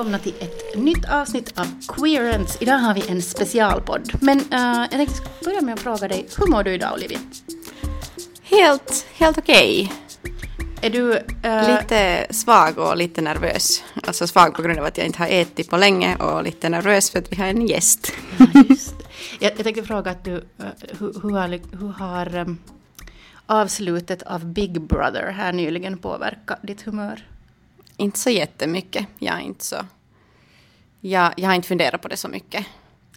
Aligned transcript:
välkomna 0.00 0.18
till 0.18 0.34
ett 0.40 0.76
nytt 0.76 1.10
avsnitt 1.10 1.58
av 1.58 1.66
Queerance. 1.88 2.58
Idag 2.60 2.78
har 2.78 2.94
vi 2.94 3.08
en 3.08 3.22
specialpodd. 3.22 4.12
Men 4.20 4.38
uh, 4.38 4.80
jag 4.80 4.90
tänkte 4.90 5.22
börja 5.44 5.60
med 5.60 5.74
att 5.74 5.80
fråga 5.80 6.08
dig, 6.08 6.26
hur 6.38 6.46
mår 6.46 6.62
du 6.62 6.74
idag 6.74 6.92
Olivia? 6.92 7.18
Helt, 8.42 9.06
helt 9.14 9.38
okej. 9.38 9.92
Är 10.80 10.90
du... 10.90 11.12
Uh... 11.12 11.80
Lite 11.80 12.26
svag 12.30 12.78
och 12.78 12.96
lite 12.96 13.20
nervös. 13.20 13.84
Alltså 14.06 14.26
svag 14.26 14.54
på 14.54 14.62
grund 14.62 14.78
av 14.78 14.84
att 14.84 14.98
jag 14.98 15.06
inte 15.06 15.18
har 15.18 15.28
ätit 15.28 15.70
på 15.70 15.76
länge 15.76 16.16
och 16.16 16.44
lite 16.44 16.68
nervös 16.68 17.10
för 17.10 17.18
att 17.18 17.32
vi 17.32 17.36
har 17.36 17.46
en 17.46 17.66
gäst. 17.66 18.12
Ja, 18.38 18.46
just. 18.68 18.94
Jag, 19.40 19.52
jag 19.56 19.64
tänkte 19.64 19.82
fråga 19.82 20.10
att 20.10 20.24
du, 20.24 20.34
uh, 20.34 20.42
hur, 20.98 21.20
hur, 21.22 21.30
har, 21.30 21.48
hur 21.78 21.88
har 21.88 22.36
um, 22.36 22.58
avslutet 23.46 24.22
av 24.22 24.44
Big 24.44 24.80
Brother 24.80 25.30
här 25.30 25.52
nyligen 25.52 25.98
påverkat 25.98 26.58
ditt 26.62 26.82
humör? 26.82 27.26
Inte 28.00 28.18
så 28.18 28.30
jättemycket. 28.30 29.06
Jag 29.18 29.34
är 29.34 29.40
inte 29.40 29.64
så... 29.64 29.76
Jag, 31.00 31.34
jag 31.36 31.48
har 31.48 31.54
inte 31.54 31.68
funderat 31.68 32.02
på 32.02 32.08
det 32.08 32.16
så 32.16 32.28
mycket. 32.28 32.66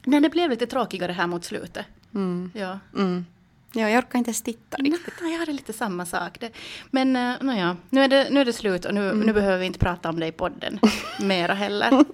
Nej, 0.04 0.22
det 0.22 0.30
blev 0.30 0.50
lite 0.50 0.68
tråkigare 0.68 1.12
här 1.12 1.28
mot 1.28 1.46
slutet. 1.46 1.86
Mm. 2.14 2.52
Ja. 2.56 2.80
Mm. 2.96 3.26
Ja, 3.74 3.90
jag 3.90 4.04
orkar 4.04 4.20
inte 4.20 4.30
ens 4.30 4.42
titta 4.42 4.78
riktigt. 4.78 5.14
Nej, 5.22 5.32
jag 5.32 5.40
hade 5.40 5.52
lite 5.52 5.74
samma 5.74 6.06
sak. 6.06 6.40
Det. 6.40 6.52
Men 6.92 7.16
uh, 7.16 7.34
naja, 7.42 7.78
nu 7.90 8.04
är, 8.04 8.08
det, 8.08 8.28
nu 8.32 8.42
är 8.42 8.46
det 8.46 8.54
slut 8.54 8.86
och 8.86 8.94
nu, 8.94 9.10
mm. 9.10 9.20
nu 9.20 9.34
behöver 9.34 9.58
vi 9.58 9.66
inte 9.66 9.80
prata 9.80 10.10
om 10.10 10.20
det 10.20 10.28
i 10.28 10.32
podden 10.32 10.80
mera 11.20 11.54
heller. 11.54 12.06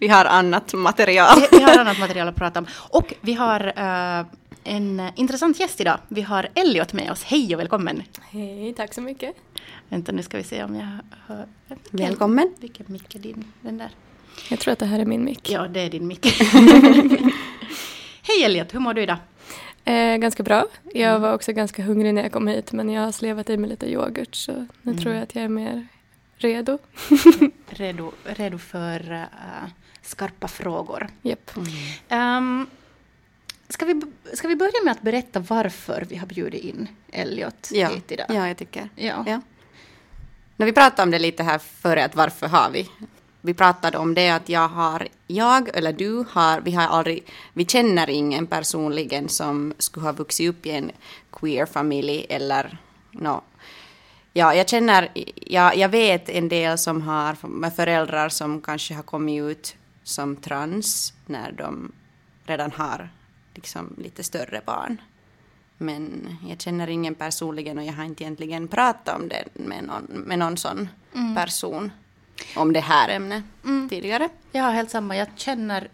vi 0.00 0.08
har 0.08 0.24
annat 0.24 0.74
material. 0.74 1.40
vi, 1.50 1.58
vi, 1.58 1.62
har 1.62 1.78
annat 1.78 1.98
material 1.98 2.28
att 2.28 2.36
prata 2.36 2.58
om. 2.58 2.66
Och 2.72 3.14
vi 3.20 3.32
har 3.32 3.66
uh, 3.66 4.26
en 4.64 5.02
intressant 5.16 5.60
gäst 5.60 5.80
idag. 5.80 5.98
Vi 6.08 6.22
har 6.22 6.48
Elliot 6.54 6.92
med 6.92 7.10
oss. 7.10 7.22
Hej 7.22 7.54
och 7.54 7.60
välkommen! 7.60 8.02
Hej, 8.30 8.74
tack 8.76 8.94
så 8.94 9.00
mycket! 9.00 9.36
Vänta, 9.88 10.12
nu 10.12 10.22
ska 10.22 10.36
vi 10.36 10.44
se 10.44 10.64
om 10.64 10.74
jag 10.74 10.88
hör... 11.26 11.46
Välkommen! 11.90 12.54
Vilken 12.60 12.86
mick 12.88 13.14
är 13.14 13.18
din? 13.18 13.52
Den 13.60 13.78
där? 13.78 13.90
Jag 14.50 14.58
tror 14.58 14.72
att 14.72 14.78
det 14.78 14.86
här 14.86 14.98
är 14.98 15.04
min 15.04 15.24
mick. 15.24 15.50
Ja, 15.50 15.68
det 15.68 15.80
är 15.80 15.90
din 15.90 16.06
mick. 16.06 16.26
Hej 18.22 18.44
Elliot, 18.44 18.74
hur 18.74 18.80
mår 18.80 18.94
du 18.94 19.02
idag? 19.02 19.16
Eh, 19.84 20.16
ganska 20.16 20.42
bra. 20.42 20.66
Jag 20.94 21.10
mm. 21.10 21.22
var 21.22 21.34
också 21.34 21.52
ganska 21.52 21.82
hungrig 21.82 22.14
när 22.14 22.22
jag 22.22 22.32
kom 22.32 22.46
hit 22.46 22.72
men 22.72 22.90
jag 22.90 23.02
har 23.02 23.12
slevat 23.12 23.50
i 23.50 23.56
mig 23.56 23.70
lite 23.70 23.92
yoghurt 23.92 24.34
så 24.34 24.52
nu 24.52 24.92
mm. 24.92 24.98
tror 24.98 25.14
jag 25.14 25.22
att 25.22 25.34
jag 25.34 25.44
är 25.44 25.48
mer 25.48 25.86
redo. 26.36 26.78
redo, 27.68 28.12
redo 28.24 28.58
för 28.58 29.12
uh, 29.12 29.68
skarpa 30.02 30.48
frågor. 30.48 31.08
Yep. 31.22 31.50
Mm. 32.08 32.60
Um, 32.60 32.66
Ska 33.70 33.84
vi, 33.84 34.02
ska 34.32 34.48
vi 34.48 34.56
börja 34.56 34.84
med 34.84 34.92
att 34.92 35.02
berätta 35.02 35.40
varför 35.40 36.06
vi 36.08 36.16
har 36.16 36.26
bjudit 36.26 36.64
in 36.64 36.88
Elliot 37.12 37.68
ja. 37.72 37.88
hit 37.88 38.12
idag? 38.12 38.26
Ja, 38.28 38.48
jag 38.48 38.56
tycker. 38.56 38.88
Ja. 38.96 39.24
ja. 39.26 39.40
När 40.56 40.66
vi 40.66 40.72
pratade 40.72 41.02
om 41.02 41.10
det 41.10 41.18
lite 41.18 41.42
här 41.42 41.58
före, 41.58 42.04
att 42.04 42.14
varför 42.14 42.46
har 42.46 42.70
vi? 42.70 42.88
Vi 43.40 43.54
pratade 43.54 43.98
om 43.98 44.14
det 44.14 44.30
att 44.30 44.48
jag 44.48 44.68
har, 44.68 45.08
jag 45.26 45.76
eller 45.76 45.92
du 45.92 46.24
har, 46.30 46.60
vi 46.60 46.72
har 46.72 46.88
aldrig, 46.88 47.24
vi 47.52 47.66
känner 47.66 48.10
ingen 48.10 48.46
personligen 48.46 49.28
som 49.28 49.74
skulle 49.78 50.06
ha 50.06 50.12
vuxit 50.12 50.50
upp 50.50 50.66
i 50.66 50.70
en 50.70 50.90
queer 51.32 51.66
familj 51.66 52.26
eller 52.28 52.78
no, 53.10 53.42
Ja, 54.32 54.54
jag 54.54 54.68
känner, 54.68 55.08
ja, 55.34 55.74
jag 55.74 55.88
vet 55.88 56.28
en 56.28 56.48
del 56.48 56.78
som 56.78 57.02
har 57.02 57.46
med 57.46 57.74
föräldrar 57.74 58.28
som 58.28 58.60
kanske 58.60 58.94
har 58.94 59.02
kommit 59.02 59.42
ut 59.42 59.76
som 60.02 60.36
trans 60.36 61.12
när 61.26 61.52
de 61.52 61.92
redan 62.44 62.72
har 62.72 63.08
liksom 63.54 63.94
lite 63.98 64.22
större 64.22 64.60
barn. 64.66 65.00
Men 65.82 66.36
jag 66.48 66.60
känner 66.60 66.88
ingen 66.88 67.14
personligen 67.14 67.78
och 67.78 67.84
jag 67.84 67.92
har 67.92 68.04
inte 68.04 68.24
egentligen 68.24 68.68
pratat 68.68 69.16
om 69.16 69.28
det 69.28 69.44
med 69.52 69.84
någon, 69.84 70.04
med 70.04 70.38
någon 70.38 70.56
sån 70.56 70.88
mm. 71.14 71.34
person 71.34 71.92
om 72.56 72.72
det 72.72 72.80
här 72.80 73.08
ämnet 73.08 73.44
mm. 73.64 73.88
tidigare. 73.88 74.28
Jag 74.52 74.62
har 74.62 74.72
helt 74.72 74.90
samma. 74.90 75.16
Jag 75.16 75.28
känner 75.36 75.88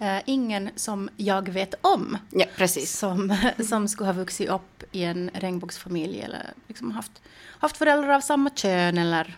uh, 0.00 0.18
ingen 0.26 0.70
som 0.76 1.08
jag 1.16 1.48
vet 1.48 1.74
om. 1.80 2.18
Ja, 2.30 2.44
precis. 2.56 2.98
Som, 2.98 3.36
som 3.68 3.88
skulle 3.88 4.08
ha 4.08 4.12
vuxit 4.12 4.48
upp 4.48 4.84
i 4.92 5.04
en 5.04 5.30
regnbågsfamilj 5.34 6.20
eller 6.20 6.52
liksom 6.66 6.90
haft, 6.90 7.22
haft 7.58 7.76
föräldrar 7.76 8.14
av 8.14 8.20
samma 8.20 8.50
kön 8.50 8.98
eller 8.98 9.36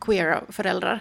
queer 0.00 0.40
föräldrar. 0.48 1.00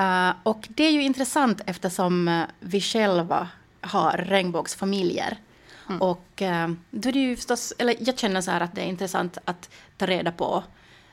Uh, 0.00 0.36
och 0.42 0.66
det 0.68 0.84
är 0.84 0.90
ju 0.90 1.02
intressant 1.02 1.60
eftersom 1.66 2.44
vi 2.60 2.80
själva 2.80 3.48
har 3.80 4.12
regnbågsfamiljer. 4.12 5.38
Mm. 5.88 6.02
Och 6.02 6.42
eh, 6.42 6.68
då 6.90 7.08
är 7.08 7.12
det 7.12 7.18
ju 7.18 7.36
förstås, 7.36 7.72
eller 7.78 7.96
jag 7.98 8.18
känner 8.18 8.40
så 8.40 8.50
här 8.50 8.60
att 8.60 8.74
det 8.74 8.80
är 8.80 8.86
intressant 8.86 9.38
att 9.44 9.70
ta 9.96 10.06
reda 10.06 10.32
på 10.32 10.64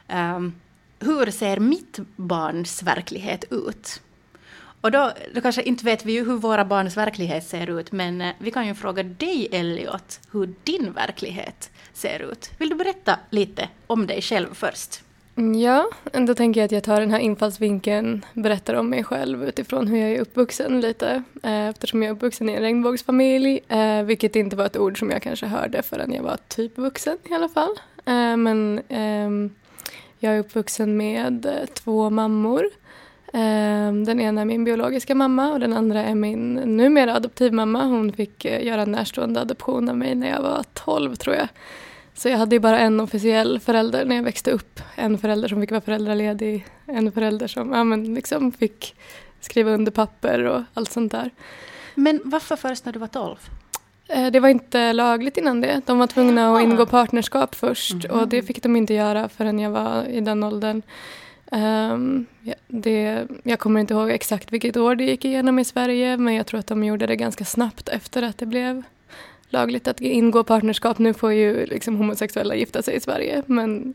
ähm, 0.07 0.53
hur 0.99 1.31
ser 1.31 1.59
mitt 1.59 1.99
barns 2.15 2.83
verklighet 2.83 3.45
ut? 3.51 4.01
Och 4.81 4.91
då, 4.91 5.11
då 5.35 5.41
kanske 5.41 5.63
inte 5.63 5.85
vet 5.85 6.05
vi 6.05 6.13
ju 6.13 6.25
hur 6.25 6.37
våra 6.37 6.65
barns 6.65 6.97
verklighet 6.97 7.47
ser 7.47 7.79
ut, 7.79 7.91
men 7.91 8.21
eh, 8.21 8.33
vi 8.39 8.51
kan 8.51 8.67
ju 8.67 8.75
fråga 8.75 9.03
dig 9.03 9.47
Elliot 9.51 10.19
hur 10.31 10.53
din 10.63 10.93
verklighet 10.93 11.71
ser 11.93 12.31
ut. 12.31 12.51
Vill 12.57 12.69
du 12.69 12.75
berätta 12.75 13.19
lite 13.29 13.69
om 13.87 14.07
dig 14.07 14.21
själv 14.21 14.53
först? 14.53 15.03
Mm, 15.35 15.61
ja, 15.61 15.89
då 16.11 16.35
tänker 16.35 16.61
jag 16.61 16.65
att 16.65 16.71
jag 16.71 16.83
tar 16.83 16.99
den 16.99 17.11
här 17.11 17.19
infallsvinkeln, 17.19 18.25
berättar 18.33 18.73
om 18.73 18.89
mig 18.89 19.03
själv 19.03 19.43
utifrån 19.43 19.87
hur 19.87 19.97
jag 19.97 20.11
är 20.11 20.19
uppvuxen 20.19 20.81
lite. 20.81 21.23
Eh, 21.43 21.67
eftersom 21.67 22.03
jag 22.03 22.09
är 22.09 22.15
uppvuxen 22.15 22.49
i 22.49 22.53
en 22.53 22.61
regnbågsfamilj, 22.61 23.59
eh, 23.67 24.03
vilket 24.03 24.35
inte 24.35 24.55
var 24.55 24.65
ett 24.65 24.77
ord 24.77 24.99
som 24.99 25.09
jag 25.09 25.21
kanske 25.21 25.45
hörde 25.45 25.81
förrän 25.81 26.13
jag 26.13 26.23
var 26.23 26.37
typ 26.47 26.77
vuxen 26.77 27.17
i 27.29 27.33
alla 27.33 27.49
fall. 27.49 27.71
Eh, 28.05 28.37
men 28.37 28.81
ehm, 28.89 29.49
jag 30.19 30.35
är 30.35 30.39
uppvuxen 30.39 30.97
med 30.97 31.47
två 31.73 32.09
mammor. 32.09 32.69
Ehm, 33.33 34.05
den 34.05 34.19
ena 34.19 34.41
är 34.41 34.45
min 34.45 34.63
biologiska 34.63 35.15
mamma 35.15 35.51
och 35.51 35.59
den 35.59 35.73
andra 35.73 36.03
är 36.03 36.15
min 36.15 36.53
numera 36.53 37.15
adoptivmamma. 37.15 37.83
Hon 37.85 38.13
fick 38.13 38.45
göra 38.45 38.81
en 38.81 38.91
närstående 38.91 39.41
adoption 39.41 39.89
av 39.89 39.97
mig 39.97 40.15
när 40.15 40.29
jag 40.29 40.41
var 40.41 40.63
12 40.73 41.15
tror 41.15 41.35
jag. 41.35 41.47
Så 42.13 42.29
jag 42.29 42.37
hade 42.37 42.55
ju 42.55 42.59
bara 42.59 42.79
en 42.79 42.99
officiell 42.99 43.59
förälder 43.59 44.05
när 44.05 44.15
jag 44.15 44.23
växte 44.23 44.51
upp. 44.51 44.79
En 44.95 45.17
förälder 45.17 45.47
som 45.47 45.61
fick 45.61 45.71
vara 45.71 45.81
föräldraledig, 45.81 46.65
en 46.85 47.11
förälder 47.11 47.47
som 47.47 47.71
ja, 47.71 47.83
men 47.83 48.13
liksom 48.13 48.51
fick 48.51 48.95
skriva 49.39 49.71
under 49.71 49.91
papper 49.91 50.43
och 50.43 50.61
allt 50.73 50.91
sånt 50.91 51.11
där. 51.11 51.29
Men 51.95 52.21
varför 52.23 52.55
först 52.55 52.85
när 52.85 52.93
du 52.93 52.99
var 52.99 53.07
12? 53.07 53.35
Eh, 54.07 54.31
det 54.31 54.39
var 54.39 54.49
inte 54.49 54.93
lagligt 54.93 55.37
innan 55.37 55.61
det. 55.61 55.81
De 55.85 55.99
var 55.99 56.07
tvungna 56.07 56.55
att 56.55 56.63
ingå 56.63 56.85
partnerskap 56.85 57.55
först 57.55 58.05
mm. 58.05 58.19
och 58.19 58.27
det 58.27 58.43
fick 58.43 58.63
de 58.63 58.75
inte 58.75 58.93
göra 58.93 59.29
förrän 59.29 59.59
jag 59.59 59.71
var 59.71 60.05
i 60.05 60.21
den 60.21 60.43
åldern. 60.43 60.81
Um, 61.51 62.25
det, 62.67 63.27
jag 63.43 63.59
kommer 63.59 63.79
inte 63.79 63.93
ihåg 63.93 64.11
exakt 64.11 64.53
vilket 64.53 64.77
år 64.77 64.95
det 64.95 65.03
gick 65.03 65.25
igenom 65.25 65.59
i 65.59 65.65
Sverige 65.65 66.17
men 66.17 66.33
jag 66.33 66.45
tror 66.45 66.59
att 66.59 66.67
de 66.67 66.83
gjorde 66.83 67.07
det 67.07 67.15
ganska 67.15 67.45
snabbt 67.45 67.89
efter 67.89 68.23
att 68.23 68.37
det 68.37 68.45
blev 68.45 68.83
lagligt 69.53 69.87
att 69.87 70.01
ingå 70.01 70.43
partnerskap. 70.43 70.99
Nu 70.99 71.13
får 71.13 71.33
ju 71.33 71.65
liksom 71.65 71.95
homosexuella 71.95 72.55
gifta 72.55 72.81
sig 72.81 72.95
i 72.95 72.99
Sverige 72.99 73.43
men 73.45 73.93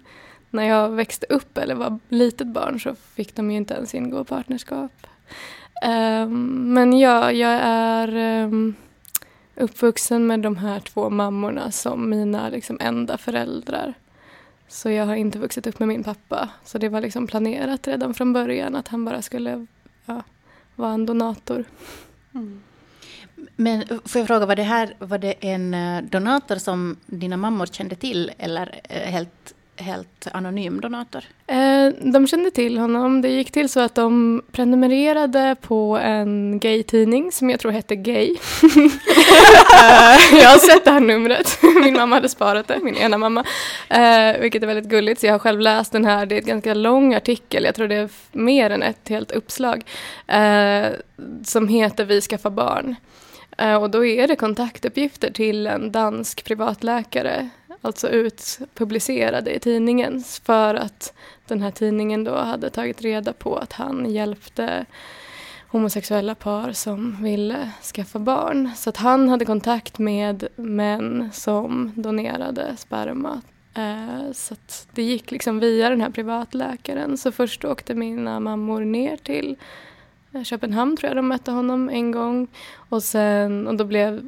när 0.51 0.65
jag 0.65 0.89
växte 0.91 1.27
upp 1.29 1.59
eller 1.59 1.75
var 1.75 1.99
litet 2.09 2.47
barn 2.47 2.81
så 2.81 2.95
fick 2.95 3.35
de 3.35 3.51
ju 3.51 3.57
inte 3.57 3.75
ens 3.75 3.95
ingå 3.95 4.25
partnerskap. 4.25 5.07
Um, 5.87 6.75
men 6.75 6.99
ja, 6.99 7.33
jag 7.33 7.61
är 7.63 8.45
um, 8.45 8.75
uppvuxen 9.55 10.27
med 10.27 10.41
de 10.41 10.57
här 10.57 10.81
två 10.81 11.11
mammorna 11.11 11.71
som 11.71 12.11
mina 12.11 12.49
liksom, 12.49 12.79
enda 12.81 13.19
föräldrar. 13.19 13.95
Så 14.69 14.91
jag 14.91 15.07
har 15.07 15.15
inte 15.15 15.39
vuxit 15.39 15.67
upp 15.67 15.79
med 15.79 15.89
min 15.89 16.05
pappa. 16.05 16.49
Så 16.65 16.79
det 16.79 16.89
var 16.89 17.01
liksom 17.01 17.27
planerat 17.27 17.89
redan 17.89 18.15
från 18.15 18.33
början 18.33 18.77
att 18.77 18.89
han 18.89 19.05
bara 19.05 19.23
skulle 19.23 19.67
ja, 20.07 20.23
vara 20.75 20.93
en 20.93 21.07
donator. 21.07 21.65
Mm. 22.35 22.61
Men 23.57 23.85
får 24.05 24.19
jag 24.19 24.27
fråga, 24.27 24.47
var 24.47 24.57
det 24.57 24.63
här 24.63 24.95
var 24.99 25.19
det 25.19 25.35
en 25.41 25.75
eh, 25.75 26.03
donator 26.03 26.57
som 26.57 26.97
dina 27.07 27.37
mammor 27.37 27.67
kände 27.67 27.97
till 27.97 28.33
eller 28.39 28.81
eh, 28.85 29.11
helt, 29.11 29.55
helt 29.77 30.29
anonym 30.33 30.81
donator? 30.81 31.25
Eh, 31.47 31.89
de 32.13 32.27
kände 32.27 32.51
till 32.51 32.79
honom. 32.79 33.23
Det 33.23 33.29
gick 33.29 33.51
till 33.51 33.69
så 33.69 33.81
att 33.81 33.95
de 33.95 34.43
prenumererade 34.53 35.57
på 35.61 35.99
en 36.03 36.59
gay-tidning 36.59 37.33
som 37.33 37.51
jag 37.51 37.61
tror 37.61 37.73
hette 37.73 37.97
Gay. 37.97 38.37
Eh, 39.79 40.39
jag 40.41 40.49
har 40.49 40.59
sett 40.59 40.85
det 40.85 40.91
här 40.91 41.01
numret. 41.01 41.59
Min 41.85 41.95
mamma 41.95 42.17
hade 42.17 42.29
sparat 42.29 42.69
det, 42.69 42.79
min 42.83 42.97
ena 42.97 43.19
mamma. 43.19 43.45
vilket 44.41 44.63
är 44.63 44.67
väldigt 44.67 44.91
gulligt, 44.91 45.21
så 45.21 45.27
jag 45.27 45.35
har 45.35 45.39
själv 45.39 45.61
läst 45.61 45.93
den 45.93 46.05
här. 46.05 46.27
Det 46.27 46.35
är 46.35 46.39
en 46.39 46.47
ganska 46.47 46.75
lång 46.75 47.15
artikel, 47.15 47.65
jag 47.65 47.75
tror 47.75 47.89
det 47.89 47.95
är 47.95 48.09
mer 48.33 48.71
än 48.71 48.83
ett 48.83 49.09
helt 49.09 49.31
uppslag. 49.31 49.85
som 51.45 51.69
heter 51.69 52.05
Vi 52.05 52.21
skaffar 52.21 52.51
barn. 52.51 52.97
Eh, 53.59 53.83
och 53.83 53.91
då 53.91 54.05
är 54.05 54.29
det 54.29 54.37
kontaktuppgifter 54.37 55.31
till 55.31 55.67
en 55.67 55.93
dansk 55.93 56.45
privatläkare, 56.45 57.49
alltså 57.81 58.09
utpublicerade 58.09 59.55
i 59.55 59.59
tidningen 59.61 60.25
för 60.43 60.75
att 60.75 61.13
den 61.47 61.63
här 61.63 61.71
tidningen 61.71 62.25
då 62.25 62.35
hade 62.35 62.71
tagit 62.71 63.03
reda 63.03 63.33
på 63.33 63.57
att 63.57 63.73
han 63.73 64.11
hjälpte 64.11 64.87
homosexuella 65.69 66.35
par 66.35 66.73
som 66.73 67.23
ville 67.23 67.71
skaffa 67.95 68.19
barn. 68.19 68.71
Så 68.77 68.91
att 68.91 68.97
han 68.97 69.29
hade 69.29 69.45
kontakt 69.45 69.99
med 69.99 70.49
män 70.57 71.31
som 71.33 71.93
donerade 71.97 72.77
sperma. 72.77 73.43
Eh, 73.75 74.33
så 74.33 74.55
att 74.55 74.89
det 74.93 75.03
gick 75.03 75.31
liksom 75.31 75.61
via 75.61 75.91
den 75.91 76.01
här 76.01 76.11
privatläkaren. 76.11 77.19
Så 77.19 77.33
först 77.33 77.65
åkte 77.65 77.95
mina 77.95 78.41
mammor 78.41 78.81
ner 78.81 79.17
till 79.17 79.57
Eh, 80.33 80.43
Köpenhamn 80.43 80.97
tror 80.97 81.09
jag 81.09 81.17
de 81.17 81.29
mötte 81.29 81.51
honom 81.51 81.89
en 81.89 82.11
gång. 82.11 82.49
Och, 82.89 83.03
sen, 83.03 83.67
och 83.67 83.77
då 83.77 83.85
blev 83.85 84.23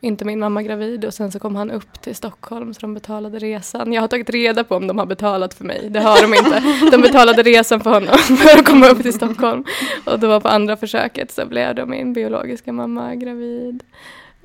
inte 0.00 0.24
min 0.24 0.38
mamma 0.38 0.62
gravid 0.62 1.04
och 1.04 1.14
sen 1.14 1.32
så 1.32 1.38
kom 1.38 1.56
han 1.56 1.70
upp 1.70 2.00
till 2.00 2.16
Stockholm 2.16 2.74
så 2.74 2.80
de 2.80 2.94
betalade 2.94 3.38
resan. 3.38 3.92
Jag 3.92 4.02
har 4.02 4.08
tagit 4.08 4.30
reda 4.30 4.64
på 4.64 4.76
om 4.76 4.86
de 4.86 4.98
har 4.98 5.06
betalat 5.06 5.54
för 5.54 5.64
mig, 5.64 5.88
det 5.90 6.00
har 6.00 6.22
de 6.22 6.34
inte. 6.34 6.62
De 6.90 7.02
betalade 7.02 7.42
resan 7.42 7.80
för 7.80 7.90
honom 7.90 8.18
för 8.18 8.58
att 8.58 8.66
komma 8.66 8.88
upp 8.88 9.02
till 9.02 9.12
Stockholm. 9.12 9.64
Och 10.04 10.18
då 10.18 10.28
var 10.28 10.40
på 10.40 10.48
andra 10.48 10.76
försöket 10.76 11.30
så 11.30 11.46
blev 11.46 11.74
då 11.74 11.86
min 11.86 12.12
biologiska 12.12 12.72
mamma 12.72 13.14
gravid. 13.14 13.82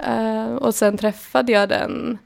Uh, 0.08 0.56
och 0.56 0.76
sen 0.76 0.98
träffade 0.98 1.52
jag 1.52 1.70
den 1.70 2.18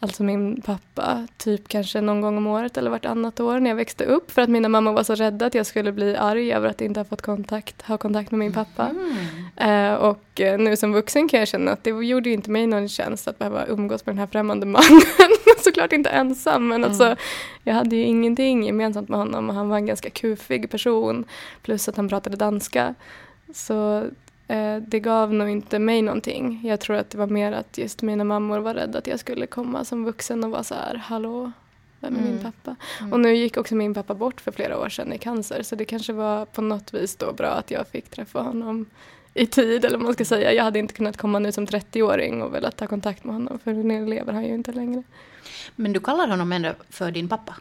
alltså 0.00 0.22
min 0.22 0.62
pappa, 0.62 1.26
typ 1.36 1.68
kanske 1.68 2.00
någon 2.00 2.20
gång 2.20 2.36
om 2.36 2.46
året 2.46 2.76
eller 2.76 2.90
vartannat 2.90 3.40
år 3.40 3.60
när 3.60 3.70
jag 3.70 3.76
växte 3.76 4.04
upp 4.04 4.30
för 4.30 4.42
att 4.42 4.48
mina 4.48 4.68
mamma 4.68 4.92
var 4.92 5.02
så 5.02 5.14
rädda 5.14 5.46
att 5.46 5.54
jag 5.54 5.66
skulle 5.66 5.92
bli 5.92 6.16
arg 6.16 6.52
över 6.52 6.68
att 6.68 6.80
inte 6.80 7.00
ha 7.00 7.04
fått 7.04 7.22
kontakt, 7.22 7.82
ha 7.82 7.98
kontakt 7.98 8.30
med 8.30 8.38
min 8.38 8.52
pappa. 8.52 8.88
Mm. 8.88 9.92
Eh, 9.92 9.94
och 9.94 10.40
eh, 10.40 10.58
nu 10.58 10.76
som 10.76 10.92
vuxen 10.92 11.28
kan 11.28 11.38
jag 11.38 11.48
känna 11.48 11.72
att 11.72 11.84
det 11.84 11.90
gjorde 11.90 12.30
inte 12.30 12.50
mig 12.50 12.66
någon 12.66 12.88
tjänst 12.88 13.28
att 13.28 13.38
behöva 13.38 13.66
umgås 13.66 14.06
med 14.06 14.14
den 14.14 14.18
här 14.18 14.26
främmande 14.26 14.66
mannen. 14.66 15.02
Såklart 15.58 15.92
inte 15.92 16.10
ensam 16.10 16.68
men 16.68 16.84
alltså, 16.84 17.02
mm. 17.02 17.12
alltså 17.12 17.24
jag 17.64 17.74
hade 17.74 17.96
ju 17.96 18.02
ingenting 18.02 18.64
gemensamt 18.64 19.08
med 19.08 19.18
honom 19.18 19.48
och 19.48 19.54
han 19.54 19.68
var 19.68 19.76
en 19.76 19.86
ganska 19.86 20.10
kufig 20.10 20.70
person 20.70 21.24
plus 21.62 21.88
att 21.88 21.96
han 21.96 22.08
pratade 22.08 22.36
danska. 22.36 22.94
Så 23.54 24.04
det 24.80 25.00
gav 25.00 25.34
nog 25.34 25.48
inte 25.48 25.78
mig 25.78 26.02
någonting. 26.02 26.60
Jag 26.64 26.80
tror 26.80 26.96
att 26.96 27.10
det 27.10 27.18
var 27.18 27.26
mer 27.26 27.52
att 27.52 27.78
just 27.78 28.02
mina 28.02 28.24
mammor 28.24 28.58
var 28.58 28.74
rädda 28.74 28.98
att 28.98 29.06
jag 29.06 29.20
skulle 29.20 29.46
komma 29.46 29.84
som 29.84 30.04
vuxen 30.04 30.44
och 30.44 30.50
vara 30.50 30.64
så 30.64 30.74
här, 30.74 30.94
hallå, 30.94 31.52
vem 32.00 32.16
är 32.16 32.18
mm. 32.18 32.30
min 32.30 32.42
pappa? 32.42 32.76
Mm. 33.00 33.12
Och 33.12 33.20
nu 33.20 33.34
gick 33.34 33.56
också 33.56 33.74
min 33.74 33.94
pappa 33.94 34.14
bort 34.14 34.40
för 34.40 34.52
flera 34.52 34.78
år 34.78 34.88
sedan 34.88 35.12
i 35.12 35.18
cancer 35.18 35.62
så 35.62 35.76
det 35.76 35.84
kanske 35.84 36.12
var 36.12 36.44
på 36.44 36.62
något 36.62 36.94
vis 36.94 37.16
då 37.16 37.32
bra 37.32 37.48
att 37.48 37.70
jag 37.70 37.88
fick 37.88 38.10
träffa 38.10 38.40
honom 38.40 38.86
i 39.34 39.46
tid 39.46 39.84
eller 39.84 39.96
vad 39.96 40.04
man 40.04 40.14
ska 40.14 40.24
säga. 40.24 40.52
Jag 40.52 40.64
hade 40.64 40.78
inte 40.78 40.94
kunnat 40.94 41.16
komma 41.16 41.38
nu 41.38 41.52
som 41.52 41.66
30-åring 41.66 42.42
och 42.42 42.54
velat 42.54 42.76
ta 42.76 42.86
kontakt 42.86 43.24
med 43.24 43.34
honom 43.34 43.58
för 43.58 43.72
nu 43.72 44.06
lever 44.06 44.32
han 44.32 44.44
ju 44.44 44.54
inte 44.54 44.72
längre. 44.72 45.02
Men 45.76 45.92
du 45.92 46.00
kallar 46.00 46.28
honom 46.28 46.52
ändå 46.52 46.74
för 46.88 47.10
din 47.10 47.28
pappa? 47.28 47.54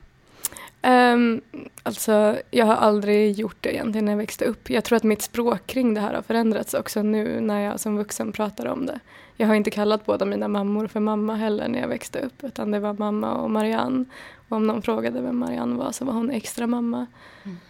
Um, 0.81 1.41
alltså, 1.83 2.37
jag 2.51 2.65
har 2.65 2.75
aldrig 2.75 3.31
gjort 3.31 3.57
det 3.59 3.73
egentligen 3.73 4.05
när 4.05 4.11
jag 4.11 4.17
växte 4.17 4.45
upp. 4.45 4.69
Jag 4.69 4.83
tror 4.83 4.95
att 4.95 5.03
mitt 5.03 5.21
språk 5.21 5.67
kring 5.67 5.93
det 5.93 6.01
här 6.01 6.13
har 6.13 6.21
förändrats 6.21 6.73
också 6.73 7.03
nu 7.03 7.41
när 7.41 7.59
jag 7.59 7.79
som 7.79 7.97
vuxen 7.97 8.31
pratar 8.31 8.65
om 8.65 8.85
det. 8.85 8.99
Jag 9.37 9.47
har 9.47 9.55
inte 9.55 9.71
kallat 9.71 10.05
båda 10.05 10.25
mina 10.25 10.47
mammor 10.47 10.87
för 10.87 10.99
mamma 10.99 11.35
heller 11.35 11.67
när 11.67 11.79
jag 11.79 11.87
växte 11.87 12.19
upp 12.19 12.43
utan 12.43 12.71
det 12.71 12.79
var 12.79 12.93
mamma 12.93 13.33
och 13.33 13.51
Marianne. 13.51 14.05
Och 14.49 14.57
om 14.57 14.67
någon 14.67 14.81
frågade 14.81 15.21
vem 15.21 15.37
Marianne 15.37 15.75
var 15.75 15.91
så 15.91 16.05
var 16.05 16.13
hon 16.13 16.31
extra 16.31 16.67
mamma. 16.67 17.05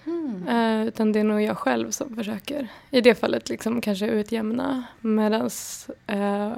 Mm. 0.05 0.47
Uh, 0.47 0.87
utan 0.87 1.11
det 1.11 1.19
är 1.19 1.23
nog 1.23 1.41
jag 1.41 1.57
själv 1.57 1.91
som 1.91 2.15
försöker 2.15 2.67
i 2.89 3.01
det 3.01 3.15
fallet 3.15 3.49
liksom 3.49 3.81
kanske 3.81 4.07
utjämna. 4.07 4.83
Medan 5.01 5.49
uh, 6.11 6.57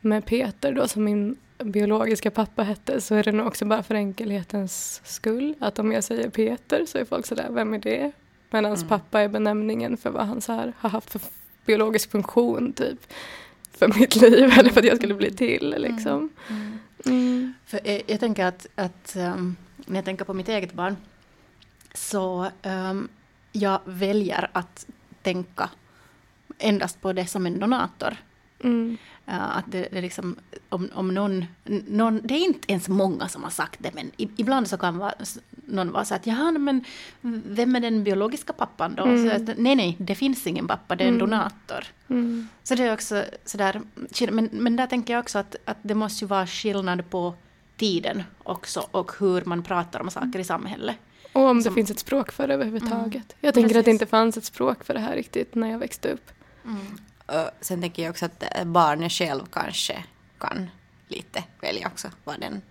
med 0.00 0.24
Peter 0.26 0.72
då 0.72 0.88
som 0.88 1.04
min 1.04 1.36
biologiska 1.64 2.30
pappa 2.30 2.62
hette 2.62 3.00
så 3.00 3.14
är 3.14 3.22
det 3.22 3.32
nog 3.32 3.46
också 3.46 3.64
bara 3.64 3.82
för 3.82 3.94
enkelhetens 3.94 5.00
skull. 5.04 5.54
Att 5.60 5.78
om 5.78 5.92
jag 5.92 6.04
säger 6.04 6.30
Peter 6.30 6.86
så 6.86 6.98
är 6.98 7.04
folk 7.04 7.26
sådär, 7.26 7.48
vem 7.50 7.74
är 7.74 7.78
det? 7.78 8.12
Medan 8.50 8.74
mm. 8.74 8.88
pappa 8.88 9.20
är 9.20 9.28
benämningen 9.28 9.96
för 9.96 10.10
vad 10.10 10.26
han 10.26 10.40
så 10.40 10.52
här 10.52 10.72
har 10.78 10.90
haft 10.90 11.10
för 11.10 11.20
biologisk 11.66 12.10
funktion 12.10 12.72
typ. 12.72 13.12
För 13.72 13.88
mitt 13.88 14.16
liv 14.22 14.52
eller 14.58 14.70
för 14.70 14.80
att 14.80 14.86
jag 14.86 14.96
skulle 14.96 15.14
bli 15.14 15.30
till 15.30 15.74
liksom. 15.78 16.30
Mm. 16.48 16.78
Mm. 17.06 17.18
mm. 17.18 17.54
För 17.66 17.80
jag, 17.84 18.02
jag, 18.06 18.20
tänker 18.20 18.44
att, 18.44 18.66
att 18.74 19.16
um, 19.16 19.56
när 19.86 19.96
jag 19.96 20.04
tänker 20.04 20.24
på 20.24 20.34
mitt 20.34 20.48
eget 20.48 20.72
barn 20.72 20.96
så 21.94 22.46
um, 22.62 23.08
jag 23.52 23.80
väljer 23.84 24.50
att 24.52 24.86
tänka 25.22 25.70
endast 26.58 27.00
på 27.00 27.12
det 27.12 27.26
som 27.26 27.46
en 27.46 27.60
donator. 27.60 28.16
Mm. 28.64 28.96
Uh, 29.28 29.56
att 29.56 29.64
det, 29.66 29.88
det 29.92 30.00
liksom, 30.00 30.36
om, 30.68 30.88
om 30.94 31.14
någon, 31.14 31.44
någon, 31.88 32.20
det 32.24 32.34
är 32.34 32.44
inte 32.44 32.72
ens 32.72 32.88
många 32.88 33.28
som 33.28 33.42
har 33.42 33.50
sagt 33.50 33.82
det, 33.82 33.90
men 33.94 34.10
ibland 34.16 34.68
så 34.68 34.76
kan 34.76 34.98
vara, 34.98 35.14
någon 35.66 35.92
vara 35.92 36.04
så 36.04 36.14
att 36.14 36.26
jaha, 36.26 36.52
men 36.52 36.84
vem 37.46 37.76
är 37.76 37.80
den 37.80 38.04
biologiska 38.04 38.52
pappan 38.52 38.94
då? 38.94 39.04
Mm. 39.04 39.30
Så 39.30 39.36
att, 39.36 39.58
nej, 39.58 39.74
nej, 39.76 39.96
det 39.98 40.14
finns 40.14 40.46
ingen 40.46 40.68
pappa, 40.68 40.96
det 40.96 41.04
är 41.04 41.08
en 41.08 41.14
mm. 41.14 41.30
donator. 41.30 41.84
Mm. 42.08 42.48
Så 42.62 42.74
det 42.74 42.82
är 42.82 42.92
också 42.92 43.24
sådär, 43.44 43.80
men, 44.30 44.48
men 44.52 44.76
där 44.76 44.86
tänker 44.86 45.14
jag 45.14 45.20
också 45.20 45.38
att, 45.38 45.56
att 45.64 45.78
det 45.82 45.94
måste 45.94 46.24
ju 46.24 46.28
vara 46.28 46.46
skillnad 46.46 47.10
på 47.10 47.34
tiden 47.76 48.22
också 48.42 48.88
och 48.90 49.12
hur 49.18 49.42
man 49.44 49.62
pratar 49.62 50.00
om 50.00 50.10
saker 50.10 50.38
i 50.38 50.44
samhället. 50.44 50.96
Och 51.32 51.42
om 51.42 51.62
det 51.62 51.70
finns 51.70 51.90
ett 51.90 51.98
språk 51.98 52.32
för 52.32 52.48
det 52.48 52.54
överhuvudtaget. 52.54 53.14
Mm. 53.14 53.38
Jag 53.40 53.54
tänker 53.54 53.68
Precis. 53.68 53.78
att 53.78 53.84
det 53.84 53.90
inte 53.90 54.06
fanns 54.06 54.36
ett 54.36 54.44
språk 54.44 54.84
för 54.84 54.94
det 54.94 55.00
här 55.00 55.14
riktigt 55.14 55.54
när 55.54 55.70
jag 55.70 55.78
växte 55.78 56.12
upp. 56.12 56.30
Mm. 56.64 56.86
Sen 57.60 57.80
tänker 57.80 58.02
jag 58.02 58.10
också 58.10 58.26
att 58.26 58.66
barnet 58.66 59.12
själv 59.12 59.42
kanske 59.52 60.04
kan 60.38 60.70
lite 61.08 61.44
välja 61.60 61.86
också 61.86 62.08
vad 62.24 62.40
den 62.40 62.62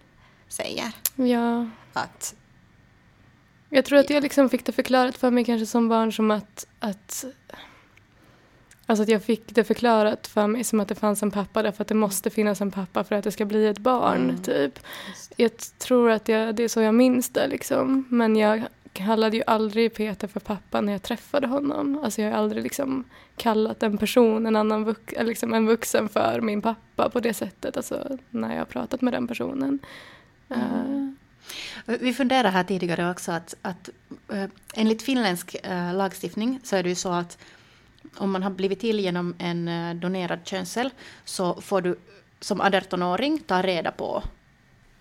säger. 0.48 0.92
Ja. 1.16 1.70
Att, 1.94 2.36
jag 3.70 3.86
tror 3.86 4.00
att 4.00 4.10
jag 4.10 4.24
liksom 4.24 4.50
fick 4.50 4.66
det 4.66 4.72
förklarat 4.72 5.18
för 5.18 5.32
mig 5.32 5.46
kanske 5.46 5.66
som 5.66 5.90
barn 5.90 6.14
som 6.14 6.32
att, 6.32 6.68
att 6.80 7.26
Alltså 8.86 9.04
att 9.04 9.10
jag 9.10 9.24
fick 9.24 9.56
det 9.56 9.64
förklarat 9.64 10.28
för 10.28 10.48
mig 10.48 10.64
som 10.64 10.80
att 10.80 10.88
det 10.88 10.96
fanns 10.96 11.24
en 11.24 11.32
pappa 11.32 11.64
därför 11.64 11.82
att 11.82 11.88
det 11.88 11.96
måste 11.96 12.30
finnas 12.30 12.62
en 12.62 12.72
pappa 12.72 13.04
för 13.04 13.16
att 13.16 13.24
det 13.24 13.32
ska 13.32 13.46
bli 13.46 13.68
ett 13.68 13.78
barn. 13.78 14.24
Mm. 14.24 14.44
typ. 14.44 14.80
Jag 15.36 15.52
tror 15.58 16.12
att 16.12 16.28
jag, 16.28 16.56
det 16.56 16.64
är 16.64 16.68
så 16.68 16.82
jag 16.82 16.96
minns 16.96 17.30
det 17.30 17.48
liksom. 17.48 18.06
Men 18.10 18.36
jag 18.36 18.64
kallade 18.94 19.38
ju 19.38 19.44
aldrig 19.48 19.94
Peter 19.94 20.28
för 20.28 20.40
pappa 20.40 20.82
när 20.82 20.92
jag 20.92 21.02
träffade 21.02 21.48
honom. 21.48 22.00
Alltså 22.04 22.22
jag 22.22 22.32
har 22.32 22.38
aldrig 22.38 22.64
liksom 22.64 23.04
kallat 23.38 23.84
en 23.84 23.98
person, 23.98 24.46
en 24.46 24.56
annan 24.56 24.84
vux, 24.84 25.14
liksom 25.20 25.54
en 25.54 25.68
vuxen 25.68 26.10
för 26.10 26.42
min 26.42 26.62
pappa 26.62 27.10
på 27.10 27.20
det 27.20 27.34
sättet. 27.34 27.78
Alltså 27.78 28.18
när 28.30 28.52
jag 28.52 28.58
har 28.58 28.66
pratat 28.66 29.02
med 29.02 29.14
den 29.14 29.28
personen. 29.28 29.80
Mm. 30.50 30.62
Uh. 30.62 31.10
Vi 31.86 32.14
funderade 32.14 32.50
här 32.50 32.64
tidigare 32.64 33.12
också 33.12 33.32
att, 33.32 33.56
att 33.62 33.90
uh, 34.34 34.46
enligt 34.76 35.02
finländsk 35.02 35.56
uh, 35.70 35.94
lagstiftning 35.94 36.60
så 36.64 36.76
är 36.76 36.84
det 36.84 36.90
ju 36.90 36.96
så 36.96 37.12
att 37.12 37.38
om 38.18 38.32
man 38.32 38.44
har 38.44 38.50
blivit 38.50 38.80
till 38.80 39.00
genom 39.00 39.36
en 39.38 40.00
donerad 40.00 40.40
könscell 40.44 40.90
så 41.26 41.62
får 41.62 41.82
du 41.82 41.96
som 42.40 42.62
18-åring 42.62 43.40
ta 43.40 43.62
reda 43.62 43.92
på 43.92 44.24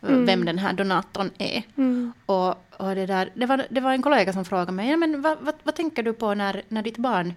mm. 0.02 0.26
vem 0.26 0.44
den 0.44 0.58
här 0.58 0.72
donatorn 0.72 1.30
är. 1.38 1.62
Mm. 1.76 2.12
Och, 2.26 2.71
och 2.92 2.96
det, 2.96 3.06
där, 3.06 3.30
det, 3.34 3.46
var, 3.46 3.66
det 3.70 3.80
var 3.80 3.92
en 3.92 4.02
kollega 4.02 4.32
som 4.32 4.44
frågade 4.44 4.72
mig, 4.72 4.90
ja, 4.90 4.96
men 4.96 5.22
vad, 5.22 5.38
vad, 5.40 5.54
vad 5.62 5.74
tänker 5.74 6.02
du 6.02 6.12
på 6.12 6.34
när, 6.34 6.62
när 6.68 6.82
ditt 6.82 6.96
barn 6.96 7.34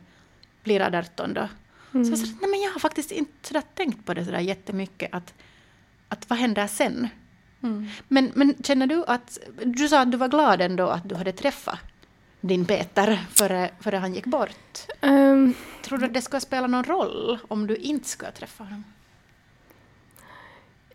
blir 0.64 0.82
18 0.82 1.34
då? 1.34 1.48
Mm. 1.94 2.06
Så 2.06 2.12
jag 2.12 2.20
sa, 2.20 2.26
nej 2.42 2.50
men 2.50 2.62
jag 2.62 2.72
har 2.72 2.80
faktiskt 2.80 3.12
inte 3.12 3.48
sådär 3.48 3.64
tänkt 3.74 4.06
på 4.06 4.14
det 4.14 4.26
sådär 4.26 4.40
jättemycket, 4.40 5.14
att, 5.14 5.34
att 6.08 6.30
vad 6.30 6.40
händer 6.40 6.68
sen? 6.68 7.08
Mm. 7.64 7.88
Men, 8.08 8.32
men 8.36 8.56
känner 8.64 8.88
du 8.88 9.04
att, 9.08 9.40
du 9.64 9.88
sa 9.88 10.02
att 10.02 10.12
du 10.12 10.18
var 10.18 10.28
glad 10.28 10.62
ändå 10.62 10.88
att 10.88 11.10
du 11.10 11.16
hade 11.16 11.32
träffat 11.32 11.80
din 12.42 12.66
Peter 12.66 13.26
före, 13.30 13.70
före 13.80 13.98
han 13.98 14.14
gick 14.14 14.26
bort. 14.26 14.88
Um, 15.02 15.54
Tror 15.84 15.98
du 15.98 16.06
att 16.06 16.14
det 16.14 16.22
skulle 16.22 16.40
spela 16.40 16.68
någon 16.68 16.84
roll 16.84 17.40
om 17.48 17.68
du 17.68 17.76
inte 17.76 18.10
skulle 18.10 18.32
träffa 18.32 18.64
honom? 18.64 18.84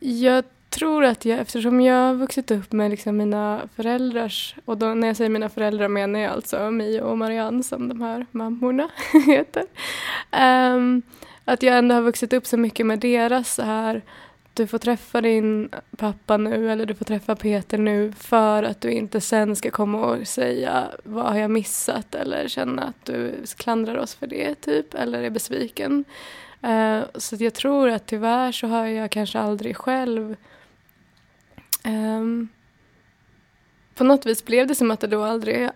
Jag 0.01 0.45
tror 0.71 1.05
att 1.05 1.25
jag, 1.25 1.39
eftersom 1.39 1.81
jag 1.81 2.07
har 2.07 2.15
vuxit 2.15 2.51
upp 2.51 2.73
med 2.73 2.91
liksom 2.91 3.17
mina 3.17 3.69
föräldrars, 3.77 4.55
och 4.65 4.79
då, 4.79 4.95
när 4.95 5.07
jag 5.07 5.17
säger 5.17 5.31
mina 5.31 5.49
föräldrar 5.49 5.89
menar 5.89 6.21
jag 6.21 6.33
alltså 6.33 6.71
Mio 6.71 7.01
och 7.01 7.19
Marianne 7.19 7.63
som 7.63 7.89
de 7.89 8.01
här 8.01 8.27
mammorna 8.31 8.89
heter. 9.27 9.65
Um, 10.75 11.03
att 11.45 11.63
jag 11.63 11.79
ändå 11.79 11.95
har 11.95 12.03
vuxit 12.03 12.33
upp 12.33 12.47
så 12.47 12.57
mycket 12.57 12.87
med 12.87 12.99
deras 12.99 13.55
så 13.55 13.63
här, 13.63 14.03
du 14.55 14.67
får 14.67 14.79
träffa 14.79 15.21
din 15.21 15.69
pappa 15.97 16.37
nu 16.37 16.73
eller 16.73 16.87
du 16.87 16.95
får 16.95 17.05
träffa 17.05 17.37
Peter 17.37 17.79
nu 17.79 18.13
för 18.13 18.63
att 18.63 18.81
du 18.81 18.91
inte 18.93 19.21
sen 19.21 19.57
ska 19.57 19.71
komma 19.71 20.07
och 20.07 20.29
säga 20.29 20.89
vad 21.05 21.25
har 21.25 21.39
jag 21.39 21.51
missat 21.51 22.15
eller 22.15 22.49
känna 22.49 22.83
att 22.83 23.05
du 23.05 23.35
klandrar 23.57 23.97
oss 23.97 24.15
för 24.15 24.27
det 24.27 24.55
typ 24.55 24.95
eller 24.95 25.23
är 25.23 25.31
besviken. 25.31 26.05
Uh, 26.65 27.03
så 27.15 27.37
jag 27.39 27.55
tror 27.55 27.89
att 27.89 28.07
tyvärr 28.07 28.53
så 28.53 28.67
har 28.67 28.87
jag 28.87 29.11
kanske 29.11 29.39
aldrig 29.39 29.77
själv 29.77 30.37
Um, 31.85 32.49
på 33.95 34.05
något 34.05 34.27
vis 34.27 34.45
blev 34.45 34.67
det 34.67 34.75
som 34.75 34.91
att 34.91 35.01
det 35.01 35.07
då 35.07 35.23
aldrig 35.23 35.71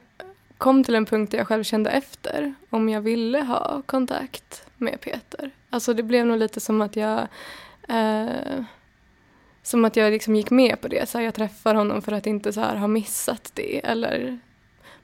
kom 0.58 0.84
till 0.84 0.94
en 0.94 1.06
punkt 1.06 1.30
där 1.30 1.38
jag 1.38 1.48
själv 1.48 1.64
kände 1.64 1.90
efter 1.90 2.54
om 2.70 2.88
jag 2.88 3.00
ville 3.00 3.40
ha 3.40 3.82
kontakt 3.86 4.66
med 4.76 5.00
Peter. 5.00 5.50
Alltså 5.70 5.94
det 5.94 6.02
blev 6.02 6.26
nog 6.26 6.38
lite 6.38 6.60
som 6.60 6.80
att 6.80 6.96
jag 6.96 7.28
uh, 7.90 8.64
som 9.62 9.84
att 9.84 9.96
jag 9.96 10.12
liksom 10.12 10.36
gick 10.36 10.50
med 10.50 10.80
på 10.80 10.88
det. 10.88 11.08
Så 11.08 11.18
här, 11.18 11.24
jag 11.24 11.34
träffar 11.34 11.74
honom 11.74 12.02
för 12.02 12.12
att 12.12 12.26
inte 12.26 12.52
så 12.52 12.60
här 12.60 12.76
ha 12.76 12.86
missat 12.86 13.50
det. 13.54 13.86
Eller, 13.86 14.38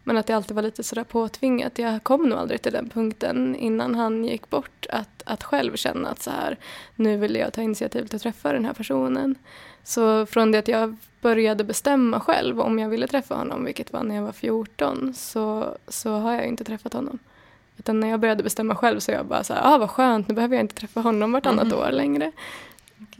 men 0.04 0.16
att 0.16 0.26
det 0.26 0.32
alltid 0.32 0.54
var 0.56 0.62
lite 0.62 0.82
sådär 0.82 1.04
påtvingat. 1.04 1.78
Jag 1.78 2.02
kom 2.02 2.28
nog 2.28 2.38
aldrig 2.38 2.62
till 2.62 2.72
den 2.72 2.88
punkten 2.88 3.56
innan 3.56 3.94
han 3.94 4.24
gick 4.24 4.50
bort. 4.50 4.86
Att, 4.90 5.22
att 5.24 5.44
själv 5.44 5.76
känna 5.76 6.08
att 6.10 6.22
så 6.22 6.30
här, 6.30 6.56
nu 6.96 7.16
vill 7.16 7.34
jag 7.34 7.52
ta 7.52 7.62
initiativ 7.62 8.06
till 8.06 8.16
att 8.16 8.22
träffa 8.22 8.52
den 8.52 8.64
här 8.64 8.72
personen. 8.72 9.34
Så 9.84 10.26
från 10.26 10.52
det 10.52 10.58
att 10.58 10.68
jag 10.68 10.96
började 11.20 11.64
bestämma 11.64 12.20
själv 12.20 12.60
om 12.60 12.78
jag 12.78 12.88
ville 12.88 13.06
träffa 13.06 13.34
honom, 13.34 13.64
vilket 13.64 13.92
var 13.92 14.02
när 14.02 14.14
jag 14.14 14.22
var 14.22 14.32
14, 14.32 15.14
så, 15.14 15.76
så 15.88 16.12
har 16.12 16.32
jag 16.32 16.46
inte 16.46 16.64
träffat 16.64 16.92
honom. 16.92 17.18
Utan 17.76 18.00
när 18.00 18.08
jag 18.08 18.20
började 18.20 18.42
bestämma 18.42 18.74
själv 18.74 19.00
så 19.00 19.10
jag 19.10 19.26
bara 19.26 19.44
så 19.44 19.54
här, 19.54 19.74
ah 19.74 19.78
vad 19.78 19.90
skönt, 19.90 20.28
nu 20.28 20.34
behöver 20.34 20.56
jag 20.56 20.64
inte 20.64 20.74
träffa 20.74 21.00
honom 21.00 21.32
vartannat 21.32 21.66
mm. 21.66 21.78
år 21.78 21.90
längre. 21.90 22.32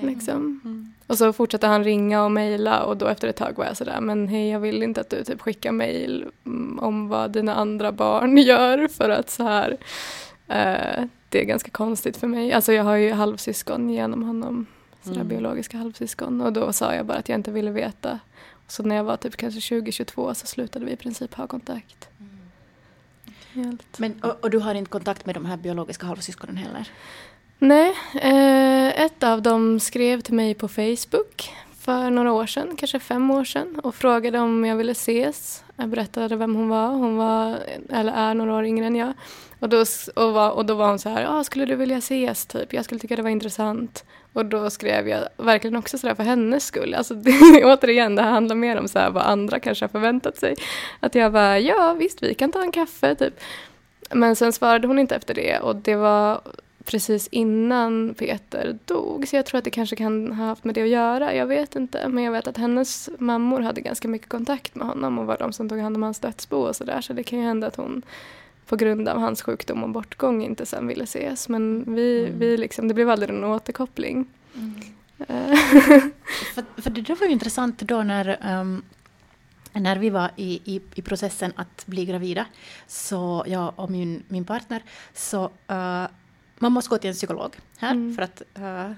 Okay. 0.03 0.15
Liksom. 0.15 0.61
Mm. 0.65 0.93
Och 1.07 1.19
så 1.19 1.33
fortsatte 1.33 1.67
han 1.67 1.85
ringa 1.85 2.25
och 2.25 2.33
mejla 2.33 2.83
och 2.83 2.97
då 2.97 3.07
efter 3.07 3.29
ett 3.29 3.37
tag 3.37 3.53
var 3.57 3.65
jag 3.65 3.77
sådär, 3.77 4.01
men 4.01 4.29
hej 4.29 4.49
jag 4.49 4.61
vill 4.61 4.83
inte 4.83 5.01
att 5.01 5.11
du 5.11 5.25
typ 5.25 5.41
skickar 5.41 5.73
mejl 5.73 6.27
om 6.79 7.09
vad 7.09 7.33
dina 7.33 7.55
andra 7.55 7.93
barn 7.93 8.39
gör 8.39 8.89
för 8.89 9.11
att 9.11 9.31
så 9.31 9.43
här, 9.43 9.77
eh, 10.49 11.05
det 11.29 11.41
är 11.41 11.45
ganska 11.45 11.71
konstigt 11.71 12.17
för 12.17 12.27
mig. 12.27 12.53
Alltså 12.53 12.73
jag 12.73 12.85
har 12.85 12.97
ju 12.97 13.13
halvsyskon 13.13 13.91
genom 13.91 14.23
honom, 14.23 14.67
sådär 15.03 15.17
mm. 15.17 15.29
biologiska 15.29 15.79
halvsyskon 15.79 16.41
och 16.41 16.53
då 16.53 16.73
sa 16.73 16.95
jag 16.95 17.07
bara 17.07 17.19
att 17.19 17.29
jag 17.29 17.39
inte 17.39 17.51
ville 17.51 17.71
veta. 17.71 18.19
Så 18.69 18.83
när 18.83 18.97
jag 18.97 19.05
var 19.05 19.17
typ 19.17 19.37
kanske 19.37 19.61
20-22 19.61 20.35
så 20.35 20.47
slutade 20.47 20.85
vi 20.85 20.93
i 20.93 20.97
princip 20.97 21.35
ha 21.35 21.47
kontakt. 21.47 22.09
Mm. 22.19 23.65
Helt. 23.65 23.99
Men, 23.99 24.23
och, 24.23 24.45
och, 24.45 24.51
du 24.51 24.59
har 24.59 24.75
inte 24.75 24.91
kontakt 24.91 25.27
med 25.27 25.35
de 25.35 25.45
här 25.45 25.57
biologiska 25.57 26.07
halvsyskonen 26.07 26.57
heller? 26.57 26.89
Nej, 27.59 27.95
eh, 28.15 28.60
ett 29.01 29.23
av 29.23 29.43
dem 29.43 29.81
skrev 29.81 30.21
till 30.21 30.35
mig 30.35 30.55
på 30.55 30.69
Facebook 30.69 31.53
för 31.81 32.11
några 32.11 32.33
år 32.33 32.47
sedan, 32.47 32.77
kanske 32.77 32.99
fem 32.99 33.31
år 33.31 33.45
sedan 33.45 33.81
och 33.83 33.95
frågade 33.95 34.39
om 34.39 34.65
jag 34.65 34.77
ville 34.77 34.93
ses. 34.93 35.65
Jag 35.77 35.89
berättade 35.89 36.37
vem 36.37 36.55
hon 36.55 36.69
var. 36.69 36.89
Hon 36.89 37.17
var, 37.17 37.59
eller 37.91 38.13
är 38.13 38.35
några 38.35 38.55
år 38.55 38.65
yngre 38.65 38.87
än 38.87 38.97
jag. 38.97 39.13
Och 39.59 39.69
då, 39.69 39.85
och 40.15 40.33
var, 40.33 40.51
och 40.51 40.67
då 40.67 40.75
var 40.75 40.89
hon 40.89 40.99
så 40.99 41.09
här, 41.09 41.27
ah, 41.29 41.45
skulle 41.45 41.65
du 41.65 41.77
vilja 41.77 41.99
ses 41.99 42.47
typ? 42.47 42.73
Jag 42.73 42.85
skulle 42.85 43.01
tycka 43.01 43.17
det 43.17 43.23
var 43.23 43.31
intressant. 43.31 44.05
Och 44.33 44.47
då 44.47 44.71
skrev 44.71 45.09
jag 45.09 45.29
verkligen 45.37 45.77
också 45.77 45.99
sådär 45.99 46.15
för 46.15 46.25
hennes 46.25 46.67
skull. 46.67 46.95
Alltså 46.95 47.15
det, 47.55 47.65
återigen, 47.65 48.17
det 48.17 48.23
här 48.23 48.31
handlar 48.31 48.57
mer 48.57 48.77
om 48.77 48.89
så 48.89 48.99
här 48.99 49.11
vad 49.11 49.23
andra 49.23 49.61
kanske 49.61 49.85
har 49.85 49.91
förväntat 49.91 50.37
sig. 50.37 50.55
Att 51.01 51.15
jag 51.15 51.33
bara, 51.33 51.59
ja 51.59 51.95
visst 51.99 52.23
vi 52.23 52.35
kan 52.35 52.53
ta 52.53 52.63
en 52.63 52.73
kaffe 52.73 53.15
typ. 53.15 53.41
Men 54.11 54.37
sen 54.37 54.53
svarade 54.53 54.87
hon 54.87 54.99
inte 54.99 55.17
efter 55.17 55.35
det 55.35 55.59
och 55.59 55.77
det 55.77 55.97
var 55.97 56.41
precis 56.85 57.29
innan 57.29 58.15
Peter 58.15 58.79
dog. 58.85 59.29
Så 59.29 59.37
jag 59.37 59.47
tror 59.47 59.59
att 59.59 59.65
det 59.65 59.71
kanske 59.71 59.97
kan 59.97 60.33
ha 60.33 60.45
haft 60.45 60.65
med 60.65 60.75
det 60.75 60.83
att 60.83 60.89
göra. 60.89 61.35
Jag 61.35 61.47
vet 61.47 61.77
inte. 61.77 62.09
Men 62.09 62.25
jag 62.25 62.33
vet 62.33 62.47
att 62.47 62.57
hennes 62.57 63.11
mammor 63.19 63.61
hade 63.61 63.81
ganska 63.81 64.09
mycket 64.09 64.29
kontakt 64.29 64.75
med 64.75 64.87
honom 64.87 65.19
och 65.19 65.27
var 65.27 65.39
de 65.39 65.53
som 65.53 65.69
tog 65.69 65.79
hand 65.79 65.97
om 65.97 66.03
hans 66.03 66.19
dödsbo 66.19 66.57
och 66.57 66.77
sådär. 66.77 67.01
Så 67.01 67.13
det 67.13 67.23
kan 67.23 67.39
ju 67.39 67.45
hända 67.45 67.67
att 67.67 67.77
hon 67.77 68.03
på 68.67 68.77
grund 68.77 69.09
av 69.09 69.19
hans 69.19 69.43
sjukdom 69.43 69.85
och 69.85 69.91
bortgång 69.91 70.43
inte 70.43 70.67
sen 70.67 70.87
ville 70.87 71.05
ses. 71.05 71.49
Men 71.49 71.95
vi, 71.95 72.27
mm. 72.27 72.39
vi 72.39 72.57
liksom, 72.57 72.89
det 72.89 72.95
blev 72.95 73.11
aldrig 73.11 73.35
någon 73.35 73.51
återkoppling. 73.51 74.27
Mm. 74.55 74.81
för, 76.55 76.83
för 76.83 76.91
det 76.91 77.01
där 77.01 77.17
var 77.17 77.27
ju 77.27 77.33
intressant 77.33 77.79
då 77.79 78.03
när 78.03 78.61
um, 78.61 78.83
när 79.73 79.97
vi 79.97 80.11
var 80.11 80.31
i, 80.37 80.61
i, 80.65 80.81
i, 80.95 81.03
processen 81.03 81.53
att 81.57 81.87
bli 81.87 82.05
gravida, 82.05 82.47
så 82.87 83.45
jag 83.47 83.73
och 83.77 83.91
min, 83.91 84.23
min 84.29 84.45
partner, 84.45 84.83
så 85.15 85.45
uh, 85.45 86.07
man 86.61 86.73
måste 86.73 86.91
gå 86.91 86.99
till 86.99 87.11
en 87.11 87.15
psykolog 87.15 87.57
här 87.79 87.93
mm. 87.93 88.15
för 88.15 88.23
att 88.23 88.43
uh, 88.59 88.93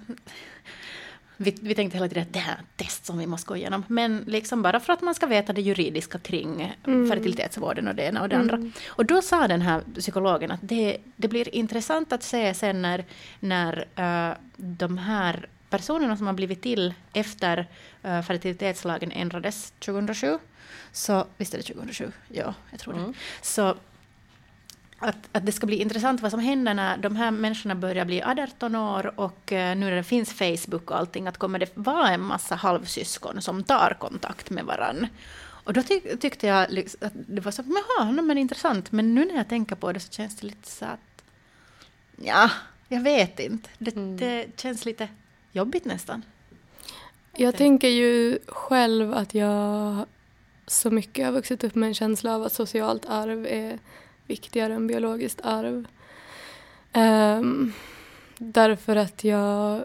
vi, 1.37 1.57
vi 1.63 1.75
tänkte 1.75 1.97
hela 1.97 2.09
tiden 2.09 2.23
att 2.23 2.33
det 2.33 2.39
här 2.39 2.55
är 2.55 2.59
ett 2.59 2.77
test 2.77 3.07
som 3.07 3.19
vi 3.19 3.27
måste 3.27 3.49
gå 3.49 3.57
igenom. 3.57 3.85
Men 3.89 4.25
liksom 4.27 4.63
bara 4.63 4.81
för 4.81 4.93
att 4.93 5.03
man 5.03 5.15
ska 5.15 5.27
veta 5.27 5.53
det 5.53 5.61
juridiska 5.61 6.19
kring 6.19 6.77
mm. 6.87 7.11
fertilitetsvården 7.11 7.89
och 7.89 7.95
det 7.95 8.03
ena 8.03 8.23
och 8.23 8.29
det 8.29 8.37
andra. 8.37 8.57
Mm. 8.57 8.73
Och 8.87 9.07
då 9.07 9.23
sa 9.23 9.49
den 9.49 9.63
här 9.63 9.83
psykologen 9.99 10.51
att 10.51 10.61
det, 10.63 10.99
det 11.17 11.29
blir 11.29 11.55
intressant 11.55 12.13
att 12.13 12.23
se 12.23 12.55
sen 12.55 12.83
när, 12.83 13.05
när 13.41 13.87
uh, 13.99 14.37
de 14.57 14.99
här 14.99 15.49
personerna 15.71 16.17
som 16.17 16.27
har 16.27 16.35
blivit 16.35 16.63
till 16.63 16.95
efter 17.13 17.67
uh, 18.05 18.23
fertilitetslagen 18.23 19.13
ändrades 19.13 19.73
2007. 19.79 20.39
Så 20.93 21.27
visst 21.37 21.55
är 21.55 21.59
det 21.59 21.65
2007? 21.65 22.13
Ja, 22.29 22.55
jag 22.71 22.81
tror 22.81 22.95
mm. 22.95 23.13
det. 23.13 23.19
Så 23.43 23.77
att, 25.03 25.29
att 25.33 25.47
det 25.47 25.53
ska 25.53 25.67
bli 25.67 25.77
intressant 25.77 26.23
vad 26.23 26.31
som 26.31 26.41
händer 26.41 26.75
när 26.75 26.97
de 26.97 27.17
här 27.17 27.31
människorna 27.31 27.75
börjar 27.75 28.05
bli 28.05 28.23
18 28.23 28.75
år 28.75 29.21
och 29.21 29.53
uh, 29.53 29.59
nu 29.59 29.75
när 29.75 29.97
det 29.97 30.03
finns 30.03 30.33
Facebook 30.33 30.91
och 30.91 30.99
allting, 30.99 31.27
att 31.27 31.39
kommer 31.39 31.59
det 31.59 31.71
vara 31.75 32.09
en 32.09 32.21
massa 32.21 32.55
halvsyskon 32.55 33.43
som 33.43 33.65
tar 33.65 33.97
kontakt 34.01 34.51
med 34.51 34.65
varann? 34.65 35.07
Och 35.65 35.73
då 35.73 35.83
tyck, 35.83 36.21
tyckte 36.21 36.47
jag 36.47 36.71
liksom, 36.71 37.07
att 37.07 37.13
det 37.15 37.41
var 37.41 37.53
så, 37.53 37.63
jaha, 37.99 38.13
men 38.13 38.39
intressant, 38.39 38.93
men 38.93 39.15
nu 39.15 39.25
när 39.25 39.35
jag 39.35 39.49
tänker 39.49 39.77
på 39.77 39.93
det 39.93 40.01
så 40.01 40.13
känns 40.13 40.37
det 40.37 40.47
lite 40.47 40.71
så 40.71 40.85
att, 40.85 41.25
ja, 42.17 42.51
jag 42.89 43.01
vet 43.01 43.41
inte, 43.41 43.69
det, 43.79 43.97
mm. 43.97 44.17
det 44.17 44.61
känns 44.61 44.85
lite 44.85 45.09
jobbigt 45.53 45.85
nästan. 45.85 46.23
Jag 47.37 47.57
tänker 47.57 47.89
ju 47.89 48.39
själv 48.47 49.15
att 49.15 49.35
jag 49.35 50.07
så 50.67 50.91
mycket 50.91 51.25
har 51.25 51.33
vuxit 51.33 51.65
upp 51.65 51.75
med 51.75 51.87
en 51.87 51.95
känsla 51.95 52.35
av 52.35 52.43
att 52.43 52.53
socialt 52.53 53.07
arv 53.09 53.47
är 53.47 53.79
viktigare 54.27 54.75
än 54.75 54.87
biologiskt 54.87 55.41
arv. 55.45 55.87
Um, 56.95 57.73
därför 58.39 58.97
att 58.97 59.25
jag 59.25 59.85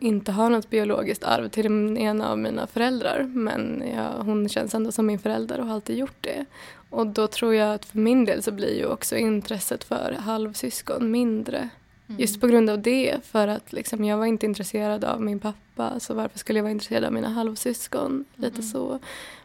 inte 0.00 0.32
har 0.32 0.50
något 0.50 0.70
biologiskt 0.70 1.24
arv 1.24 1.48
till 1.48 1.62
den 1.62 1.98
ena 1.98 2.30
av 2.30 2.38
mina 2.38 2.66
föräldrar 2.66 3.22
men 3.22 3.82
jag, 3.94 4.24
hon 4.24 4.48
känns 4.48 4.74
ändå 4.74 4.92
som 4.92 5.06
min 5.06 5.18
förälder 5.18 5.60
och 5.60 5.66
har 5.66 5.74
alltid 5.74 5.98
gjort 5.98 6.16
det. 6.20 6.44
Och 6.90 7.06
då 7.06 7.26
tror 7.26 7.54
jag 7.54 7.74
att 7.74 7.84
för 7.84 7.98
min 7.98 8.24
del 8.24 8.42
så 8.42 8.52
blir 8.52 8.78
ju 8.78 8.86
också 8.86 9.16
intresset 9.16 9.84
för 9.84 10.16
halvsyskon 10.18 11.10
mindre. 11.10 11.68
Mm. 12.08 12.20
Just 12.20 12.40
på 12.40 12.46
grund 12.46 12.70
av 12.70 12.82
det, 12.82 13.16
för 13.24 13.48
att 13.48 13.72
liksom, 13.72 14.04
jag 14.04 14.16
var 14.16 14.26
inte 14.26 14.46
intresserad 14.46 15.04
av 15.04 15.22
min 15.22 15.40
pappa 15.40 16.00
så 16.00 16.14
varför 16.14 16.38
skulle 16.38 16.58
jag 16.58 16.62
vara 16.62 16.72
intresserad 16.72 17.04
av 17.04 17.12
mina 17.12 17.28
halvsyskon? 17.28 18.24
Lite 18.34 18.54
mm. 18.54 18.62
så. 18.62 18.98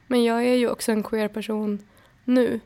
Men 0.08 0.24
jag 0.24 0.46
är 0.46 0.56
ju 0.56 0.70
också 0.70 0.92
en 0.92 1.04
queer 1.04 1.28
person 1.28 1.80
nu 2.24 2.60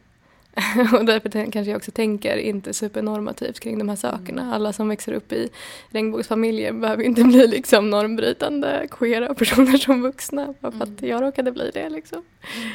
och 0.93 1.05
därför 1.05 1.29
kanske 1.29 1.71
jag 1.71 1.77
också 1.77 1.91
tänker 1.91 2.37
inte 2.37 2.73
supernormativt 2.73 3.59
kring 3.59 3.77
de 3.77 3.89
här 3.89 3.95
sakerna. 3.95 4.41
Mm. 4.41 4.53
Alla 4.53 4.73
som 4.73 4.87
växer 4.89 5.13
upp 5.13 5.31
i 5.31 5.49
regnbågsfamiljer 5.89 6.71
behöver 6.71 7.03
inte 7.03 7.23
bli 7.33 7.47
liksom 7.47 7.89
normbrytande 7.89 8.87
queera 8.91 9.33
personer 9.33 9.77
som 9.77 10.01
vuxna. 10.01 10.53
Bara 10.59 10.71
för 10.71 10.83
att 10.83 11.01
mm. 11.01 11.09
jag 11.09 11.21
råkade 11.21 11.51
bli 11.51 11.71
det. 11.73 11.89
Liksom. 11.89 12.23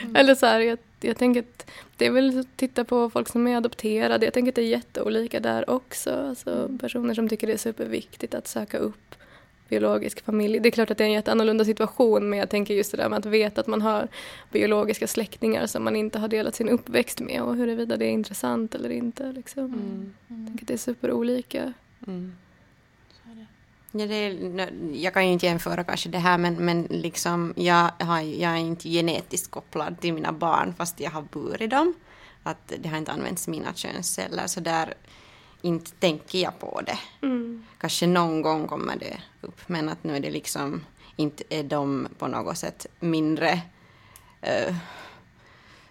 Mm. 0.02 0.16
Eller 0.16 0.34
så 0.34 0.46
här, 0.46 0.60
jag, 0.60 0.78
jag 1.00 1.18
tänker 1.18 1.40
att 1.40 1.70
det 1.96 2.06
är 2.06 2.10
väl 2.10 2.40
att 2.40 2.56
titta 2.56 2.84
på 2.84 3.10
folk 3.10 3.28
som 3.28 3.46
är 3.46 3.56
adopterade. 3.56 4.26
Jag 4.26 4.34
tänker 4.34 4.52
att 4.52 4.56
det 4.56 4.62
är 4.62 4.66
jätteolika 4.66 5.40
där 5.40 5.70
också. 5.70 6.26
Alltså, 6.28 6.50
mm. 6.50 6.78
personer 6.78 7.14
som 7.14 7.28
tycker 7.28 7.46
det 7.46 7.52
är 7.52 7.56
superviktigt 7.56 8.34
att 8.34 8.48
söka 8.48 8.78
upp 8.78 9.14
biologisk 9.68 10.24
familj. 10.24 10.60
Det 10.60 10.68
är 10.68 10.70
klart 10.70 10.90
att 10.90 10.98
det 10.98 11.04
är 11.04 11.08
en 11.08 11.12
jätteannorlunda 11.12 11.64
situation 11.64 12.30
men 12.30 12.38
jag 12.38 12.50
tänker 12.50 12.74
just 12.74 12.90
det 12.90 12.96
där 12.96 13.08
med 13.08 13.18
att 13.18 13.26
veta 13.26 13.60
att 13.60 13.66
man 13.66 13.82
har 13.82 14.08
biologiska 14.52 15.06
släktingar 15.06 15.66
som 15.66 15.84
man 15.84 15.96
inte 15.96 16.18
har 16.18 16.28
delat 16.28 16.54
sin 16.54 16.68
uppväxt 16.68 17.20
med 17.20 17.42
och 17.42 17.56
huruvida 17.56 17.96
det 17.96 18.04
är 18.04 18.10
intressant 18.10 18.74
eller 18.74 18.90
inte. 18.90 19.32
Liksom. 19.32 19.64
Mm. 19.64 19.78
Mm. 19.78 20.14
Jag 20.28 20.46
tänker 20.46 20.64
att 20.64 20.68
det 20.68 20.74
är 20.74 20.78
superolika. 20.78 21.72
Mm. 22.06 22.32
Ja, 23.92 24.06
det 24.06 24.14
är, 24.14 24.68
jag 24.94 25.14
kan 25.14 25.26
ju 25.26 25.32
inte 25.32 25.46
jämföra 25.46 25.84
kanske 25.84 26.08
det 26.08 26.18
här 26.18 26.38
men, 26.38 26.54
men 26.54 26.82
liksom, 26.90 27.54
jag, 27.56 27.90
har, 27.98 28.20
jag 28.20 28.52
är 28.52 28.56
inte 28.56 28.88
genetiskt 28.88 29.50
kopplad 29.50 30.00
till 30.00 30.14
mina 30.14 30.32
barn 30.32 30.74
fast 30.78 31.00
jag 31.00 31.10
har 31.10 31.22
burit 31.22 31.70
dem. 31.70 31.94
Att 32.42 32.72
det 32.78 32.88
har 32.88 32.98
inte 32.98 33.12
använts 33.12 33.48
mina 33.48 33.74
könsceller 33.74 34.46
så 34.46 34.60
där 34.60 34.94
inte 35.62 35.90
tänker 35.90 36.38
jag 36.38 36.58
på 36.58 36.80
det. 36.86 36.98
Mm. 37.26 37.64
Kanske 37.78 38.06
någon 38.06 38.42
gång 38.42 38.66
kommer 38.66 38.96
det 38.96 39.20
upp 39.40 39.68
men 39.68 39.88
att 39.88 40.04
nu 40.04 40.16
är 40.16 40.20
det 40.20 40.30
liksom 40.30 40.84
inte 41.16 41.44
är 41.50 41.62
de 41.62 42.08
på 42.18 42.26
något 42.26 42.58
sätt 42.58 42.86
mindre 43.00 43.60
uh, 44.42 44.76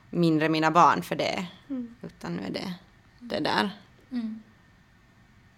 mindre 0.10 0.50
mina 0.50 0.72
barn 0.72 1.04
för 1.04 1.16
det. 1.16 1.48
Mm. 1.70 1.96
Utan 2.02 2.36
nu 2.36 2.44
är 2.44 2.52
det 2.52 2.74
det 3.20 3.40
där. 3.40 3.70
Mm. 4.12 4.44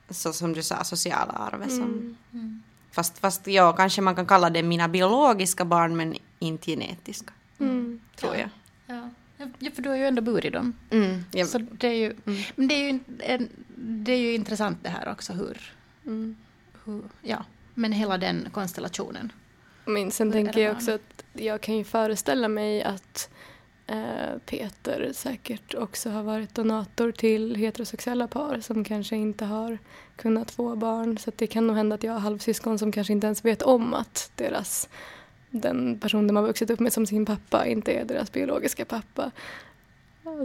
Så 0.10 0.34
som 0.34 0.54
du 0.54 0.64
sa, 0.64 0.84
sociala 0.84 1.32
arvet 1.34 1.70
som... 1.70 1.84
Mm. 1.84 2.18
mm. 2.34 2.64
Fast, 2.92 3.18
fast 3.18 3.48
ja, 3.48 3.74
kanske 3.74 4.02
man 4.02 4.16
kan 4.16 4.26
kalla 4.26 4.50
det 4.50 4.64
mina 4.64 4.88
biologiska 4.88 5.66
barn 5.66 5.98
men 5.98 6.16
inte 6.40 6.72
genetiska. 6.72 7.34
Mm. 7.60 8.00
Tror 8.16 8.36
jag. 8.36 8.50
Ja. 9.60 9.72
För 9.72 9.82
du 9.82 9.89
har 9.89 9.96
ju 9.96 10.06
ändå 10.06 10.22
burit 10.22 10.54
dem. 10.54 10.74
Mm, 10.89 11.24
ja. 11.32 11.46
Så 11.46 11.58
det 11.58 11.88
är 11.88 11.94
ju, 11.94 12.06
mm. 12.25 12.39
Men 12.56 12.68
det 12.68 12.74
är 12.75 12.92
ju, 12.92 13.00
det 13.75 14.12
är 14.12 14.18
ju 14.18 14.34
intressant 14.34 14.77
det 14.84 14.89
här 14.89 15.12
också 15.12 15.34
hur, 15.34 15.74
mm. 16.06 16.36
hur 16.86 17.04
ja, 17.22 17.46
men 17.74 17.92
hela 17.92 18.18
den 18.18 18.48
konstellationen. 18.51 19.32
Men 19.86 20.12
sen 20.12 20.32
tänker 20.32 20.62
jag 20.62 20.75
också 20.75 20.92
att 20.92 21.24
jag 21.34 21.62
kan 21.62 21.77
ju 21.77 21.84
föreställa 21.84 22.48
mig 22.48 22.84
att 22.84 23.30
eh, 23.88 24.38
Peter 24.46 25.12
säkert 25.13 25.75
också 25.75 26.10
har 26.10 26.24
varit 26.24 26.56
donator 26.56 27.12
till 27.12 27.56
heterosexuella 27.56 28.27
par 28.27 28.60
som 28.60 28.84
kanske 28.84 29.16
inte 29.16 29.46
har 29.46 29.77
kunnat 30.16 30.51
få 30.51 30.75
barn. 30.75 31.18
Så 31.18 31.32
det 31.36 31.48
kan 31.48 31.68
nog 31.68 31.75
hända 31.75 31.96
att 31.96 32.04
jag 32.04 32.13
har 32.13 32.20
halvsyskon 32.20 32.80
som 32.80 32.92
kanske 32.92 33.13
inte 33.13 33.27
ens 33.27 33.46
vet 33.46 33.62
om 33.62 33.94
att 33.94 34.32
deras 34.36 34.89
den 35.50 36.00
person 36.00 36.27
de 36.27 36.36
har 36.36 36.44
vuxit 36.44 36.70
upp 36.70 36.80
med 36.80 36.94
som 36.94 37.06
sin 37.06 37.25
pappa 37.25 37.66
inte 37.66 37.92
är 37.92 38.06
deras 38.06 38.32
biologiska 38.32 38.86
pappa. 38.86 39.32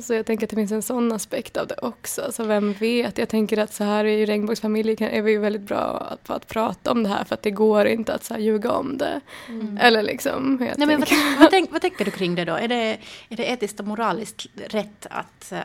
Så 0.03 0.15
jag 0.15 0.27
tänker 0.27 0.47
att 0.47 0.51
det 0.51 0.57
finns 0.57 0.73
en 0.73 0.83
sån 0.83 1.13
aspekt 1.13 1.57
av 1.57 1.67
det 1.67 1.75
också. 1.83 2.33
Så 2.33 2.45
vem 2.45 2.73
vet? 2.73 3.19
Jag 3.19 3.29
tänker 3.29 3.59
att 3.59 3.73
så 3.73 3.85
här 3.85 4.05
i 4.05 4.27
regnbågsfamiljer 4.27 5.03
är 5.03 5.23
vi 5.23 5.37
väldigt 5.37 5.63
bra 5.63 6.17
på 6.25 6.33
att 6.33 6.49
prata 6.49 6.91
om 6.91 7.03
det 7.03 7.09
här 7.09 7.25
för 7.25 7.35
att 7.35 7.43
det 7.43 7.51
går 7.51 7.87
inte 7.87 8.15
att 8.15 8.25
så 8.25 8.35
här 8.35 8.41
ljuga 8.41 8.73
om 8.73 8.99
det. 8.99 9.21
Mm. 9.49 9.79
Eller 9.79 10.03
liksom. 10.03 10.57
Nej, 10.61 10.87
men 10.87 11.01
vad, 11.01 11.09
vad, 11.39 11.51
tänk, 11.51 11.73
vad, 11.73 11.81
tänker 11.81 12.05
du 12.05 12.11
kring 12.11 12.35
det 12.35 12.45
då? 12.45 12.55
Är 12.55 12.69
det, 12.69 12.99
är 13.29 13.37
det 13.37 13.45
etiskt 13.45 13.81
och 13.81 13.87
moraliskt 13.87 14.47
rätt 14.55 15.07
att 15.11 15.53
uh, 15.53 15.59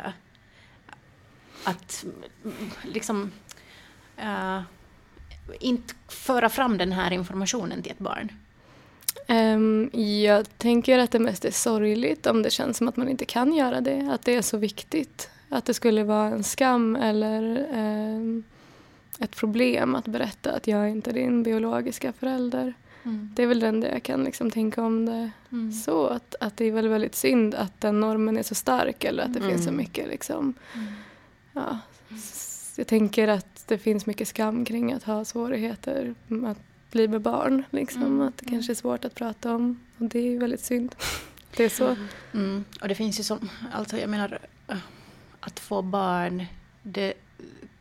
att 1.63 2.06
liksom 2.84 3.32
uh, 4.20 4.62
inte 5.60 5.94
föra 6.08 6.50
fram 6.50 6.77
den 6.77 6.91
här 6.91 7.13
informationen 7.13 7.82
till 7.82 7.91
ett 7.91 8.00
barn? 8.00 8.32
Um, 9.29 9.89
jag 10.24 10.57
tänker 10.57 11.00
att 11.00 11.12
det 11.12 11.19
mest 11.19 11.46
är 11.46 11.51
sorgligt 11.51 12.27
om 12.27 12.41
det 12.41 12.50
känns 12.50 12.77
som 12.77 12.88
att 12.88 12.98
man 12.98 13.10
inte 13.10 13.25
kan 13.25 13.53
göra 13.53 13.81
det, 13.81 14.10
att 14.12 14.25
det 14.25 14.36
är 14.36 14.41
så 14.41 14.57
viktigt. 14.57 15.29
Att 15.50 15.65
det 15.65 15.74
skulle 15.74 16.03
vara 16.03 16.27
en 16.27 16.43
skam 16.43 16.96
eller 16.96 17.67
um, 17.74 18.43
ett 19.19 19.36
problem 19.36 19.96
att 19.96 20.07
berätta 20.07 20.51
att 20.51 20.67
jag 20.67 20.79
är 20.79 20.88
inte 20.88 21.10
är 21.10 21.13
din 21.13 21.43
biologiska 21.43 22.13
förälder. 22.13 22.74
Mm. 23.03 23.29
Det 23.36 23.43
är 23.43 23.48
väl 23.48 23.60
den 23.60 23.79
det 23.79 23.91
jag 23.91 24.03
kan 24.03 24.24
liksom 24.24 24.51
tänka 24.51 24.84
om 24.84 25.05
det 25.05 25.31
mm. 25.51 25.72
så. 25.72 26.07
Att, 26.07 26.36
att 26.39 26.57
det 26.57 26.65
är 26.65 26.72
väl 26.72 26.88
väldigt 26.88 27.15
synd 27.15 27.55
att 27.55 27.81
den 27.81 28.00
normen 28.00 28.38
är 28.38 28.43
så 28.43 28.55
stark 28.55 29.03
eller 29.03 29.24
att 29.24 29.34
det 29.34 29.39
mm. 29.39 29.51
finns 29.51 29.63
så 29.63 29.69
mm. 29.69 29.77
mycket 29.77 30.07
liksom. 30.07 30.53
Mm. 30.74 30.88
Ja, 31.53 31.79
jag 32.75 32.88
tänker 32.88 33.27
att 33.27 33.67
det 33.67 33.77
finns 33.77 34.05
mycket 34.05 34.27
skam 34.27 34.65
kring 34.65 34.93
att 34.93 35.03
ha 35.03 35.25
svårigheter 35.25 36.15
att 36.46 36.66
bli 36.91 37.08
med 37.08 37.22
barn. 37.22 37.63
Liksom. 37.70 38.03
Mm. 38.03 38.27
Att 38.27 38.38
det 38.38 38.46
kanske 38.46 38.72
är 38.72 38.75
svårt 38.75 39.06
att 39.06 39.15
prata 39.15 39.56
om. 39.56 39.79
Och 39.98 40.06
det 40.06 40.20
är 40.20 40.39
väldigt 40.39 40.63
synd. 40.63 40.96
det 41.58 41.63
är 41.63 41.70
så. 41.70 41.96
Mm. 42.34 42.65
Och 42.82 42.88
det 42.88 42.96
finns 42.96 43.20
ju 43.20 43.24
som, 43.24 43.50
alltså 43.74 43.98
jag 43.98 44.10
menar, 44.10 44.39
att 45.39 45.60
få 45.60 45.82
barn, 45.82 46.46
det, 46.84 47.13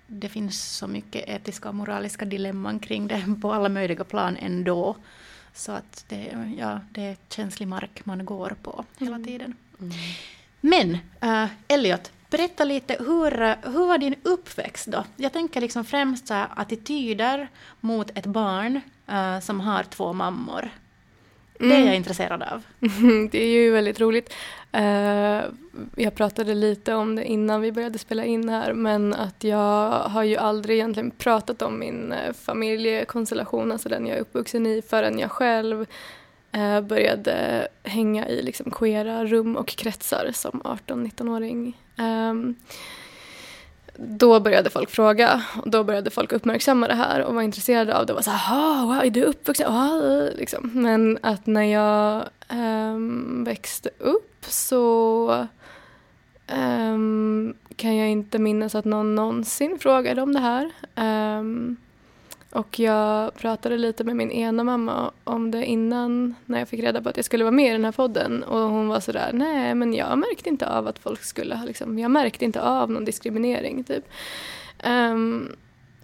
det 0.06 0.28
finns 0.28 0.76
så 0.76 0.86
mycket 0.86 1.28
etiska 1.28 1.68
och 1.68 1.74
moraliska 1.74 2.24
dilemman 2.24 2.78
kring 2.78 3.08
det 3.08 3.24
på 3.42 3.52
alla 3.52 3.68
möjliga 3.68 4.04
plan 4.04 4.36
ändå. 4.36 4.96
Så 5.54 5.72
att 5.72 6.04
det, 6.08 6.54
ja, 6.58 6.80
det 6.90 7.02
är 7.02 7.16
känslig 7.28 7.68
mark 7.68 8.06
man 8.06 8.24
går 8.24 8.56
på 8.62 8.84
hela 8.98 9.16
mm. 9.16 9.26
tiden. 9.26 9.54
Mm. 9.80 9.92
Men 10.60 10.98
uh, 11.24 11.50
Elliot, 11.68 12.12
berätta 12.30 12.64
lite, 12.64 12.96
hur, 12.98 13.30
hur 13.72 13.86
var 13.86 13.98
din 13.98 14.14
uppväxt 14.22 14.86
då? 14.86 15.04
Jag 15.16 15.32
tänker 15.32 15.60
liksom 15.60 15.84
främst 15.84 16.28
så 16.28 16.34
här, 16.34 16.48
attityder 16.56 17.48
mot 17.80 18.18
ett 18.18 18.26
barn 18.26 18.80
uh, 19.08 19.40
som 19.40 19.60
har 19.60 19.82
två 19.82 20.12
mammor. 20.12 20.70
Mm. 21.60 21.68
Det 21.68 21.74
är 21.74 21.78
jag 21.78 21.86
mm. 21.86 21.94
intresserad 21.94 22.42
av. 22.42 22.62
det 23.30 23.38
är 23.38 23.46
ju 23.46 23.70
väldigt 23.70 24.00
roligt. 24.00 24.34
Uh, 24.76 25.42
jag 25.96 26.14
pratade 26.14 26.54
lite 26.54 26.94
om 26.94 27.16
det 27.16 27.24
innan 27.24 27.60
vi 27.60 27.72
började 27.72 27.98
spela 27.98 28.24
in 28.24 28.48
här 28.48 28.72
men 28.72 29.14
att 29.14 29.44
jag 29.44 29.90
har 29.90 30.22
ju 30.22 30.36
aldrig 30.36 30.76
egentligen 30.76 31.10
pratat 31.10 31.62
om 31.62 31.78
min 31.78 32.12
uh, 32.12 32.32
familjekonstellation, 32.32 33.72
alltså 33.72 33.88
den 33.88 34.06
jag 34.06 34.16
är 34.16 34.20
uppvuxen 34.20 34.66
i, 34.66 34.82
förrän 34.82 35.18
jag 35.18 35.30
själv 35.30 35.86
uh, 36.56 36.80
började 36.80 37.68
hänga 37.82 38.28
i 38.28 38.42
liksom 38.42 38.70
queera 38.70 39.24
rum 39.24 39.56
och 39.56 39.68
kretsar 39.68 40.30
som 40.34 40.62
18-19-åring. 40.62 41.76
Um, 41.98 42.54
då 43.98 44.40
började 44.40 44.70
folk 44.70 44.90
fråga 44.90 45.44
och 45.62 45.70
då 45.70 45.84
började 45.84 46.10
folk 46.10 46.32
uppmärksamma 46.32 46.88
det 46.88 46.94
här 46.94 47.22
och 47.22 47.34
var 47.34 47.42
intresserade 47.42 47.96
av 47.96 48.06
det. 48.06 48.12
Och 48.12 48.16
var 48.16 48.22
så 48.22 48.30
här, 48.30 48.86
wow, 48.86 49.04
är 49.04 49.10
du 49.10 49.22
uppvuxen? 49.22 49.72
Ah, 49.72 50.28
liksom. 50.34 50.70
Men 50.74 51.18
att 51.22 51.46
när 51.46 51.62
jag 51.62 52.28
um, 52.58 53.44
växte 53.44 53.90
upp 53.98 54.44
så 54.48 55.46
um, 56.56 57.54
kan 57.76 57.96
jag 57.96 58.08
inte 58.08 58.38
minnas 58.38 58.74
att 58.74 58.84
någon 58.84 59.14
någonsin 59.14 59.78
frågade 59.78 60.22
om 60.22 60.32
det 60.32 60.40
här. 60.40 60.70
Um, 61.38 61.76
och 62.56 62.78
jag 62.78 63.34
pratade 63.34 63.76
lite 63.76 64.04
med 64.04 64.16
min 64.16 64.30
ena 64.30 64.64
mamma 64.64 65.10
om 65.24 65.50
det 65.50 65.66
innan 65.66 66.34
när 66.46 66.58
jag 66.58 66.68
fick 66.68 66.80
reda 66.80 67.02
på 67.02 67.08
att 67.08 67.16
jag 67.16 67.24
skulle 67.24 67.44
vara 67.44 67.52
med 67.52 67.68
i 67.68 67.72
den 67.72 67.84
här 67.84 67.92
podden. 67.92 68.42
Och 68.42 68.58
hon 68.58 68.88
var 68.88 69.00
sådär, 69.00 69.30
nej 69.32 69.74
men 69.74 69.94
jag 69.94 70.18
märkte 70.18 70.48
inte 70.48 70.68
av 70.68 70.86
att 70.86 70.98
folk 70.98 71.22
skulle 71.22 71.54
ha 71.54 71.64
liksom, 71.64 71.98
jag 71.98 72.10
märkte 72.10 72.44
inte 72.44 72.62
av 72.62 72.90
någon 72.90 73.04
diskriminering 73.04 73.84
typ. 73.84 74.04
Um, 74.84 75.56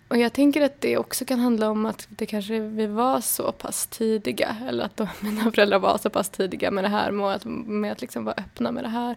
och 0.08 0.16
jag 0.16 0.32
tänker 0.32 0.62
att 0.62 0.80
det 0.80 0.96
också 0.96 1.24
kan 1.24 1.38
handla 1.38 1.70
om 1.70 1.86
att 1.86 2.06
det 2.08 2.26
kanske 2.26 2.60
vi 2.60 2.86
var 2.86 3.20
så 3.20 3.52
pass 3.52 3.86
tidiga, 3.86 4.56
eller 4.68 4.84
att 4.84 4.96
de, 4.96 5.08
mina 5.20 5.50
föräldrar 5.50 5.78
var 5.78 5.98
så 5.98 6.10
pass 6.10 6.28
tidiga 6.28 6.70
med 6.70 6.84
det 6.84 6.88
här, 6.88 7.10
med 7.10 7.26
att, 7.26 7.44
med 7.44 7.92
att 7.92 8.00
liksom 8.00 8.24
vara 8.24 8.34
öppna 8.38 8.72
med 8.72 8.84
det 8.84 8.88
här, 8.88 9.16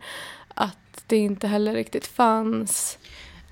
att 0.54 1.04
det 1.08 1.18
inte 1.18 1.48
heller 1.48 1.74
riktigt 1.74 2.08
fanns 2.08 2.98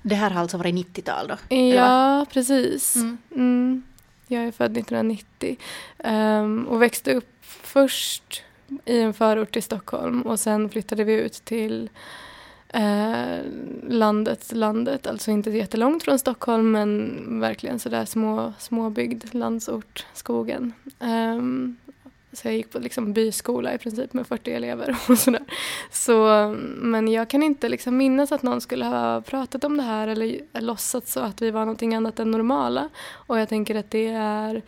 det 0.06 0.14
här 0.14 0.30
har 0.30 0.40
alltså 0.40 0.56
varit 0.56 0.74
90-tal 0.74 1.28
då? 1.28 1.54
Ja, 1.54 2.26
precis. 2.30 2.96
Mm. 2.96 3.18
Mm. 3.34 3.82
Jag 4.26 4.44
är 4.44 4.52
född 4.52 4.76
1990 4.76 5.56
um, 5.98 6.10
ehm, 6.10 6.66
och 6.68 6.82
växte 6.82 7.14
upp 7.14 7.34
först 7.42 8.42
i 8.84 9.00
en 9.00 9.14
förort 9.14 9.52
till 9.52 9.62
Stockholm 9.62 10.22
och 10.22 10.40
sen 10.40 10.68
flyttade 10.68 11.04
vi 11.04 11.12
ut 11.12 11.32
till 11.32 11.90
uh, 12.76 13.38
landet, 13.88 14.52
landet, 14.52 15.06
alltså 15.06 15.30
inte 15.30 15.50
jättelångt 15.50 16.02
från 16.02 16.18
Stockholm 16.18 16.72
men 16.72 17.40
verkligen 17.40 17.78
sådär 17.78 18.04
små, 18.04 18.52
småbyggd 18.58 19.34
landsort, 19.34 20.06
skogen. 20.14 20.72
Um, 20.98 21.76
så 22.34 22.48
jag 22.48 22.54
gick 22.54 22.70
på 22.70 22.78
liksom 22.78 23.12
byskola 23.12 23.74
i 23.74 23.78
princip 23.78 24.12
med 24.12 24.26
40 24.26 24.52
elever 24.52 24.96
och 25.08 25.18
sådär. 25.18 25.44
Så, 25.90 26.48
men 26.76 27.08
jag 27.08 27.30
kan 27.30 27.42
inte 27.42 27.68
liksom 27.68 27.96
minnas 27.96 28.32
att 28.32 28.42
någon 28.42 28.60
skulle 28.60 28.84
ha 28.84 29.20
pratat 29.20 29.64
om 29.64 29.76
det 29.76 29.82
här 29.82 30.08
eller 30.08 30.40
låtsats 30.52 31.12
så 31.12 31.20
att 31.20 31.42
vi 31.42 31.50
var 31.50 31.60
någonting 31.60 31.94
annat 31.94 32.18
än 32.18 32.30
normala. 32.30 32.88
Och 33.10 33.38
jag 33.38 33.48
tänker 33.48 33.74
att 33.74 33.90
det 33.90 34.08
är 34.08 34.62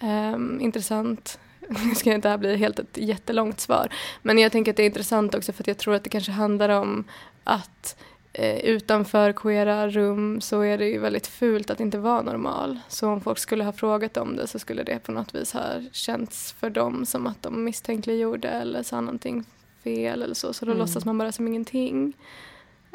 um, 0.00 0.60
intressant 0.60 1.38
nu 1.84 1.94
ska 1.94 2.12
inte 2.12 2.28
det 2.28 2.30
här 2.30 2.38
bli 2.38 2.56
helt 2.56 2.78
ett 2.78 2.96
jättelångt 2.98 3.60
svar. 3.60 3.88
Men 4.22 4.38
jag 4.38 4.52
tänker 4.52 4.70
att 4.70 4.76
det 4.76 4.82
är 4.82 4.86
intressant 4.86 5.34
också 5.34 5.52
för 5.52 5.62
att 5.62 5.66
jag 5.66 5.78
tror 5.78 5.94
att 5.94 6.04
det 6.04 6.10
kanske 6.10 6.32
handlar 6.32 6.68
om 6.68 7.04
att 7.44 7.96
eh, 8.32 8.64
utanför 8.64 9.32
queera 9.32 9.88
rum 9.88 10.40
så 10.40 10.60
är 10.60 10.78
det 10.78 10.88
ju 10.88 10.98
väldigt 10.98 11.26
fult 11.26 11.70
att 11.70 11.80
inte 11.80 11.98
vara 11.98 12.22
normal. 12.22 12.78
Så 12.88 13.08
om 13.08 13.20
folk 13.20 13.38
skulle 13.38 13.64
ha 13.64 13.72
frågat 13.72 14.16
om 14.16 14.36
det 14.36 14.46
så 14.46 14.58
skulle 14.58 14.82
det 14.82 14.98
på 14.98 15.12
något 15.12 15.34
vis 15.34 15.52
ha 15.52 15.64
känts 15.92 16.52
för 16.52 16.70
dem 16.70 17.06
som 17.06 17.26
att 17.26 17.42
de 17.42 17.64
misstänkliggjorde 17.64 18.48
eller 18.48 18.82
sa 18.82 19.00
någonting 19.00 19.44
fel 19.84 20.22
eller 20.22 20.34
så. 20.34 20.52
Så 20.52 20.64
då 20.64 20.70
mm. 20.70 20.80
låtsas 20.80 21.04
man 21.04 21.18
bara 21.18 21.32
som 21.32 21.48
ingenting. 21.48 22.12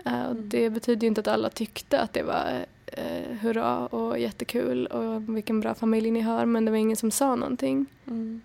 Uh, 0.07 0.31
det 0.31 0.69
betyder 0.69 1.01
ju 1.01 1.07
inte 1.07 1.21
att 1.21 1.27
alla 1.27 1.49
tyckte 1.49 1.99
att 1.99 2.13
det 2.13 2.23
var 2.23 2.65
uh, 2.97 3.37
hurra 3.37 3.87
och 3.87 4.19
jättekul 4.19 4.85
och 4.85 5.35
vilken 5.35 5.59
bra 5.59 5.73
familj 5.73 6.11
ni 6.11 6.21
har 6.21 6.45
men 6.45 6.65
det 6.65 6.71
var 6.71 6.77
ingen 6.77 6.97
som 6.97 7.11
sa 7.11 7.35
någonting. 7.35 7.85
Mm. 8.07 8.41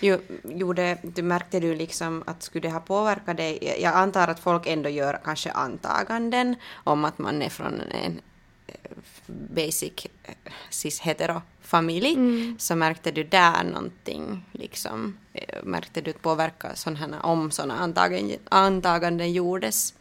Jo, 0.00 0.18
gjorde, 0.44 0.98
du 1.02 1.22
märkte 1.22 1.60
du 1.60 1.74
liksom 1.74 2.22
att 2.26 2.42
skulle 2.42 2.68
det 2.68 2.72
ha 2.72 2.80
påverkat 2.80 3.36
dig? 3.36 3.76
Jag 3.82 3.94
antar 3.94 4.28
att 4.28 4.40
folk 4.40 4.66
ändå 4.66 4.88
gör 4.88 5.20
kanske 5.24 5.50
antaganden 5.50 6.56
om 6.84 7.04
att 7.04 7.18
man 7.18 7.42
är 7.42 7.48
från 7.48 7.80
en 7.80 8.20
eh, 8.66 8.90
basic 9.26 10.06
eh, 10.22 10.34
cis-hetero-familj. 10.70 12.14
Mm. 12.14 12.56
Så 12.58 12.76
märkte 12.76 13.10
du 13.10 13.24
där 13.24 13.64
någonting? 13.64 14.44
Liksom, 14.52 15.18
eh, 15.32 15.64
märkte 15.64 16.00
du 16.00 16.12
påverka 16.12 16.74
sådana, 16.74 17.22
om 17.22 17.50
sådana 17.50 17.74
antaganden, 17.74 18.38
antaganden 18.48 19.32
gjordes? 19.32 19.94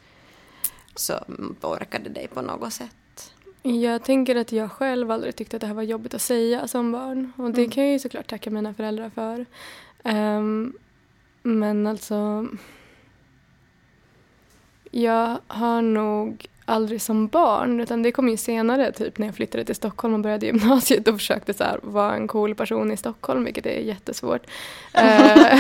Så 0.96 1.26
påverkade 1.60 2.04
det 2.04 2.10
dig 2.10 2.28
på 2.28 2.42
något 2.42 2.74
sätt? 2.74 2.92
Jag 3.66 4.04
tänker 4.04 4.36
att 4.36 4.52
jag 4.52 4.72
själv 4.72 5.12
aldrig 5.12 5.36
tyckte 5.36 5.58
att 5.58 5.62
det 5.62 5.68
här 5.68 5.74
var 5.74 5.84
jobbigt 5.84 6.14
att 6.14 6.22
säga 6.22 6.68
som 6.68 6.92
barn. 6.92 7.32
Och 7.38 7.52
det 7.52 7.62
mm. 7.62 7.72
kan 7.72 7.84
jag 7.84 7.94
ju 7.94 8.00
såklart 8.00 8.28
tacka 8.28 8.50
mina 8.50 8.74
föräldrar 8.74 9.10
för. 9.10 9.46
Um, 10.04 10.74
men 11.42 11.88
alltså... 11.88 12.48
Jag 14.92 15.38
har 15.48 15.82
nog 15.82 16.48
aldrig 16.66 17.02
som 17.02 17.28
barn, 17.28 17.80
utan 17.80 18.04
det 18.04 18.12
kom 18.12 18.30
ju 18.30 18.38
senare, 18.38 18.92
typ 18.92 19.18
när 19.18 19.28
jag 19.28 19.36
flyttade 19.36 19.66
till 19.66 19.76
Stockholm 19.76 20.14
och 20.14 20.20
började 20.20 20.46
gymnasiet 20.46 21.08
och 21.08 21.14
försökte 21.18 21.54
så 21.54 21.64
här, 21.64 21.80
vara 21.84 22.16
en 22.16 22.28
cool 22.28 22.56
person 22.56 22.92
i 22.92 22.98
Stockholm, 22.98 23.44
vilket 23.44 23.66
är 23.66 23.80
jättesvårt. 23.80 24.42
Eh, 24.96 25.60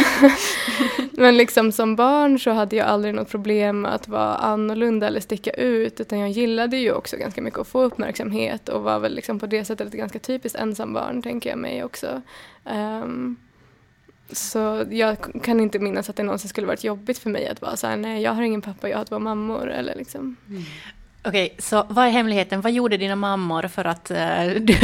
men 1.11 1.37
liksom 1.37 1.71
som 1.71 1.95
barn 1.95 2.39
så 2.39 2.51
hade 2.51 2.75
jag 2.75 2.87
aldrig 2.87 3.13
något 3.13 3.29
problem 3.29 3.85
att 3.85 4.07
vara 4.07 4.35
annorlunda 4.35 5.07
eller 5.07 5.19
sticka 5.19 5.51
ut, 5.51 5.99
utan 5.99 6.19
jag 6.19 6.29
gillade 6.29 6.77
ju 6.77 6.91
också 6.91 7.17
ganska 7.17 7.41
mycket 7.41 7.59
att 7.59 7.67
få 7.67 7.81
uppmärksamhet 7.81 8.69
och 8.69 8.83
var 8.83 8.99
väl 8.99 9.15
liksom 9.15 9.39
på 9.39 9.45
det 9.45 9.65
sättet 9.65 9.87
ett 9.87 9.93
ganska 9.93 10.19
typiskt 10.19 10.59
ensambarn, 10.59 11.21
tänker 11.21 11.49
jag 11.49 11.59
mig 11.59 11.83
också. 11.83 12.21
Um, 12.63 13.37
så 14.31 14.85
jag 14.89 15.43
kan 15.43 15.59
inte 15.59 15.79
minnas 15.79 16.09
att 16.09 16.15
det 16.15 16.23
någonsin 16.23 16.49
skulle 16.49 16.67
varit 16.67 16.83
jobbigt 16.83 17.17
för 17.17 17.29
mig 17.29 17.47
att 17.47 17.61
vara 17.61 17.77
så 17.77 17.87
här, 17.87 17.97
nej 17.97 18.21
jag 18.21 18.31
har 18.31 18.41
ingen 18.41 18.61
pappa, 18.61 18.89
jag 18.89 18.97
har 18.97 19.05
två 19.05 19.19
mammor 19.19 19.71
eller 19.71 19.95
liksom. 19.95 20.35
Mm. 20.49 20.63
Okej, 21.25 21.45
okay, 21.45 21.61
så 21.61 21.85
vad 21.89 22.05
är 22.05 22.09
hemligheten? 22.09 22.61
Vad 22.61 22.71
gjorde 22.71 22.97
dina 22.97 23.15
mammor 23.15 23.67
för 23.67 23.85
att 23.85 24.11
äh, 24.11 24.45
du, 24.61 24.77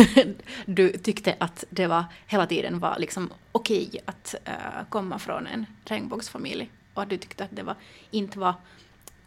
du, 0.65 0.89
tyckte 0.89 1.35
att 1.39 1.63
det 1.69 1.87
var 1.87 2.03
hela 2.27 2.47
tiden 2.47 2.79
var 2.79 2.95
liksom 2.99 3.29
okej 3.51 3.87
okay 3.87 4.01
att 4.05 4.35
äh, 4.45 4.53
komma 4.89 5.19
från 5.19 5.47
en 5.47 5.65
regnbågsfamilj 5.85 6.69
och 6.93 7.03
att 7.03 7.09
du 7.09 7.17
tyckte 7.17 7.43
att 7.43 7.49
det 7.55 7.63
var, 7.63 7.75
inte 8.11 8.39
var 8.39 8.53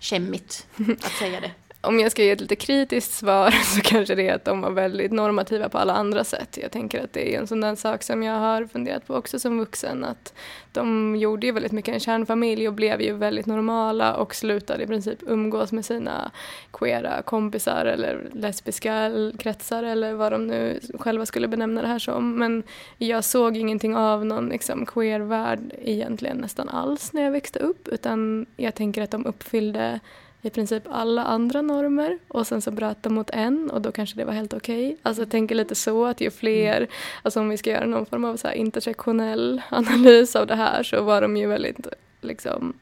skämmigt 0.01 0.67
att 1.03 1.13
säga 1.13 1.41
det? 1.41 1.51
Om 1.83 2.01
jag 2.01 2.11
ska 2.11 2.23
ge 2.23 2.31
ett 2.31 2.41
lite 2.41 2.57
kritiskt 2.57 3.13
svar 3.13 3.51
så 3.75 3.81
kanske 3.81 4.15
det 4.15 4.29
är 4.29 4.35
att 4.35 4.45
de 4.45 4.61
var 4.61 4.71
väldigt 4.71 5.13
normativa 5.13 5.69
på 5.69 5.79
alla 5.79 5.93
andra 5.93 6.25
sätt. 6.25 6.59
Jag 6.63 6.71
tänker 6.71 7.05
att 7.05 7.13
det 7.13 7.35
är 7.35 7.41
en 7.41 7.47
sån 7.47 7.61
där 7.61 7.75
sak 7.75 8.03
som 8.03 8.23
jag 8.23 8.39
har 8.39 8.67
funderat 8.67 9.07
på 9.07 9.15
också 9.15 9.39
som 9.39 9.59
vuxen. 9.59 10.05
Att 10.05 10.35
de 10.73 11.17
gjorde 11.17 11.47
ju 11.47 11.53
väldigt 11.53 11.73
mycket 11.73 11.95
en 11.95 12.01
kärnfamilj 12.01 12.69
och 12.69 12.75
blev 12.75 13.01
ju 13.01 13.13
väldigt 13.13 13.47
normala 13.47 14.15
och 14.15 14.35
slutade 14.35 14.85
i 14.85 14.87
princip 14.87 15.19
umgås 15.27 15.73
med 15.73 15.85
sina 15.85 16.31
queera 16.73 17.23
kompisar 17.23 17.87
eller 17.87 18.31
lesbiska 18.33 19.13
kretsar 19.39 19.83
eller 19.83 20.15
vad 20.15 20.33
de 20.33 20.47
nu 20.47 20.81
själva 20.99 21.27
skulle 21.27 21.49
benämna 21.49 21.83
det 21.83 21.89
här 21.89 21.99
som. 21.99 22.39
Men 22.39 22.63
jag 22.99 23.25
såg 23.25 23.57
ingenting 23.57 23.97
av 23.97 24.27
någon 24.27 24.49
liksom, 24.49 24.87
queer-värld 24.87 25.75
egentligen 25.79 26.37
nästan 26.37 26.69
alls 26.69 27.13
när 27.13 27.23
jag 27.23 27.31
växte 27.31 27.59
upp 27.59 27.89
utan 27.89 28.47
jag 28.57 28.75
tänker 28.75 29.03
att 29.03 29.11
de 29.11 29.27
uppfyllde 29.27 30.01
i 30.43 30.51
princip 30.51 30.83
alla 30.91 31.25
andra 31.25 31.63
normer 31.63 32.19
och 32.29 32.47
sen 32.47 32.63
så 32.63 32.71
bröt 32.71 33.03
de 33.03 33.15
mot 33.15 33.31
en 33.31 33.71
och 33.71 33.83
då 33.83 33.93
kanske 33.93 34.17
det 34.17 34.25
var 34.25 34.33
helt 34.33 34.55
okej. 34.55 34.87
Okay. 34.87 34.99
Alltså 35.03 35.23
jag 35.23 35.31
tänker 35.31 35.55
lite 35.55 35.75
så 35.75 36.07
att 36.07 36.21
ju 36.21 36.31
fler, 36.31 36.77
mm. 36.77 36.89
alltså 37.23 37.41
om 37.41 37.49
vi 37.49 37.57
ska 37.57 37.71
göra 37.71 37.87
någon 37.87 38.07
form 38.07 38.25
av 38.25 38.37
så 38.37 38.51
intersektionell 38.51 39.63
analys 39.71 40.37
av 40.37 40.47
det 40.47 40.55
här 40.55 40.83
så 40.83 41.03
var 41.03 41.21
de 41.21 41.37
ju 41.37 41.47
väldigt 41.47 41.87
liksom 42.21 42.73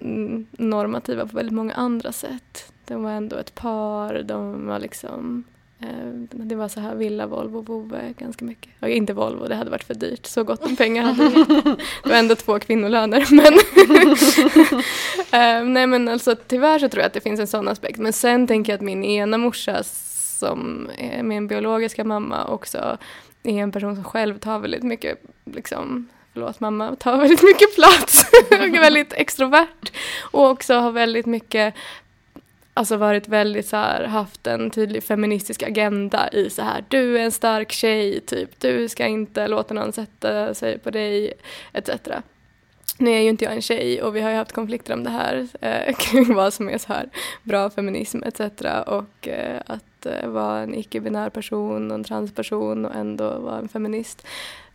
mm, 0.00 0.46
normativa 0.52 1.26
på 1.26 1.36
väldigt 1.36 1.54
många 1.54 1.74
andra 1.74 2.12
sätt. 2.12 2.72
De 2.84 3.02
var 3.02 3.10
ändå 3.10 3.36
ett 3.36 3.54
par, 3.54 4.22
de 4.22 4.66
var 4.66 4.78
liksom 4.78 5.44
det 6.30 6.54
var 6.54 6.68
så 6.68 6.80
här 6.80 6.94
Villa, 6.94 7.26
Volvo, 7.26 7.60
Vove 7.60 8.14
ganska 8.18 8.44
mycket. 8.44 8.72
Och 8.80 8.88
inte 8.88 9.12
Volvo, 9.12 9.48
det 9.48 9.54
hade 9.54 9.70
varit 9.70 9.84
för 9.84 9.94
dyrt. 9.94 10.26
Så 10.26 10.44
gott 10.44 10.64
om 10.64 10.76
pengar 10.76 11.02
hade 11.02 11.28
vi 11.28 11.44
Det 12.02 12.08
var 12.08 12.16
ändå 12.16 12.34
två 12.34 12.58
kvinnolöner. 12.58 13.26
Men 13.30 13.54
uh, 15.62 15.68
nej 15.72 15.86
men 15.86 16.08
alltså 16.08 16.36
tyvärr 16.46 16.78
så 16.78 16.88
tror 16.88 17.00
jag 17.00 17.06
att 17.06 17.12
det 17.12 17.20
finns 17.20 17.40
en 17.40 17.46
sån 17.46 17.68
aspekt. 17.68 17.98
Men 17.98 18.12
sen 18.12 18.46
tänker 18.46 18.72
jag 18.72 18.78
att 18.78 18.84
min 18.84 19.04
ena 19.04 19.38
morsa 19.38 19.82
som 20.38 20.90
är 20.98 21.22
min 21.22 21.46
biologiska 21.46 22.04
mamma 22.04 22.46
också 22.46 22.98
är 23.42 23.62
en 23.62 23.72
person 23.72 23.94
som 23.94 24.04
själv 24.04 24.38
tar 24.38 24.58
väldigt 24.58 24.82
mycket 24.82 25.22
liksom 25.44 26.08
förlåt 26.32 26.60
mamma, 26.60 26.96
tar 26.96 27.18
väldigt 27.18 27.42
mycket 27.42 27.74
plats 27.74 28.30
och 28.50 28.56
är 28.56 28.80
väldigt 28.80 29.12
extrovert 29.12 29.92
och 30.30 30.50
också 30.50 30.74
har 30.74 30.92
väldigt 30.92 31.26
mycket 31.26 31.74
alltså 32.74 32.96
varit 32.96 33.28
väldigt 33.28 33.66
så 33.66 33.76
här, 33.76 34.04
haft 34.04 34.46
en 34.46 34.70
tydlig 34.70 35.04
feministisk 35.04 35.62
agenda 35.62 36.28
i 36.28 36.50
så 36.50 36.62
här, 36.62 36.84
du 36.88 37.18
är 37.18 37.22
en 37.22 37.32
stark 37.32 37.72
tjej, 37.72 38.20
typ, 38.20 38.60
du 38.60 38.88
ska 38.88 39.06
inte 39.06 39.48
låta 39.48 39.74
någon 39.74 39.92
sätta 39.92 40.54
sig 40.54 40.78
på 40.78 40.90
dig, 40.90 41.32
etc. 41.72 41.90
Nu 42.98 43.10
är 43.10 43.20
ju 43.20 43.28
inte 43.28 43.44
jag 43.44 43.54
en 43.54 43.62
tjej 43.62 44.02
och 44.02 44.16
vi 44.16 44.20
har 44.20 44.30
ju 44.30 44.36
haft 44.36 44.52
konflikter 44.52 44.94
om 44.94 45.04
det 45.04 45.10
här 45.10 45.48
eh, 45.60 45.94
kring 45.98 46.34
vad 46.34 46.54
som 46.54 46.68
är 46.68 46.78
så 46.78 46.92
här 46.92 47.08
bra 47.42 47.70
feminism 47.70 48.22
etc. 48.22 48.40
Och 48.86 49.28
eh, 49.28 49.60
att 49.66 50.06
eh, 50.06 50.28
vara 50.28 50.58
en 50.58 50.74
icke-binär 50.74 51.30
person 51.30 51.90
och 51.90 51.94
en 51.94 52.04
transperson 52.04 52.84
och 52.84 52.94
ändå 52.94 53.38
vara 53.38 53.58
en 53.58 53.68
feminist. 53.68 54.26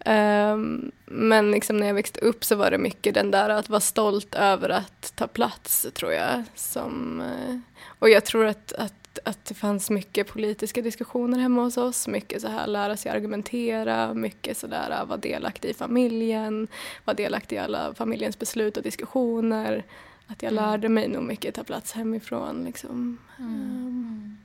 Um, 0.06 0.92
men 1.06 1.52
liksom 1.52 1.78
när 1.78 1.88
jag 1.88 1.94
växte 1.94 2.20
upp 2.20 2.44
så 2.44 2.56
var 2.56 2.72
det 2.72 2.78
mycket 2.78 3.14
den 3.14 3.32
där 3.32 3.50
att 3.50 3.70
vara 3.70 3.80
stolt 3.80 4.36
över 4.36 4.70
att 4.70 5.14
ta 5.16 5.28
plats 5.28 5.88
tror 5.94 6.14
jag. 6.14 6.44
Som, 6.56 7.22
uh, 7.22 7.60
och 8.00 8.10
jag 8.10 8.26
tror 8.26 8.46
att, 8.46 8.74
att, 8.74 9.20
att 9.24 9.46
det 9.46 9.54
fanns 9.54 9.90
mycket 9.90 10.28
politiska 10.28 10.82
diskussioner 10.82 11.40
hemma 11.40 11.64
hos 11.64 11.78
oss. 11.78 12.08
Mycket 12.08 12.42
så 12.42 12.48
här 12.48 12.68
lära 12.68 12.98
sig 12.98 13.12
argumentera, 13.12 14.14
mycket 14.14 14.58
sådär 14.58 15.06
vara 15.06 15.18
delaktig 15.18 15.70
i 15.70 15.74
familjen, 15.74 16.68
vara 17.06 17.16
delaktig 17.16 17.56
i 17.56 17.60
alla 17.60 17.94
familjens 17.94 18.40
beslut 18.40 18.78
och 18.78 18.84
diskussioner. 18.84 19.84
Att 20.28 20.44
jag 20.44 20.52
mm. 20.52 20.64
lärde 20.64 20.90
mig 20.90 21.08
nog 21.08 21.24
mycket 21.24 21.56
ta 21.56 21.64
plats 21.64 21.92
hemifrån 21.92 22.64
liksom. 22.64 23.18
Um, 23.40 24.38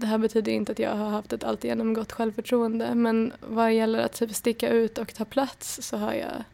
det 0.00 0.06
här 0.06 0.18
betyder 0.18 0.52
inte 0.52 0.72
att 0.72 0.78
jag 0.78 0.96
har 0.96 1.10
haft 1.10 1.32
ett 1.32 1.44
alltigenom 1.44 1.94
gott 1.94 2.12
självförtroende 2.12 2.94
men 2.94 3.32
vad 3.40 3.74
gäller 3.74 3.98
att 3.98 4.12
typ 4.12 4.34
sticka 4.34 4.68
ut 4.68 4.98
och 4.98 5.14
ta 5.14 5.24
plats 5.24 5.80
så 5.82 5.96
har 5.96 6.12
jag 6.12 6.44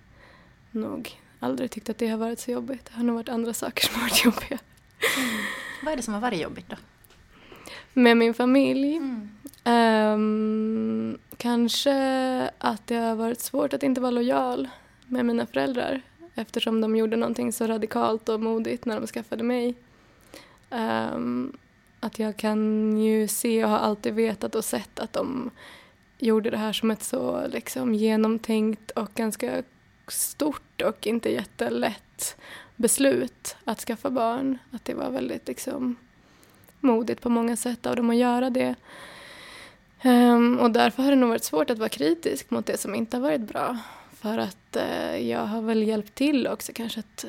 nog 0.71 1.21
aldrig 1.41 1.71
tyckt 1.71 1.89
att 1.91 1.99
det 1.99 2.09
har 2.09 2.19
varit 2.19 2.41
så 2.41 2.51
jobbigt. 2.51 2.85
Det 2.85 2.93
har 2.95 3.05
nog 3.05 3.15
varit 3.15 3.29
andra 3.29 3.55
saker 3.55 3.87
som 3.87 3.95
har 3.95 4.03
varit 4.03 4.25
jobbiga. 4.25 4.59
Mm. 5.17 5.29
Vad 5.85 5.93
är 5.93 5.97
det 5.97 6.03
som 6.03 6.15
har 6.15 6.21
varit 6.21 6.41
jobbigt 6.41 6.69
då? 6.69 6.77
Med 7.93 8.17
min 8.17 8.35
familj? 8.35 8.97
Mm. 8.97 9.31
Um, 9.65 11.19
kanske 11.37 11.95
att 12.59 12.87
det 12.87 12.97
har 12.97 13.15
varit 13.15 13.41
svårt 13.41 13.73
att 13.73 13.83
inte 13.83 14.01
vara 14.01 14.11
lojal 14.11 14.69
med 15.07 15.27
mina 15.27 15.47
föräldrar 15.47 16.03
eftersom 16.35 16.81
de 16.81 16.97
gjorde 16.97 17.17
någonting 17.17 17.53
så 17.53 17.67
radikalt 17.67 18.29
och 18.29 18.41
modigt 18.41 18.85
när 18.85 19.01
de 19.01 19.07
skaffade 19.07 19.45
mig. 19.45 19.75
Um, 20.71 21.57
att 22.07 22.19
jag 22.19 22.37
kan 22.37 22.93
ju 22.99 23.29
se 23.29 23.65
och 23.65 23.71
har 23.71 23.79
alltid 23.79 24.15
vetat 24.15 24.55
och 24.55 24.65
sett 24.65 25.01
att 25.01 25.13
de 25.13 25.51
gjorde 26.19 26.51
det 26.51 26.57
här 26.57 26.73
som 26.73 26.91
ett 26.91 27.03
så 27.03 27.47
liksom 27.47 27.95
genomtänkt 27.95 28.91
och 28.91 29.11
ganska 29.15 29.63
stort 30.09 30.83
och 30.83 31.07
inte 31.07 31.33
jättelätt 31.33 32.37
beslut 32.77 33.57
att 33.65 33.81
skaffa 33.81 34.11
barn. 34.11 34.59
Att 34.71 34.85
det 34.85 34.95
var 34.95 35.11
väldigt 35.11 35.49
liksom 35.49 35.97
modigt 36.81 37.23
på 37.23 37.29
många 37.29 37.57
sätt 37.57 37.87
av 37.87 37.97
dem 37.97 38.11
att 38.11 38.17
göra 38.17 38.51
det. 38.51 38.75
Um, 40.05 40.59
och 40.59 40.71
därför 40.71 41.03
har 41.03 41.11
det 41.11 41.17
nog 41.17 41.29
varit 41.29 41.45
svårt 41.45 41.71
att 41.71 41.79
vara 41.79 41.89
kritisk 41.89 42.51
mot 42.51 42.67
det 42.67 42.81
som 42.81 42.95
inte 42.95 43.17
har 43.17 43.23
varit 43.23 43.41
bra. 43.41 43.79
För 44.13 44.39
att 44.39 44.77
uh, 44.77 45.29
jag 45.29 45.47
har 45.47 45.63
väl 45.63 45.83
hjälpt 45.83 46.15
till 46.15 46.47
också 46.47 46.73
kanske 46.75 47.01
att 47.01 47.25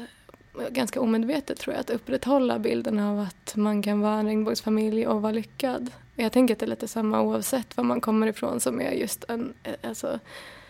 ganska 0.70 1.02
omedvetet 1.02 1.60
tror 1.60 1.74
jag, 1.74 1.82
att 1.82 1.90
upprätthålla 1.90 2.60
bilden 2.60 3.00
av 3.00 3.20
att 3.20 3.56
man 3.56 3.82
kan 3.82 4.02
vara 4.02 4.20
en 4.20 4.26
regnbågsfamilj 4.26 5.08
och 5.08 5.22
vara 5.22 5.32
lyckad. 5.32 5.92
Jag 6.16 6.32
tänker 6.32 6.54
att 6.54 6.60
det 6.60 6.66
är 6.66 6.70
lite 6.70 6.88
samma 6.88 7.22
oavsett 7.22 7.78
var 7.78 7.84
man 7.84 8.02
kommer 8.02 8.28
ifrån 8.28 8.60
som 8.60 8.82
är 8.82 8.92
just 8.92 9.26
en, 9.28 9.54
alltså, 9.84 10.20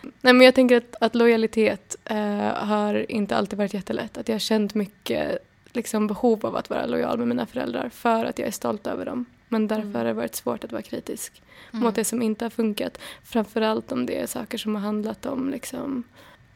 Nej 0.02 0.32
men 0.32 0.40
jag 0.40 0.54
tänker 0.54 0.76
att, 0.76 0.94
att 1.00 1.14
lojalitet 1.14 1.96
eh, 2.04 2.54
har 2.54 3.10
inte 3.10 3.36
alltid 3.36 3.58
varit 3.58 3.74
jättelätt. 3.74 4.18
Att 4.18 4.28
jag 4.28 4.34
har 4.34 4.40
känt 4.40 4.74
mycket 4.74 5.38
liksom, 5.72 6.06
behov 6.06 6.46
av 6.46 6.56
att 6.56 6.70
vara 6.70 6.86
lojal 6.86 7.18
med 7.18 7.28
mina 7.28 7.46
föräldrar 7.46 7.88
för 7.88 8.24
att 8.24 8.38
jag 8.38 8.48
är 8.48 8.52
stolt 8.52 8.86
över 8.86 9.06
dem. 9.06 9.24
Men 9.48 9.68
därför 9.68 9.82
mm. 9.82 9.94
har 9.94 10.04
det 10.04 10.12
varit 10.12 10.34
svårt 10.34 10.64
att 10.64 10.72
vara 10.72 10.82
kritisk 10.82 11.42
mm. 11.72 11.84
mot 11.84 11.94
det 11.94 12.04
som 12.04 12.22
inte 12.22 12.44
har 12.44 12.50
funkat. 12.50 12.98
Framförallt 13.24 13.92
om 13.92 14.06
det 14.06 14.20
är 14.20 14.26
saker 14.26 14.58
som 14.58 14.74
har 14.74 14.82
handlat 14.82 15.26
om 15.26 15.50
liksom, 15.50 16.04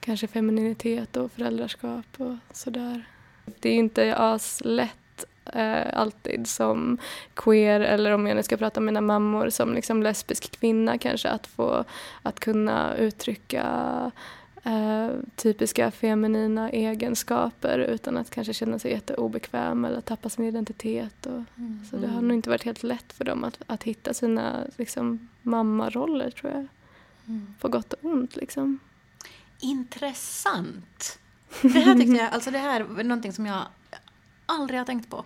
kanske 0.01 0.27
femininitet 0.27 1.17
och 1.17 1.33
föräldraskap 1.33 2.07
och 2.17 2.37
sådär. 2.53 3.05
Det 3.45 3.69
är 3.69 3.75
inte 3.75 4.17
aslätt 4.17 5.25
eh, 5.53 5.99
alltid 5.99 6.47
som 6.47 6.99
queer 7.35 7.81
eller 7.81 8.11
om 8.11 8.27
jag 8.27 8.37
nu 8.37 8.43
ska 8.43 8.57
prata 8.57 8.81
om 8.81 8.87
mina 8.87 9.01
mammor 9.01 9.51
som 9.51 9.75
liksom 9.75 10.03
lesbisk 10.03 10.51
kvinna 10.51 10.99
kanske 10.99 11.29
att 11.29 11.47
få 11.47 11.85
att 12.23 12.41
kunna 12.41 12.97
uttrycka 12.97 13.65
eh, 14.65 15.09
typiska 15.37 15.91
feminina 15.91 16.71
egenskaper 16.71 17.79
utan 17.79 18.17
att 18.17 18.31
kanske 18.31 18.53
känna 18.53 18.79
sig 18.79 18.91
jätteobekväm 18.91 19.85
eller 19.85 20.01
tappa 20.01 20.29
sin 20.29 20.45
identitet. 20.45 21.27
Och, 21.27 21.43
mm. 21.57 21.85
Så 21.91 21.97
det 21.97 22.09
har 22.09 22.23
nog 22.23 22.33
inte 22.33 22.51
varit 22.51 22.65
helt 22.65 22.83
lätt 22.83 23.13
för 23.13 23.25
dem 23.25 23.45
att, 23.45 23.63
att 23.67 23.83
hitta 23.83 24.15
sina 24.15 24.65
liksom, 24.77 25.29
mammaroller 25.43 26.31
tror 26.31 26.53
jag. 26.53 26.67
Mm. 27.27 27.55
På 27.61 27.69
gott 27.69 27.93
och 27.93 28.05
ont 28.05 28.37
liksom. 28.37 28.79
Intressant. 29.61 31.19
Det 31.63 31.69
här 31.69 31.95
tyckte 31.95 32.17
jag, 32.17 32.29
alltså 32.33 32.51
det 32.51 32.59
här 32.59 32.81
är 32.81 33.05
någonting 33.05 33.33
som 33.33 33.47
jag 33.47 33.63
aldrig 34.47 34.81
har 34.81 34.85
tänkt 34.85 35.11
på. 35.11 35.25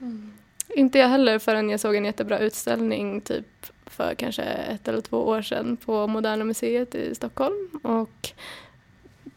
Mm. 0.00 0.32
Inte 0.68 0.98
jag 0.98 1.08
heller 1.08 1.38
förrän 1.38 1.70
jag 1.70 1.80
såg 1.80 1.94
en 1.94 2.04
jättebra 2.04 2.38
utställning 2.38 3.20
typ 3.20 3.66
för 3.86 4.14
kanske 4.14 4.42
ett 4.42 4.88
eller 4.88 5.00
två 5.00 5.18
år 5.18 5.42
sedan 5.42 5.76
på 5.76 6.06
Moderna 6.06 6.44
Museet 6.44 6.94
i 6.94 7.14
Stockholm. 7.14 7.80
Och 7.82 8.32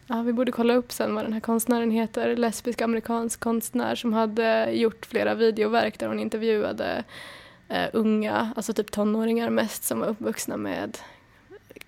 ja, 0.07 0.21
vi 0.21 0.33
borde 0.33 0.51
kolla 0.51 0.73
upp 0.73 0.91
sen 0.91 1.15
vad 1.15 1.25
den 1.25 1.33
här 1.33 1.39
konstnären 1.39 1.91
heter. 1.91 2.35
Lesbisk 2.35 2.81
amerikansk 2.81 3.39
konstnär 3.39 3.95
som 3.95 4.13
hade 4.13 4.71
gjort 4.71 5.05
flera 5.05 5.35
videoverk 5.35 5.99
där 5.99 6.07
hon 6.07 6.19
intervjuade 6.19 7.03
eh, 7.67 7.89
unga, 7.93 8.53
alltså 8.55 8.73
typ 8.73 8.91
tonåringar 8.91 9.49
mest 9.49 9.83
som 9.83 9.99
var 9.99 10.07
uppvuxna 10.07 10.57
med 10.57 10.97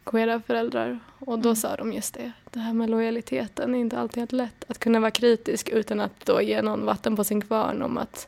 queera 0.09 0.41
föräldrar. 0.41 0.99
Och 1.19 1.39
då 1.39 1.49
mm. 1.49 1.55
sa 1.55 1.75
de 1.75 1.93
just 1.93 2.13
det, 2.13 2.31
det 2.51 2.59
här 2.59 2.73
med 2.73 2.89
lojaliteten 2.89 3.75
är 3.75 3.79
inte 3.79 3.99
alltid 3.99 4.17
helt 4.17 4.31
lätt. 4.31 4.65
Att 4.67 4.79
kunna 4.79 4.99
vara 4.99 5.11
kritisk 5.11 5.69
utan 5.69 5.99
att 5.99 6.25
då 6.25 6.41
ge 6.41 6.61
någon 6.61 6.85
vatten 6.85 7.15
på 7.15 7.23
sin 7.23 7.41
kvarn 7.41 7.81
om 7.81 7.97
att 7.97 8.27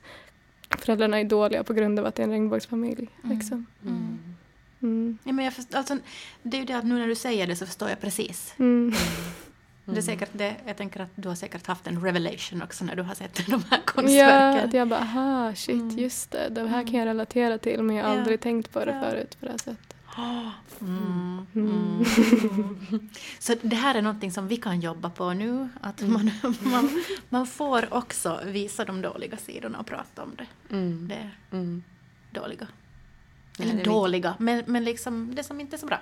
föräldrarna 0.70 1.20
är 1.20 1.24
dåliga 1.24 1.64
på 1.64 1.74
grund 1.74 2.00
av 2.00 2.06
att 2.06 2.16
det 2.16 2.22
är 2.22 2.24
en 2.24 2.32
regnbågsfamilj. 2.32 3.10
Mm. 3.24 3.38
Liksom. 3.38 3.66
Mm. 3.86 4.20
Mm. 4.82 5.18
Ja, 5.24 5.32
men 5.32 5.46
jag 5.46 5.54
först, 5.54 5.76
alltså, 5.76 5.98
det 6.44 6.58
är 6.58 6.60
ju 6.60 6.66
det 6.66 6.74
att 6.74 6.86
nu 6.86 6.96
när 6.96 7.08
du 7.08 7.16
säger 7.16 7.48
det 7.48 7.56
så 7.56 7.66
förstår 7.66 7.90
jag 7.90 8.02
precis. 8.02 8.54
Mm. 8.58 8.94
Det 9.86 9.98
är 9.98 10.02
säkert 10.02 10.30
det, 10.34 10.56
jag 10.66 10.78
tänker 10.78 11.00
att 11.00 11.10
du 11.16 11.28
har 11.28 11.36
säkert 11.36 11.68
haft 11.68 11.88
en 11.88 12.04
revelation 12.04 12.62
också 12.62 12.86
när 12.86 12.96
du 12.96 13.02
har 13.02 13.16
sett 13.16 13.48
de 13.48 13.64
här 13.70 13.82
konstverken. 13.86 14.58
Ja, 14.58 14.62
att 14.62 14.74
jag 14.74 14.88
bara, 14.88 15.00
aha, 15.00 15.56
shit, 15.56 16.00
just 16.00 16.32
det, 16.32 16.50
det 16.50 16.68
här 16.68 16.84
kan 16.84 16.94
jag 16.94 17.06
relatera 17.06 17.58
till 17.58 17.84
men 17.84 17.96
jag 17.96 18.06
har 18.06 18.18
aldrig 18.18 18.42
tänkt 18.42 18.74
på 18.74 18.86
det 18.86 18.92
ja. 18.92 19.10
förut 19.10 19.38
på 19.40 19.46
det 19.46 19.52
här 19.52 19.58
sättet. 19.58 19.91
Mm. 20.82 21.46
Mm. 21.56 22.06
Så 23.40 23.56
det 23.62 23.76
här 23.76 23.96
är 23.96 24.02
någonting 24.02 24.32
som 24.32 24.48
vi 24.48 24.58
kan 24.58 24.80
jobba 24.82 25.10
på 25.10 25.34
nu, 25.34 25.70
att 25.82 26.02
Mm. 26.02 26.14
man, 26.14 26.32
man, 26.72 27.04
man 27.30 27.48
får 27.48 27.94
också 27.94 28.42
visa 28.46 28.86
de 28.86 29.02
dåliga 29.02 29.38
sidorna 29.38 29.80
och 29.80 29.86
prata 29.86 30.24
om 30.24 30.32
det. 30.38 30.76
Mm. 30.76 31.08
Det 31.08 31.30
Mm. 31.58 31.84
dåliga. 32.32 32.68
Ja, 33.58 33.64
Eller 33.66 33.80
är 33.82 33.86
dåliga, 33.86 34.36
men, 34.40 34.64
men 34.68 34.84
liksom 34.84 35.36
det 35.36 35.44
som 35.44 35.60
inte 35.62 35.76
är 35.76 35.78
så 35.78 35.86
bra. 35.86 36.02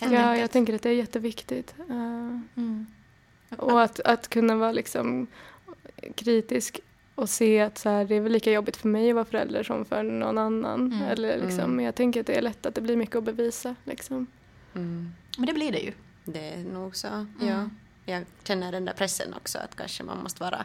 Helt 0.00 0.12
Ja, 0.12 0.18
enkelt. 0.20 0.40
jag 0.40 0.50
tänker 0.50 0.74
att 0.74 0.82
det 0.82 0.88
är 0.90 0.94
jätteviktigt. 0.94 1.74
Eh, 1.88 2.40
Mm. 2.56 2.86
och 3.56 3.82
att, 3.82 4.00
att 4.00 4.28
kunna 4.28 4.56
vara 4.56 4.72
liksom 4.72 5.26
kritisk 6.14 6.80
och 7.18 7.28
se 7.28 7.60
att 7.60 7.78
så 7.78 7.88
här, 7.88 8.04
det 8.04 8.14
är 8.14 8.20
väl 8.20 8.32
lika 8.32 8.52
jobbigt 8.52 8.76
för 8.76 8.88
mig 8.88 9.08
att 9.10 9.14
vara 9.14 9.24
förälder 9.24 9.62
som 9.62 9.84
för 9.84 10.02
någon 10.02 10.38
annan. 10.38 10.92
Mm. 10.92 11.02
Eller 11.02 11.38
liksom, 11.38 11.64
Mm. 11.64 11.84
Jag 11.84 11.94
tänker 11.94 12.20
att 12.20 12.26
det 12.26 12.34
är 12.36 12.42
lätt 12.42 12.66
att 12.66 12.74
det 12.74 12.80
blir 12.80 12.96
mycket 12.96 13.16
att 13.16 13.24
bevisa. 13.24 13.74
Liksom. 13.84 14.26
Mm. 14.74 15.12
Men 15.38 15.46
det 15.46 15.52
blir 15.52 15.72
det 15.72 15.78
ju. 15.78 15.92
Det 16.24 16.48
är 16.48 16.58
nog 16.58 16.96
så. 16.96 17.08
Mm. 17.08 17.28
Ja. 17.40 17.68
Jag 18.04 18.24
känner 18.44 18.72
den 18.72 18.84
där 18.84 18.92
pressen 18.92 19.34
också 19.34 19.58
att 19.58 19.76
kanske 19.76 20.02
man 20.02 20.18
måste 20.22 20.42
vara 20.42 20.64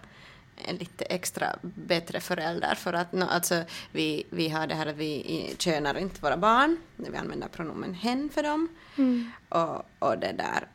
en 0.66 0.76
lite 0.76 1.06
extra 1.06 1.56
bättre 1.62 2.20
förälder 2.20 2.76
för 2.76 2.94
att 2.94 3.12
no, 3.14 3.24
alltså, 3.24 3.64
vi, 3.92 4.24
vi 4.30 4.50
har 4.50 4.68
det 4.68 4.76
här 4.76 4.86
att 4.86 4.96
vi 4.96 5.56
könar 5.60 5.98
inte 5.98 6.22
våra 6.22 6.38
barn, 6.38 6.78
vi 6.96 7.18
använder 7.18 7.48
pronomen 7.48 7.94
hen 7.94 8.30
för 8.34 8.44
dem 8.44 8.68
Mm. 8.98 9.32
och, 9.50 9.86
och 10.00 10.18
det 10.20 10.32
där 10.38 10.68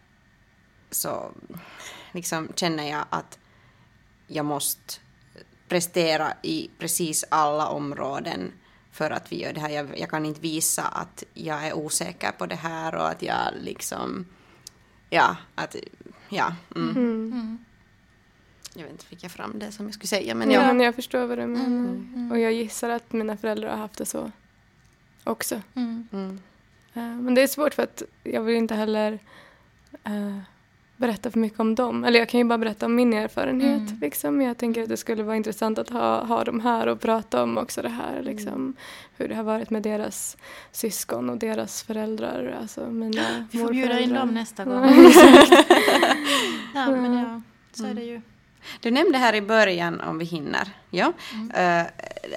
så 0.90 1.30
liksom 2.12 2.48
känner 2.54 2.90
jag 2.90 3.04
att 3.10 3.38
jag 4.26 4.44
måste 4.44 4.94
prestera 5.68 6.32
i 6.42 6.70
precis 6.78 7.24
alla 7.28 7.68
områden 7.68 8.52
för 8.92 9.10
att 9.10 9.32
vi 9.32 9.42
gör 9.42 9.52
det 9.52 9.60
här. 9.60 9.70
Jag, 9.70 9.98
jag 9.98 10.10
kan 10.10 10.26
inte 10.26 10.40
visa 10.40 10.82
att 10.82 11.24
jag 11.34 11.66
är 11.66 11.72
osäker 11.72 12.30
på 12.38 12.46
det 12.46 12.54
här 12.54 12.94
och 12.94 13.08
att 13.08 13.22
jag 13.22 13.52
liksom, 13.60 14.26
ja, 15.10 15.36
att, 15.54 15.76
ja. 16.28 16.54
Mm. 16.76 16.90
Mm. 16.90 17.32
Mm. 17.32 17.58
Jag 18.74 18.82
vet 18.82 18.92
inte, 18.92 19.04
fick 19.04 19.24
jag 19.24 19.30
fram 19.30 19.58
det 19.58 19.72
som 19.72 19.86
jag 19.86 19.94
skulle 19.94 20.08
säga, 20.08 20.34
men 20.34 20.50
ja, 20.50 20.60
ja. 20.60 20.66
men 20.66 20.80
jag 20.80 20.94
förstår 20.94 21.26
vad 21.26 21.38
du 21.38 21.46
menar. 21.46 21.90
Mm. 21.90 22.32
Och 22.32 22.38
jag 22.38 22.52
gissar 22.52 22.88
att 22.88 23.12
mina 23.12 23.36
föräldrar 23.36 23.70
har 23.70 23.76
haft 23.76 23.98
det 23.98 24.06
så 24.06 24.30
också. 25.24 25.62
Mm. 25.74 26.08
Mm. 26.12 26.40
Eh, 26.94 27.22
Men 27.22 27.34
det 27.34 27.42
är 27.42 27.46
svårt 27.46 27.74
för 27.74 27.82
att 27.82 28.02
jag 28.22 28.42
vill 28.42 28.56
inte 28.56 28.74
heller 28.74 29.18
eh, 30.04 30.38
berätta 30.98 31.30
för 31.30 31.38
mycket 31.38 31.60
om 31.60 31.74
dem. 31.74 32.04
Eller 32.04 32.18
jag 32.18 32.28
kan 32.28 32.38
ju 32.38 32.44
bara 32.44 32.58
berätta 32.58 32.86
om 32.86 32.94
min 32.94 33.12
erfarenhet. 33.12 33.90
Mm. 33.90 33.98
Liksom. 34.00 34.40
Jag 34.40 34.58
tänker 34.58 34.82
att 34.82 34.88
det 34.88 34.96
skulle 34.96 35.22
vara 35.22 35.36
intressant 35.36 35.78
att 35.78 35.88
ha, 35.88 36.24
ha 36.24 36.44
dem 36.44 36.60
här 36.60 36.86
och 36.86 37.00
prata 37.00 37.42
om 37.42 37.58
också 37.58 37.82
det 37.82 37.88
här. 37.88 38.22
Liksom, 38.22 38.76
hur 39.16 39.28
det 39.28 39.34
har 39.34 39.42
varit 39.42 39.70
med 39.70 39.82
deras 39.82 40.36
syskon 40.72 41.30
och 41.30 41.38
deras 41.38 41.82
föräldrar. 41.82 42.56
Alltså 42.60 42.90
mina 42.90 43.46
Vi 43.50 43.58
får 43.58 43.70
bjuda 43.70 44.00
in 44.00 44.14
dem 44.14 44.34
nästa 44.34 44.64
gång. 44.64 44.84
Ja. 46.74 46.90
men 46.90 47.14
ja, 47.14 47.40
så 47.72 47.86
är 47.86 47.94
det 47.94 48.02
ju. 48.02 48.20
Du 48.80 48.90
nämnde 48.90 49.18
här 49.18 49.34
i 49.34 49.42
början, 49.42 50.00
om 50.00 50.18
vi 50.18 50.24
hinner, 50.24 50.68
ja, 50.90 51.12
eh, 51.54 51.82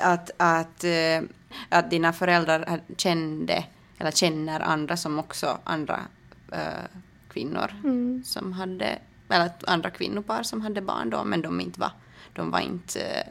att, 0.02 0.32
att, 0.38 0.84
eh, 0.84 1.22
att 1.70 1.90
dina 1.90 2.14
föräldrar 2.14 2.82
kände, 2.98 3.64
eller 3.98 4.12
känner 4.12 4.60
andra 4.60 4.98
som 4.98 5.20
också 5.20 5.58
andra 5.64 6.00
eh, 6.52 6.60
kvinnor 7.34 7.72
Mm. 7.84 8.24
som 8.26 8.54
hade, 8.54 8.98
eller 9.30 9.52
andra 9.68 9.90
kvinnopar 9.90 10.44
som 10.44 10.62
hade 10.62 10.82
barn 10.82 11.10
då, 11.10 11.24
men 11.24 11.42
de 11.42 11.62
inte 11.62 11.80
var, 11.80 11.92
de 12.34 12.52
var 12.52 12.60
inte 12.60 13.02
eh, 13.02 13.28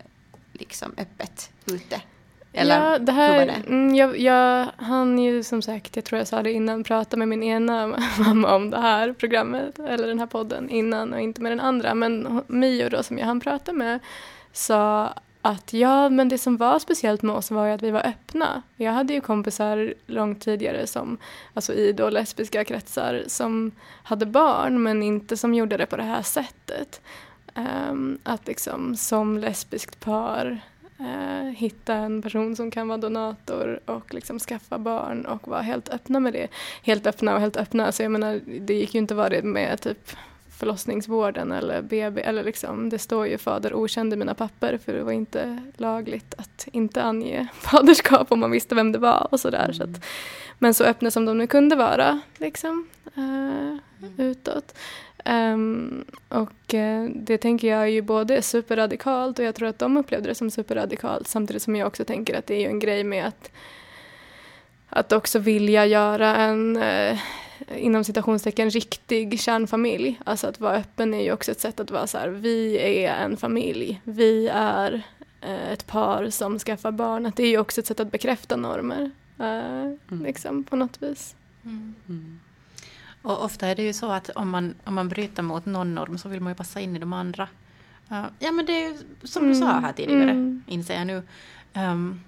liksom 0.53 0.93
öppet 0.97 1.51
ute. 1.67 2.01
Eller 2.53 2.91
ja, 2.91 2.99
det 2.99 3.13
hur 3.13 3.21
här, 3.21 3.39
var 3.39 3.47
det? 3.47 3.63
Mm, 3.67 3.95
jag, 3.95 4.19
jag 4.19 4.67
hann 4.77 5.19
ju 5.19 5.43
som 5.43 5.63
sagt, 5.63 5.97
jag 5.97 6.05
tror 6.05 6.19
jag 6.19 6.29
sa 6.29 6.43
det 6.43 6.53
innan, 6.53 6.85
prata 6.85 7.17
med 7.17 7.29
min 7.29 7.43
ena 7.43 7.87
mamma 8.19 8.55
om 8.55 8.71
det 8.71 8.81
här 8.81 9.13
programmet, 9.13 9.79
eller 9.79 10.09
den 10.09 10.19
här 10.19 10.27
podden 10.27 10.71
innan 10.71 11.13
och 11.13 11.21
inte 11.21 11.43
med 11.43 11.53
den 11.53 11.61
andra. 11.61 11.95
Men 11.95 12.43
Mio 12.47 12.89
då 12.89 13.03
som 13.03 13.19
jag 13.19 13.27
hann 13.27 13.41
prata 13.41 13.73
med 13.73 13.99
sa 14.53 15.15
att 15.43 15.73
ja, 15.73 16.09
men 16.09 16.29
det 16.29 16.39
som 16.39 16.57
var 16.57 16.79
speciellt 16.79 17.23
med 17.23 17.35
oss 17.35 17.51
var 17.51 17.67
ju 17.67 17.73
att 17.73 17.83
vi 17.83 17.91
var 17.91 18.07
öppna. 18.07 18.63
Jag 18.77 18.93
hade 18.93 19.13
ju 19.13 19.21
kompisar 19.21 19.95
långt 20.07 20.41
tidigare 20.41 20.87
som, 20.87 21.19
alltså 21.55 21.75
i 21.75 21.93
då 21.93 22.11
lesbiska 22.11 22.65
kretsar, 22.65 23.25
som 23.27 23.73
hade 24.03 24.27
barn 24.27 24.83
men 24.83 25.03
inte 25.03 25.37
som 25.37 25.55
gjorde 25.55 25.77
det 25.77 25.87
på 25.87 25.97
det 25.97 26.03
här 26.03 26.23
sättet. 26.23 27.01
Um, 27.91 28.19
att 28.23 28.47
liksom 28.47 28.97
som 28.97 29.39
lesbiskt 29.39 30.01
par 30.01 30.61
uh, 31.01 31.51
hitta 31.51 31.95
en 31.95 32.23
person 32.23 32.57
som 32.57 32.71
kan 32.71 32.89
vara 32.89 32.99
donator 32.99 33.81
och 33.85 34.15
liksom 34.15 34.39
skaffa 34.39 34.79
barn 34.79 35.27
och 35.27 35.49
vara 35.49 35.63
helt 35.63 35.89
öppna 35.89 36.21
med 36.21 36.33
det. 36.33 36.49
Helt 36.83 37.07
öppna 37.07 37.35
och 37.35 37.41
helt 37.41 37.57
öppna, 37.57 37.93
så 37.93 38.03
jag 38.03 38.13
menar 38.13 38.41
det 38.61 38.75
gick 38.75 38.95
ju 38.95 38.99
inte 38.99 39.15
att 39.15 39.19
vara 39.19 39.29
det 39.29 39.43
med 39.43 39.81
typ 39.81 40.11
förlossningsvården 40.61 41.53
eller 41.53 41.83
BB 41.83 42.21
eller 42.21 42.45
liksom 42.45 42.89
det 42.89 42.99
står 42.99 43.27
ju 43.27 43.39
fader 43.39 43.75
okänd 43.75 44.13
i 44.13 44.17
mina 44.17 44.35
papper 44.35 44.79
för 44.85 44.93
det 44.93 45.03
var 45.03 45.13
inte 45.13 45.63
lagligt 45.77 46.35
att 46.39 46.69
inte 46.73 47.03
ange 47.03 47.49
faderskap 47.55 48.33
om 48.33 48.41
man 48.41 48.51
visste 48.51 48.75
vem 48.75 48.93
det 48.93 48.99
var 48.99 49.29
och 49.31 49.41
sådär. 49.41 49.73
Så 49.73 49.83
att, 49.83 50.05
men 50.59 50.75
så 50.75 50.85
öppna 50.85 51.11
som 51.11 51.25
de 51.25 51.39
nu 51.39 51.47
kunde 51.47 51.77
vara 51.77 52.21
liksom 52.39 52.89
eh, 53.17 53.77
utåt. 54.27 54.75
Ehm, 55.25 56.05
och 56.29 56.75
eh, 56.75 57.09
det 57.15 57.39
tänker 57.39 57.69
jag 57.69 57.83
är 57.83 57.87
ju 57.87 58.03
både 58.03 58.43
superradikalt 58.43 59.39
och 59.39 59.45
jag 59.45 59.55
tror 59.55 59.69
att 59.69 59.79
de 59.79 59.97
upplevde 59.97 60.29
det 60.29 60.35
som 60.35 60.51
superradikalt 60.51 61.29
samtidigt 61.29 61.63
som 61.63 61.77
jag 61.77 61.87
också 61.87 62.05
tänker 62.05 62.39
att 62.39 62.47
det 62.47 62.55
är 62.55 62.61
ju 62.61 62.67
en 62.67 62.79
grej 62.79 63.05
med 63.05 63.27
att 63.27 63.51
att 64.93 65.13
också 65.13 65.39
vilja 65.39 65.87
göra 65.87 66.37
en 66.37 66.77
eh, 66.77 67.19
inom 67.77 68.05
citationstecken 68.05 68.71
riktig 68.71 69.41
kärnfamilj. 69.41 70.21
Alltså 70.25 70.47
att 70.47 70.61
vara 70.61 70.77
öppen 70.77 71.15
är 71.15 71.23
ju 71.23 71.33
också 71.33 71.51
ett 71.53 71.61
sätt 71.61 71.81
att 71.81 71.91
vara 71.91 72.07
så 72.07 72.19
här, 72.19 72.29
vi 72.29 72.79
är 72.79 73.15
en 73.15 73.37
familj, 73.37 74.01
vi 74.05 74.49
är 74.49 75.03
eh, 75.41 75.73
ett 75.73 75.87
par 75.87 76.31
som 76.31 76.59
skaffar 76.59 76.91
barn. 76.91 77.27
Att 77.27 77.37
det 77.37 77.43
är 77.43 77.49
ju 77.51 77.59
också 77.59 77.81
ett 77.81 77.87
sätt 77.87 78.01
att 78.01 78.13
bekräfta 78.13 78.57
normer, 78.57 79.11
eh, 79.39 80.19
liksom 80.23 80.65
på 80.65 80.77
något 80.77 81.03
vis. 81.03 81.35
Mm. 81.65 81.95
Mm. 82.09 82.41
Och 83.23 83.45
ofta 83.45 83.67
är 83.67 83.75
det 83.77 83.83
ju 83.83 83.93
så 83.93 84.11
att 84.11 84.31
om 84.31 84.51
man, 84.51 84.75
om 84.85 84.95
man 84.95 85.09
bryter 85.09 85.43
mot 85.43 85.67
någon 85.67 85.95
norm 85.95 86.19
så 86.19 86.29
vill 86.29 86.41
man 86.41 86.51
ju 86.51 86.57
passa 86.57 86.81
in 86.81 86.97
i 86.97 86.99
de 86.99 87.13
andra. 87.13 87.49
Uh, 88.11 88.27
ja 88.39 88.53
men 88.53 88.67
det 88.67 88.73
är 88.73 88.89
ju 88.89 88.99
som 89.23 89.49
du 89.49 89.55
sa 89.55 89.67
här 89.67 89.93
tidigare, 89.93 90.31
Mm. 90.31 90.63
inser 90.67 90.95
jag 90.95 91.07
nu. 91.07 91.23
Um, 91.75 92.21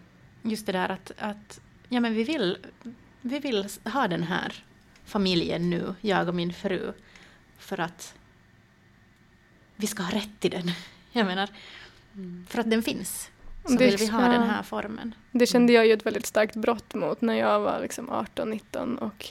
just 0.43 0.67
det 0.67 0.73
där 0.73 0.89
att, 0.89 1.13
att 1.19 1.61
ja, 1.89 2.01
men 2.01 2.15
vi, 2.15 2.25
vill, 2.25 2.59
vi 3.21 3.39
vill 3.39 3.69
ha 3.85 4.09
den 4.09 4.23
här 4.23 4.65
familjen 5.13 5.71
nu, 5.71 5.95
jag 6.01 6.29
och 6.29 6.35
min 6.35 6.53
fru, 6.53 6.93
för 7.59 7.81
att 7.81 8.15
vi 9.77 9.87
ska 9.87 10.03
ha 10.03 10.15
rätt 10.17 10.41
till 10.41 10.51
den. 10.51 10.71
Jag 11.15 11.27
menar, 11.27 11.49
för 12.49 12.59
att 12.61 12.71
den 12.71 12.83
finns. 12.83 13.31
Så 13.65 13.73
Det- 13.75 13.87
vill 13.87 13.97
vi 13.97 14.07
ha 14.07 14.21
den 14.29 14.43
här 14.43 14.63
formen. 14.63 15.15
Det 15.31 15.47
kände 15.47 15.73
jag 15.73 15.87
ju 15.87 15.93
ett 15.93 16.07
väldigt 16.07 16.27
starkt 16.27 16.57
brott 16.57 16.95
mot 16.95 17.21
när 17.21 17.35
jag 17.35 17.61
var 17.61 17.81
liksom 17.81 18.11
18-19 18.11 18.97
och 18.99 19.29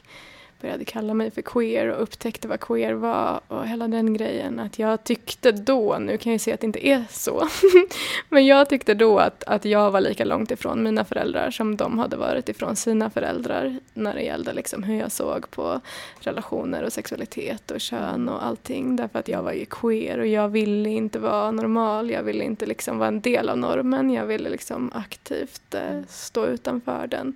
började 0.62 0.86
kalla 0.86 1.14
mig 1.14 1.32
för 1.32 1.42
queer 1.42 1.88
och 1.88 2.04
upptäckte 2.04 2.48
vad 2.48 2.60
queer 2.60 2.94
var 2.94 3.42
och 3.48 3.68
hela 3.68 3.88
den 3.88 4.14
grejen. 4.14 4.60
Att 4.60 4.80
jag 4.80 5.04
tyckte 5.04 5.52
då, 5.52 5.98
nu 6.00 6.18
kan 6.18 6.32
jag 6.32 6.36
ju 6.36 6.40
se 6.40 6.54
att 6.54 6.60
det 6.60 6.66
inte 6.68 6.88
är 6.88 7.06
så, 7.10 7.48
men 8.30 8.46
jag 8.46 8.70
tyckte 8.70 8.94
då 8.94 9.20
att, 9.20 9.44
att 9.44 9.66
jag 9.66 9.92
var 9.92 10.02
lika 10.02 10.26
långt 10.26 10.52
ifrån 10.52 10.84
mina 10.84 11.06
föräldrar 11.06 11.52
som 11.52 11.78
de 11.78 12.00
hade 12.00 12.18
varit 12.18 12.50
ifrån 12.50 12.76
sina 12.76 13.10
föräldrar 13.10 13.80
när 13.94 14.14
det 14.14 14.22
gällde 14.22 14.54
liksom 14.54 14.84
hur 14.84 14.96
jag 14.96 15.12
såg 15.12 15.52
på 15.52 15.82
relationer 16.20 16.84
och 16.84 16.94
sexualitet 16.94 17.72
och 17.72 17.82
kön 17.82 18.30
och 18.30 18.46
allting. 18.46 18.96
Därför 18.96 19.20
att 19.20 19.28
jag 19.28 19.44
var 19.44 19.54
ju 19.54 19.66
queer 19.66 20.20
och 20.20 20.28
jag 20.28 20.50
ville 20.50 20.90
inte 20.90 21.20
vara 21.20 21.52
normal, 21.52 22.10
jag 22.10 22.24
ville 22.24 22.44
inte 22.44 22.66
liksom 22.66 22.98
vara 22.98 23.08
en 23.08 23.22
del 23.22 23.50
av 23.50 23.58
normen, 23.58 24.10
jag 24.10 24.26
ville 24.26 24.50
liksom 24.50 24.92
aktivt 24.94 25.74
eh, 25.74 26.02
stå 26.08 26.46
utanför 26.46 27.08
den, 27.08 27.34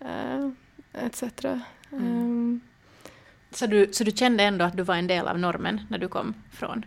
eh, 0.00 0.48
etc. 1.06 1.22
Ehm, 1.92 2.31
Så 3.54 3.66
du, 3.66 3.88
så 3.92 4.04
du 4.04 4.10
kände 4.10 4.44
ändå 4.44 4.64
att 4.64 4.76
du 4.76 4.82
var 4.82 4.94
en 4.94 5.06
del 5.06 5.28
av 5.28 5.38
normen 5.38 5.80
när 5.88 5.98
du 5.98 6.08
kom 6.08 6.34
från 6.52 6.84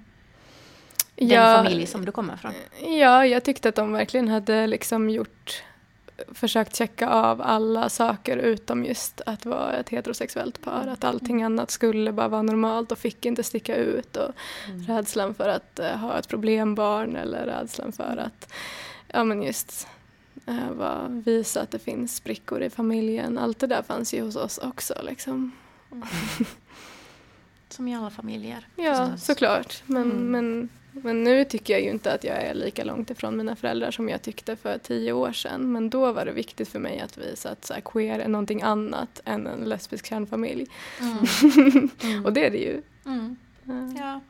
den 1.15 1.28
ja, 1.28 1.63
familj 1.63 1.86
som 1.86 2.06
du 2.06 2.12
kommer 2.12 2.38
från? 2.38 2.51
Ja, 2.99 3.25
jag 3.25 3.43
tyckte 3.43 3.69
att 3.69 3.75
de 3.75 3.91
verkligen 3.91 4.28
hade 4.28 4.67
liksom 4.67 5.10
gjort 5.10 5.63
försökt 6.34 6.75
checka 6.75 7.10
av 7.10 7.41
alla 7.41 7.89
saker 7.89 8.38
utom 8.38 8.86
just 8.86 9.21
att 9.25 9.45
vara 9.45 9.73
ett 9.73 9.89
heterosexuellt 9.89 10.62
par. 10.62 10.88
Att 10.88 11.04
allting 11.04 11.43
annat 11.43 11.71
skulle 11.71 12.12
bara 12.12 12.28
vara 12.28 12.41
normalt 12.41 12.91
och 12.91 12.97
fick 12.97 13.25
inte 13.25 13.43
sticka 13.43 13.75
ut. 13.75 14.17
Och 14.17 14.32
rädslan 14.88 15.34
för 15.34 15.49
att 15.49 15.80
eh, 15.80 15.97
ha 15.97 16.19
ett 16.19 16.28
problembarn 16.28 17.15
eller 17.15 17.45
rädslan 17.45 17.91
för 17.91 18.17
att 18.25 18.54
ja, 19.08 19.23
men 19.23 19.43
just 19.43 19.88
vara, 20.71 21.08
visa 21.10 21.62
att 21.62 21.71
det 21.71 21.80
finns 21.80 22.15
sprickor 22.15 22.62
i 22.62 22.69
familjen. 22.69 23.38
Allt 23.38 23.60
det 23.60 23.67
där 23.67 23.82
fanns 23.82 24.13
ju 24.13 24.21
hos 24.21 24.36
oss 24.36 24.58
också. 24.58 24.93
Liksom. 25.04 25.51
Som 27.70 27.88
i 27.88 27.96
alla 27.96 28.10
familjer. 28.10 28.68
Ja, 28.76 28.96
förstås. 28.96 29.26
såklart. 29.26 29.84
Men, 29.86 30.12
Mm. 30.12 30.32
men 30.32 30.70
Men 31.04 31.24
nu 31.24 31.44
tycker 31.44 31.74
jag 31.74 31.82
ju 31.84 31.90
inte 31.90 32.14
att 32.14 32.24
jag 32.24 32.36
är 32.38 32.54
lika 32.54 32.84
långt 32.84 33.10
ifrån 33.10 33.38
mina 33.38 33.56
föräldrar 33.56 33.92
som 33.92 34.10
jag 34.10 34.22
tyckte 34.22 34.56
för 34.56 34.78
tio 34.78 35.12
år 35.14 35.32
sedan. 35.32 35.72
Men 35.72 35.90
då 35.90 36.12
var 36.12 36.26
det 36.26 36.32
viktigt 36.32 36.68
för 36.70 36.80
mig 36.80 37.00
att 37.00 37.18
visa 37.18 37.50
att 37.50 37.66
så 37.66 37.74
här, 37.74 37.82
queer 37.82 38.20
är 38.20 38.28
någonting 38.28 38.62
annat 38.62 39.22
än 39.26 39.48
en 39.48 39.60
lesbisk 39.60 40.06
kärnfamilj. 40.06 40.66
Mm. 41.02 42.24
Och 42.26 42.34
det 42.34 42.46
är 42.46 42.52
det 42.52 42.58
ju. 42.58 42.82
Mm. 43.06 43.38
Ja. 43.98 44.22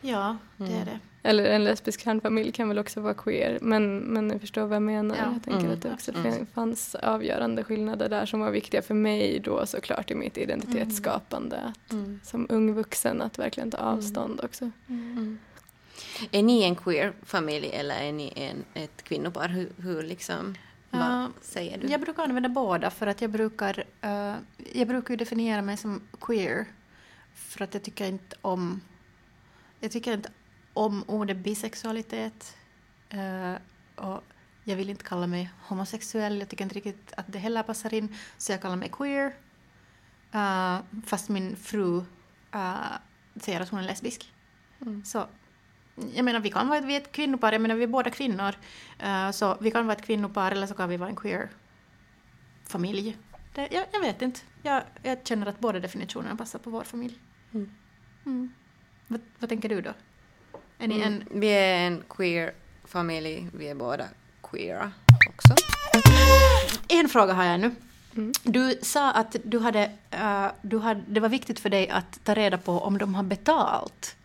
ja, 0.00 0.36
det 0.56 0.72
är 0.72 0.84
det. 0.84 0.98
Eller 1.26 1.44
en 1.44 1.64
lesbisk 1.64 2.00
kärnfamilj 2.04 2.52
kan 2.52 2.68
väl 2.68 2.78
också 2.78 3.00
vara 3.00 3.14
queer. 3.14 3.58
Men, 3.62 3.98
men 3.98 4.28
ni 4.28 4.38
förstår 4.38 4.66
vad 4.66 4.76
jag 4.76 4.82
menar. 4.82 5.16
Ja. 5.16 5.22
Jag 5.32 5.42
tänker 5.42 5.60
Mm, 5.60 5.72
att 5.72 5.82
det 5.82 5.92
också 5.92 6.10
absolut. 6.10 6.34
fin- 6.34 6.46
fanns 6.54 6.94
avgörande 6.94 7.64
skillnader 7.64 8.08
där 8.08 8.26
som 8.26 8.40
var 8.40 8.50
viktiga 8.50 8.82
för 8.82 8.94
mig 8.94 9.40
då 9.44 9.66
såklart 9.66 10.10
i 10.10 10.14
mitt 10.14 10.38
identitetsskapande. 10.38 11.56
Att, 11.60 11.92
Mm. 11.92 12.20
Som 12.24 12.46
ung 12.50 12.74
vuxen 12.74 13.22
att 13.22 13.38
verkligen 13.38 13.70
ta 13.70 13.78
avstånd 13.78 14.40
också. 14.44 14.70
Är 16.30 16.42
ni 16.42 16.62
en 16.62 16.76
queer 16.76 17.12
familj 17.22 17.70
eller 17.72 17.94
är 18.00 18.12
ni 18.12 18.32
en, 18.36 18.64
ett 18.82 19.02
kvinnopar? 19.02 19.48
Hur, 19.48 19.68
hur 19.76 20.02
liksom, 20.02 20.54
Ja, 20.90 20.98
vad 21.34 21.44
säger 21.44 21.78
du? 21.78 21.86
Jag 21.86 22.00
brukar 22.00 22.22
använda 22.22 22.48
båda 22.48 22.90
för 22.90 23.06
att 23.06 23.20
jag 23.20 23.30
brukar, 23.30 23.84
eh, 24.00 24.34
jag 24.72 24.88
brukar 24.88 25.10
ju 25.14 25.16
definiera 25.16 25.62
mig 25.62 25.76
som 25.76 26.00
queer 26.20 26.64
för 27.34 27.64
att 27.64 27.74
jag 27.74 27.82
tycker 27.82 28.06
inte 28.06 28.36
om, 28.42 28.80
jag 29.80 29.90
tycker 29.90 30.12
inte 30.14 30.30
om 30.74 31.04
ordet 31.06 31.36
bisexualitet 31.36 32.56
eh, 33.08 33.54
och 33.96 34.22
jag 34.64 34.76
vill 34.76 34.90
inte 34.90 35.04
kalla 35.04 35.26
mig 35.26 35.50
homosexuell, 35.68 36.38
jag 36.38 36.48
tycker 36.48 36.64
inte 36.64 36.74
riktigt 36.74 37.12
att 37.16 37.32
det 37.32 37.38
heller 37.38 37.62
passar 37.62 37.94
in 37.94 38.16
så 38.38 38.52
jag 38.52 38.62
kallar 38.62 38.76
mig 38.76 38.88
queer. 38.92 39.34
Eh, 40.32 40.78
fast 41.06 41.28
min 41.28 41.56
fru 41.56 42.04
eh, 42.52 42.74
säger 43.36 43.60
att 43.60 43.68
hon 43.68 43.80
är 43.80 43.84
lesbisk. 43.84 44.32
Mm. 44.80 45.04
Så 45.04 45.26
jag 46.14 46.24
menar, 46.24 46.40
vi 46.40 46.50
kan 46.50 46.68
vara 46.68 46.80
vi 46.80 46.96
är 46.96 47.00
ett 47.00 47.12
kvinnopar, 47.12 47.52
jag 47.52 47.62
menar 47.62 47.74
vi 47.74 47.82
är 47.82 47.88
båda 47.88 48.10
kvinnor. 48.10 48.54
eh, 48.98 49.30
så 49.30 49.56
vi 49.60 49.70
kan 49.70 49.86
vara 49.86 49.96
ett 49.96 50.04
kvinnopar 50.04 50.52
eller 50.52 50.66
så 50.66 50.74
kan 50.74 50.88
vi 50.88 50.96
vara 50.96 51.08
en 51.08 51.16
queer 51.16 51.50
familj. 52.64 53.16
Det, 53.54 53.68
jag, 53.70 53.86
jag 53.92 54.00
vet 54.00 54.22
inte. 54.22 54.40
Jag, 54.62 54.82
jag 55.02 55.26
känner 55.26 55.46
att 55.46 55.60
båda 55.60 55.80
definitionerna 55.80 56.36
passar 56.36 56.58
på 56.58 56.70
vår 56.70 56.84
familj. 56.84 57.18
Mm. 57.52 57.70
Mm. 58.26 58.52
Vad, 59.06 59.20
vad 59.38 59.48
tänker 59.48 59.68
du 59.68 59.80
då? 59.80 59.94
Är 60.78 60.88
ni 60.88 61.00
en... 61.00 61.12
Mm, 61.12 61.24
vi 61.30 61.48
är 61.48 61.86
en 61.86 62.02
queer 62.08 62.52
familj, 62.84 63.48
vi 63.52 63.68
är 63.68 63.74
båda 63.74 64.04
queera 64.50 64.92
också. 65.28 65.54
En 66.88 67.08
fråga 67.08 67.32
har 67.32 67.44
jag 67.44 67.54
ännu. 67.54 67.70
Mm. 68.16 68.32
Du 68.42 68.78
sa 68.82 69.10
att 69.10 69.36
du 69.44 69.58
hade, 69.58 69.90
eh, 70.10 70.46
du 70.62 70.78
hade, 70.78 71.02
det 71.06 71.20
var 71.20 71.28
viktigt 71.28 71.60
för 71.60 71.70
dig 71.70 71.88
att 71.88 72.24
ta 72.24 72.34
reda 72.34 72.58
på 72.58 72.72
om 72.72 72.98
de 72.98 73.14
har 73.14 73.22
betalt 73.22 74.16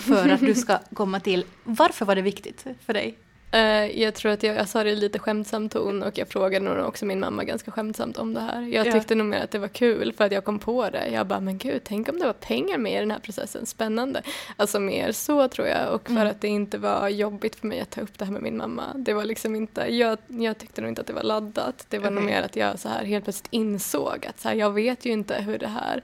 för 0.00 0.28
att 0.28 0.40
du 0.40 0.54
ska 0.54 0.78
komma 0.94 1.20
till. 1.20 1.44
Varför 1.64 2.04
var 2.04 2.14
det 2.14 2.22
viktigt 2.22 2.64
för 2.86 2.92
dig? 2.92 3.18
Eh, 3.56 4.00
jag 4.02 4.14
tror 4.14 4.32
att 4.32 4.42
jag, 4.42 4.56
jag 4.56 4.68
sa 4.68 4.84
det 4.84 4.90
i 4.90 4.96
lite 4.96 5.18
skämtsam 5.18 5.68
ton 5.68 6.02
och 6.02 6.18
jag 6.18 6.28
frågade 6.28 6.64
nog 6.64 6.86
också 6.88 7.04
min 7.06 7.20
mamma 7.20 7.44
ganska 7.44 7.70
skämtsamt 7.70 8.18
om 8.18 8.34
det 8.34 8.40
här. 8.40 8.62
Jag 8.62 8.86
Ja. 8.86 8.92
tyckte 8.92 9.14
nog 9.14 9.26
mer 9.26 9.40
att 9.44 9.50
det 9.50 9.58
var 9.58 9.68
kul 9.68 10.12
för 10.12 10.24
att 10.24 10.32
jag 10.32 10.44
kom 10.44 10.58
på 10.58 10.90
det. 10.90 11.08
Jag 11.08 11.26
bara, 11.26 11.40
men 11.40 11.58
gud, 11.58 11.80
tänk 11.84 12.08
om 12.08 12.18
det 12.18 12.26
var 12.26 12.32
pengar 12.32 12.78
med 12.78 12.92
i 12.92 12.98
den 12.98 13.10
här 13.10 13.18
processen, 13.18 13.66
spännande. 13.66 14.22
Alltså 14.56 14.80
mer 14.80 15.12
så 15.12 15.48
tror 15.48 15.68
jag 15.68 15.94
och 15.94 16.06
för 16.06 16.12
Mm. 16.16 16.26
att 16.26 16.40
det 16.40 16.48
inte 16.48 16.78
var 16.78 17.08
jobbigt 17.08 17.56
för 17.56 17.66
mig 17.66 17.80
att 17.80 17.90
ta 17.90 18.00
upp 18.00 18.18
det 18.18 18.24
här 18.24 18.32
med 18.32 18.42
min 18.42 18.56
mamma. 18.56 18.82
Det 18.94 19.12
var 19.14 19.24
liksom 19.24 19.54
inte, 19.56 19.80
jag, 19.94 20.18
jag 20.26 20.58
tyckte 20.58 20.80
nog 20.80 20.90
inte 20.90 21.00
att 21.00 21.06
det 21.06 21.12
var 21.12 21.22
laddat. 21.22 21.86
Det 21.88 21.98
var 21.98 22.10
nog 22.10 22.24
Okej. 22.24 22.34
mer 22.36 22.42
att 22.42 22.56
jag 22.56 22.78
så 22.78 22.88
här 22.88 23.04
helt 23.04 23.24
plötsligt 23.24 23.48
insåg 23.52 24.26
att 24.28 24.40
så 24.40 24.48
här, 24.48 24.54
jag 24.56 24.70
vet 24.70 25.04
ju 25.06 25.10
inte 25.12 25.34
hur 25.34 25.58
det 25.58 25.68
här 25.68 26.02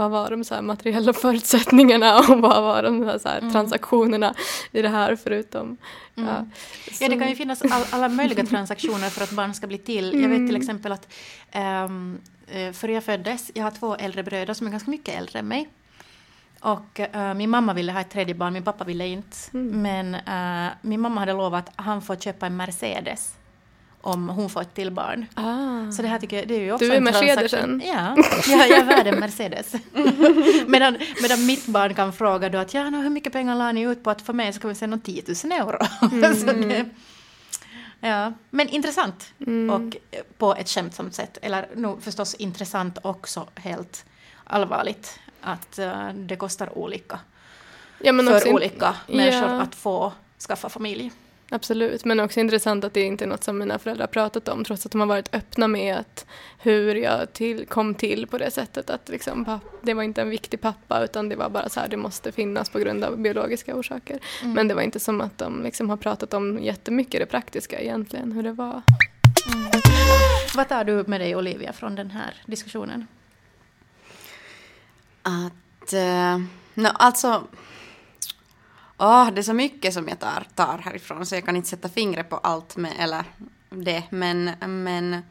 vad 0.00 0.10
var 0.10 0.30
de 0.30 0.44
så 0.44 0.54
här 0.54 0.62
materiella 0.62 1.12
förutsättningarna 1.12 2.18
och 2.28 2.40
vad 2.40 2.62
var 2.62 2.82
de 2.82 3.04
här, 3.06 3.18
så 3.18 3.28
här 3.28 3.38
Mm. 3.38 3.52
transaktionerna 3.52 4.34
i 4.72 4.82
det 4.82 4.88
här 4.88 5.16
förutom 5.16 5.76
Mm. 6.16 6.28
ja, 6.34 6.44
Ja, 7.00 7.08
det 7.08 7.18
kan 7.18 7.28
ju 7.28 7.34
finnas 7.36 7.62
all, 7.62 7.84
alla 7.90 8.08
möjliga 8.08 8.44
transaktioner 8.46 9.08
för 9.10 9.22
att 9.24 9.30
barn 9.32 9.54
ska 9.54 9.66
bli 9.66 9.78
till. 9.78 10.04
Jag 10.22 10.28
vet 10.28 10.38
till 10.38 10.48
Mm. 10.48 10.56
exempel 10.60 10.92
att 10.92 11.08
um, 11.88 12.18
före 12.72 12.92
jag 12.92 13.04
föddes, 13.04 13.50
jag 13.54 13.64
har 13.64 13.70
två 13.70 13.94
äldre 13.96 14.22
bröder 14.22 14.54
som 14.54 14.66
är 14.66 14.70
ganska 14.70 14.90
mycket 14.90 15.14
äldre 15.18 15.38
än 15.38 15.48
mig. 15.48 15.68
Och 16.60 17.00
eh, 17.00 17.34
min 17.34 17.50
mamma 17.50 17.74
ville 17.74 17.92
ha 17.92 18.00
ett 18.00 18.10
tredje 18.10 18.34
barn, 18.34 18.52
min 18.52 18.62
pappa 18.62 18.84
ville 18.84 19.06
inte. 19.06 19.36
Mm. 19.54 19.82
Men 19.82 20.14
eh, 20.14 20.72
min 20.82 21.00
mamma 21.00 21.20
hade 21.20 21.32
lovat 21.32 21.68
att 21.68 21.84
han 21.86 22.02
får 22.02 22.16
köpa 22.16 22.46
en 22.46 22.56
Mercedes 22.56 23.34
om 24.00 24.28
hon 24.28 24.50
får 24.50 24.60
ett 24.60 24.74
till 24.74 24.90
barn. 24.90 25.26
Ah. 25.34 25.90
Så 25.92 26.02
det 26.02 26.08
här 26.08 26.18
tycker 26.18 26.36
jag, 26.36 26.48
det 26.48 26.54
är 26.54 26.60
ju 26.60 26.72
också 26.72 26.84
Du 26.86 26.92
är 26.92 26.96
en 26.96 27.04
Mercedesen. 27.04 27.80
transaktion. 27.80 27.82
Ja, 27.84 28.66
jag, 28.66 28.78
är 28.78 28.84
värd 28.84 29.06
en 29.06 29.20
Mercedes. 29.20 29.72
medan, 30.66 30.98
medan 31.22 31.46
mitt 31.46 31.66
barn 31.66 31.94
kan 31.94 32.12
fråga 32.12 32.48
då 32.48 32.58
att 32.58 32.74
ja, 32.74 32.90
nå, 32.90 33.00
hur 33.00 33.10
mycket 33.10 33.32
pengar 33.32 33.56
la 33.56 33.72
ni 33.72 33.80
ut 33.82 34.04
på 34.04 34.10
att 34.10 34.22
för 34.22 34.32
mig 34.32 34.52
så 34.52 34.60
kan 34.60 34.68
vi 34.68 34.74
säga 34.74 34.86
någon 34.88 35.00
10 35.00 35.22
000 35.44 35.52
euro. 35.52 35.78
så 36.34 36.46
det, 36.46 36.86
ja, 38.00 38.32
men 38.50 38.68
intressant 38.68 39.32
Mm. 39.46 39.70
och 39.70 39.96
eh, 40.10 40.20
på 40.38 40.54
ett 40.54 40.68
skämtsamt 40.68 41.14
sätt. 41.14 41.38
Eller 41.42 41.68
nog 41.76 42.02
förstås 42.02 42.34
intressant 42.34 42.98
också 43.02 43.46
helt 43.54 44.04
allvarligt 44.44 45.18
att 45.40 45.78
eh, 45.78 46.08
det 46.08 46.36
kostar 46.36 46.78
olika 46.78 47.18
ja, 47.98 48.12
för 48.12 48.46
in- 48.46 48.54
olika 48.54 48.94
människor 49.08 49.48
Ja. 49.50 49.60
att 49.60 49.74
få 49.74 50.12
skaffa 50.48 50.68
familj. 50.68 51.12
Absolut, 51.52 52.04
men 52.04 52.20
också 52.20 52.40
intressant 52.40 52.84
att 52.84 52.94
det 52.94 53.02
inte 53.02 53.24
är 53.24 53.28
något 53.28 53.44
som 53.44 53.58
mina 53.58 53.78
föräldrar 53.78 54.06
pratat 54.06 54.48
om 54.48 54.64
trots 54.64 54.86
att 54.86 54.92
de 54.92 55.00
har 55.00 55.08
varit 55.08 55.34
öppna 55.34 55.68
med 55.68 55.96
att 55.96 56.26
hur 56.58 56.94
jag 56.94 57.32
till, 57.32 57.66
kom 57.66 57.94
till 57.94 58.26
på 58.26 58.38
det 58.38 58.50
sättet 58.50 58.90
att 58.90 59.08
liksom, 59.08 59.44
papp, 59.44 59.62
det 59.82 59.94
var 59.94 60.02
inte 60.02 60.22
en 60.22 60.30
viktig 60.30 60.60
pappa 60.60 61.04
utan 61.04 61.28
det 61.28 61.36
var 61.36 61.48
bara 61.48 61.68
så 61.68 61.80
här 61.80 61.88
det 61.88 61.96
måste 61.96 62.32
finnas 62.32 62.68
på 62.68 62.78
grund 62.78 63.04
av 63.04 63.18
biologiska 63.18 63.76
orsaker. 63.76 64.18
Mm. 64.42 64.54
Men 64.54 64.68
det 64.68 64.74
var 64.74 64.82
inte 64.82 65.00
som 65.00 65.20
att 65.20 65.38
de 65.38 65.62
liksom 65.62 65.90
har 65.90 65.96
pratat 65.96 66.34
om 66.34 66.58
jättemycket 66.58 67.20
det 67.20 67.26
praktiska 67.26 67.80
egentligen, 67.80 68.32
hur 68.32 68.42
det 68.42 68.52
var. 68.52 68.82
Vad 70.56 70.68
tar 70.68 70.84
du 70.84 71.04
med 71.06 71.20
dig 71.20 71.36
Olivia 71.36 71.72
från 71.72 71.94
den 71.94 72.10
här 72.10 72.34
diskussionen? 72.46 73.06
Att, 75.22 75.92
uh, 75.92 76.44
no, 76.74 76.88
alltså, 76.94 77.42
åh, 79.00 79.30
det 79.30 79.40
är 79.40 79.42
så 79.42 79.52
mycket 79.54 79.94
som 79.94 80.08
jag 80.08 80.18
tar, 80.18 80.46
tar 80.54 80.78
härifrån 80.78 81.26
så 81.26 81.34
jag 81.34 81.44
kan 81.44 81.56
inte 81.56 81.68
sätta 81.68 81.88
fingret 81.88 82.30
på 82.30 82.36
allt 82.36 82.76
med, 82.76 82.92
eller 82.98 83.24
det, 83.70 84.04
men, 84.10 84.50
men 84.84 85.22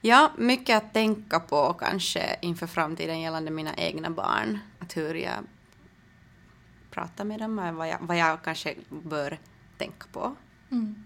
ja, 0.00 0.32
mycket 0.38 0.76
att 0.76 0.92
tänka 0.92 1.40
på 1.40 1.72
kanske 1.72 2.36
inför 2.42 2.66
framtiden 2.66 3.20
gällande 3.20 3.50
mina 3.50 3.74
egna 3.76 4.10
barn. 4.10 4.58
Att 4.78 4.96
hur 4.96 5.14
jag 5.14 5.44
pratar 6.90 7.24
med 7.24 7.40
dem, 7.40 7.58
och 7.58 7.74
vad 7.74 7.88
jag, 7.88 7.98
vad 8.00 8.18
jag 8.18 8.42
kanske 8.42 8.74
bör 8.88 9.38
tänka 9.78 10.06
på. 10.12 10.34
Mm. 10.70 11.04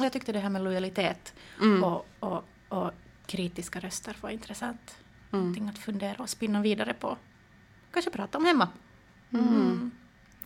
Jag 0.00 0.12
tyckte 0.12 0.32
det 0.32 0.38
här 0.38 0.50
med 0.50 0.64
lojalitet 0.64 1.34
Mm. 1.60 1.84
och, 1.84 2.06
och, 2.20 2.44
och 2.68 2.90
kritiska 3.26 3.80
röster 3.80 4.16
var 4.20 4.30
intressant. 4.30 4.96
Mm. 5.32 5.40
Någonting 5.40 5.68
att 5.68 5.78
fundera 5.78 6.22
och 6.22 6.28
spinna 6.28 6.62
vidare 6.62 6.94
på. 6.94 7.16
Kanske 7.92 8.10
prata 8.10 8.38
om 8.38 8.44
hemma. 8.44 8.68
Mm. 9.32 9.90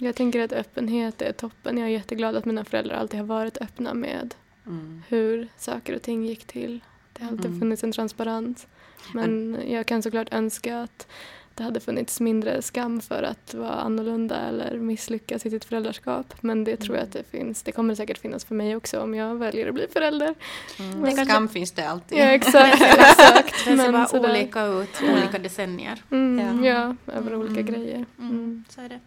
Jag 0.03 0.15
tänker 0.15 0.41
att 0.41 0.53
öppenhet 0.53 1.23
är 1.23 1.33
toppen. 1.33 1.79
Jag 1.79 1.87
är 1.89 1.93
jätteglad 1.93 2.37
att 2.37 2.45
mina 2.45 2.65
föräldrar 2.65 2.97
alltid 2.97 3.21
har 3.21 3.27
varit 3.27 3.59
öppna 3.59 3.95
med 3.95 4.35
Mm. 4.67 5.03
hur 5.09 5.49
saker 5.59 5.95
och 5.97 6.03
ting 6.03 6.25
gick 6.27 6.45
till. 6.45 6.81
Det 7.13 7.25
har 7.25 7.31
alltid 7.31 7.47
Mm. 7.47 7.61
funnits 7.61 7.85
en 7.85 7.93
transparens. 7.93 8.67
Men 9.15 9.59
jag 9.69 9.87
kan 9.87 10.03
såklart 10.03 10.33
önska 10.33 10.81
att 10.81 11.07
det 11.55 11.63
hade 11.63 11.81
funnits 11.81 12.21
mindre 12.21 12.63
skam 12.63 13.01
för 13.01 13.23
att 13.23 13.55
vara 13.55 13.71
annorlunda 13.73 14.37
eller 14.37 14.79
misslyckas 14.79 15.47
i 15.47 15.51
sitt 15.51 15.65
föräldraskap. 15.65 16.35
Men 16.41 16.65
det 16.65 16.77
tror 16.77 16.97
jag 16.97 17.05
att 17.05 17.13
det 17.13 17.25
finns. 17.31 17.63
Det 17.63 17.73
kommer 17.73 17.95
säkert 17.95 18.19
finnas 18.19 18.45
för 18.45 18.55
mig 18.55 18.77
också 18.77 19.01
om 19.01 19.15
jag 19.15 19.35
väljer 19.35 19.69
att 19.69 19.75
bli 19.75 19.87
förälder. 19.93 20.35
Mm. 20.79 21.05
Kanske- 21.05 21.25
Skam 21.25 21.49
finns 21.49 21.73
det 21.73 21.89
alltid. 21.89 22.19
Ja, 22.19 22.25
exakt. 22.25 22.83
exakt. 22.83 23.53
Det 23.53 23.65
ser 23.65 23.77
Men 23.77 23.93
bara 23.93 24.07
sådär. 24.07 24.31
olika 24.31 24.65
ut, 24.67 25.03
olika 25.13 25.39
decennier. 25.39 26.03
Mm, 26.11 26.65
Ja. 26.65 26.97
ja. 27.07 27.13
över 27.13 27.35
olika 27.35 27.61
Mm. 27.61 27.73
grejer. 27.73 28.05
Mm. 28.19 28.65
Så 28.69 28.81
är 28.81 28.89
det. 28.89 28.99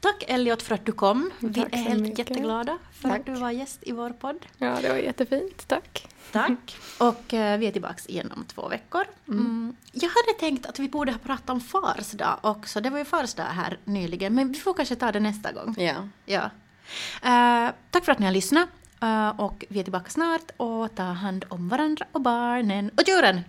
Tack 0.00 0.24
Elliot 0.28 0.62
för 0.62 0.74
att 0.74 0.86
du 0.86 0.92
kom. 0.92 1.30
Vi 1.38 1.60
är 1.60 1.76
helt 1.76 2.00
mycket. 2.00 2.18
jätteglada 2.18 2.78
för 2.92 3.08
Tack. 3.08 3.20
att 3.20 3.26
du 3.26 3.32
var 3.32 3.50
gäst 3.50 3.78
i 3.82 3.92
vår 3.92 4.10
podd. 4.10 4.46
Ja, 4.58 4.78
det 4.82 4.88
var 4.88 4.96
jättefint. 4.96 5.68
Tack. 5.68 6.08
Tack. 6.32 6.76
Och 6.98 7.34
eh, 7.34 7.58
vi 7.58 7.66
är 7.66 7.72
tillbaka 7.72 8.02
igen 8.06 8.32
om 8.36 8.44
två 8.44 8.68
veckor. 8.68 9.04
Mm. 9.28 9.76
Jag 9.92 10.08
hade 10.08 10.38
tänkt 10.40 10.66
att 10.66 10.78
vi 10.78 10.88
borde 10.88 11.12
ha 11.12 11.18
pratat 11.18 11.50
om 11.50 11.60
Fars 11.60 12.10
dag 12.10 12.38
också. 12.42 12.80
Det 12.80 12.90
var 12.90 12.98
ju 12.98 13.04
Fars 13.04 13.34
dag 13.34 13.44
här 13.44 13.78
nyligen, 13.84 14.34
men 14.34 14.52
vi 14.52 14.58
får 14.58 14.74
kanske 14.74 14.96
ta 14.96 15.12
det 15.12 15.20
nästa 15.20 15.52
gång. 15.52 15.74
Ja. 15.78 16.08
Ja. 16.26 16.50
Eh, 17.22 17.72
tack 17.90 18.04
för 18.04 18.12
att 18.12 18.18
ni 18.18 18.26
har 18.26 18.32
lyssnat. 18.32 18.68
Eh, 19.02 19.28
och 19.28 19.64
vi 19.68 19.78
är 19.80 19.82
tillbaka 19.84 20.10
snart 20.10 20.50
och 20.56 20.94
ta 20.94 21.02
hand 21.02 21.44
om 21.48 21.68
varandra 21.68 22.06
och 22.12 22.20
barnen 22.20 22.90
och 22.96 23.02
djuren. 23.08 23.40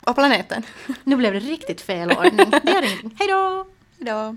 Och 0.00 0.14
planeten. 0.14 0.62
Nu 1.04 1.16
blev 1.16 1.32
det 1.32 1.40
riktigt 1.40 1.80
fel 1.80 2.10
ordning. 2.10 2.50
Det 2.50 2.70
gör 2.72 2.82
ingenting. 2.82 3.16
Hej 3.18 3.28
då! 3.28 3.66
Hejdå. 3.98 4.36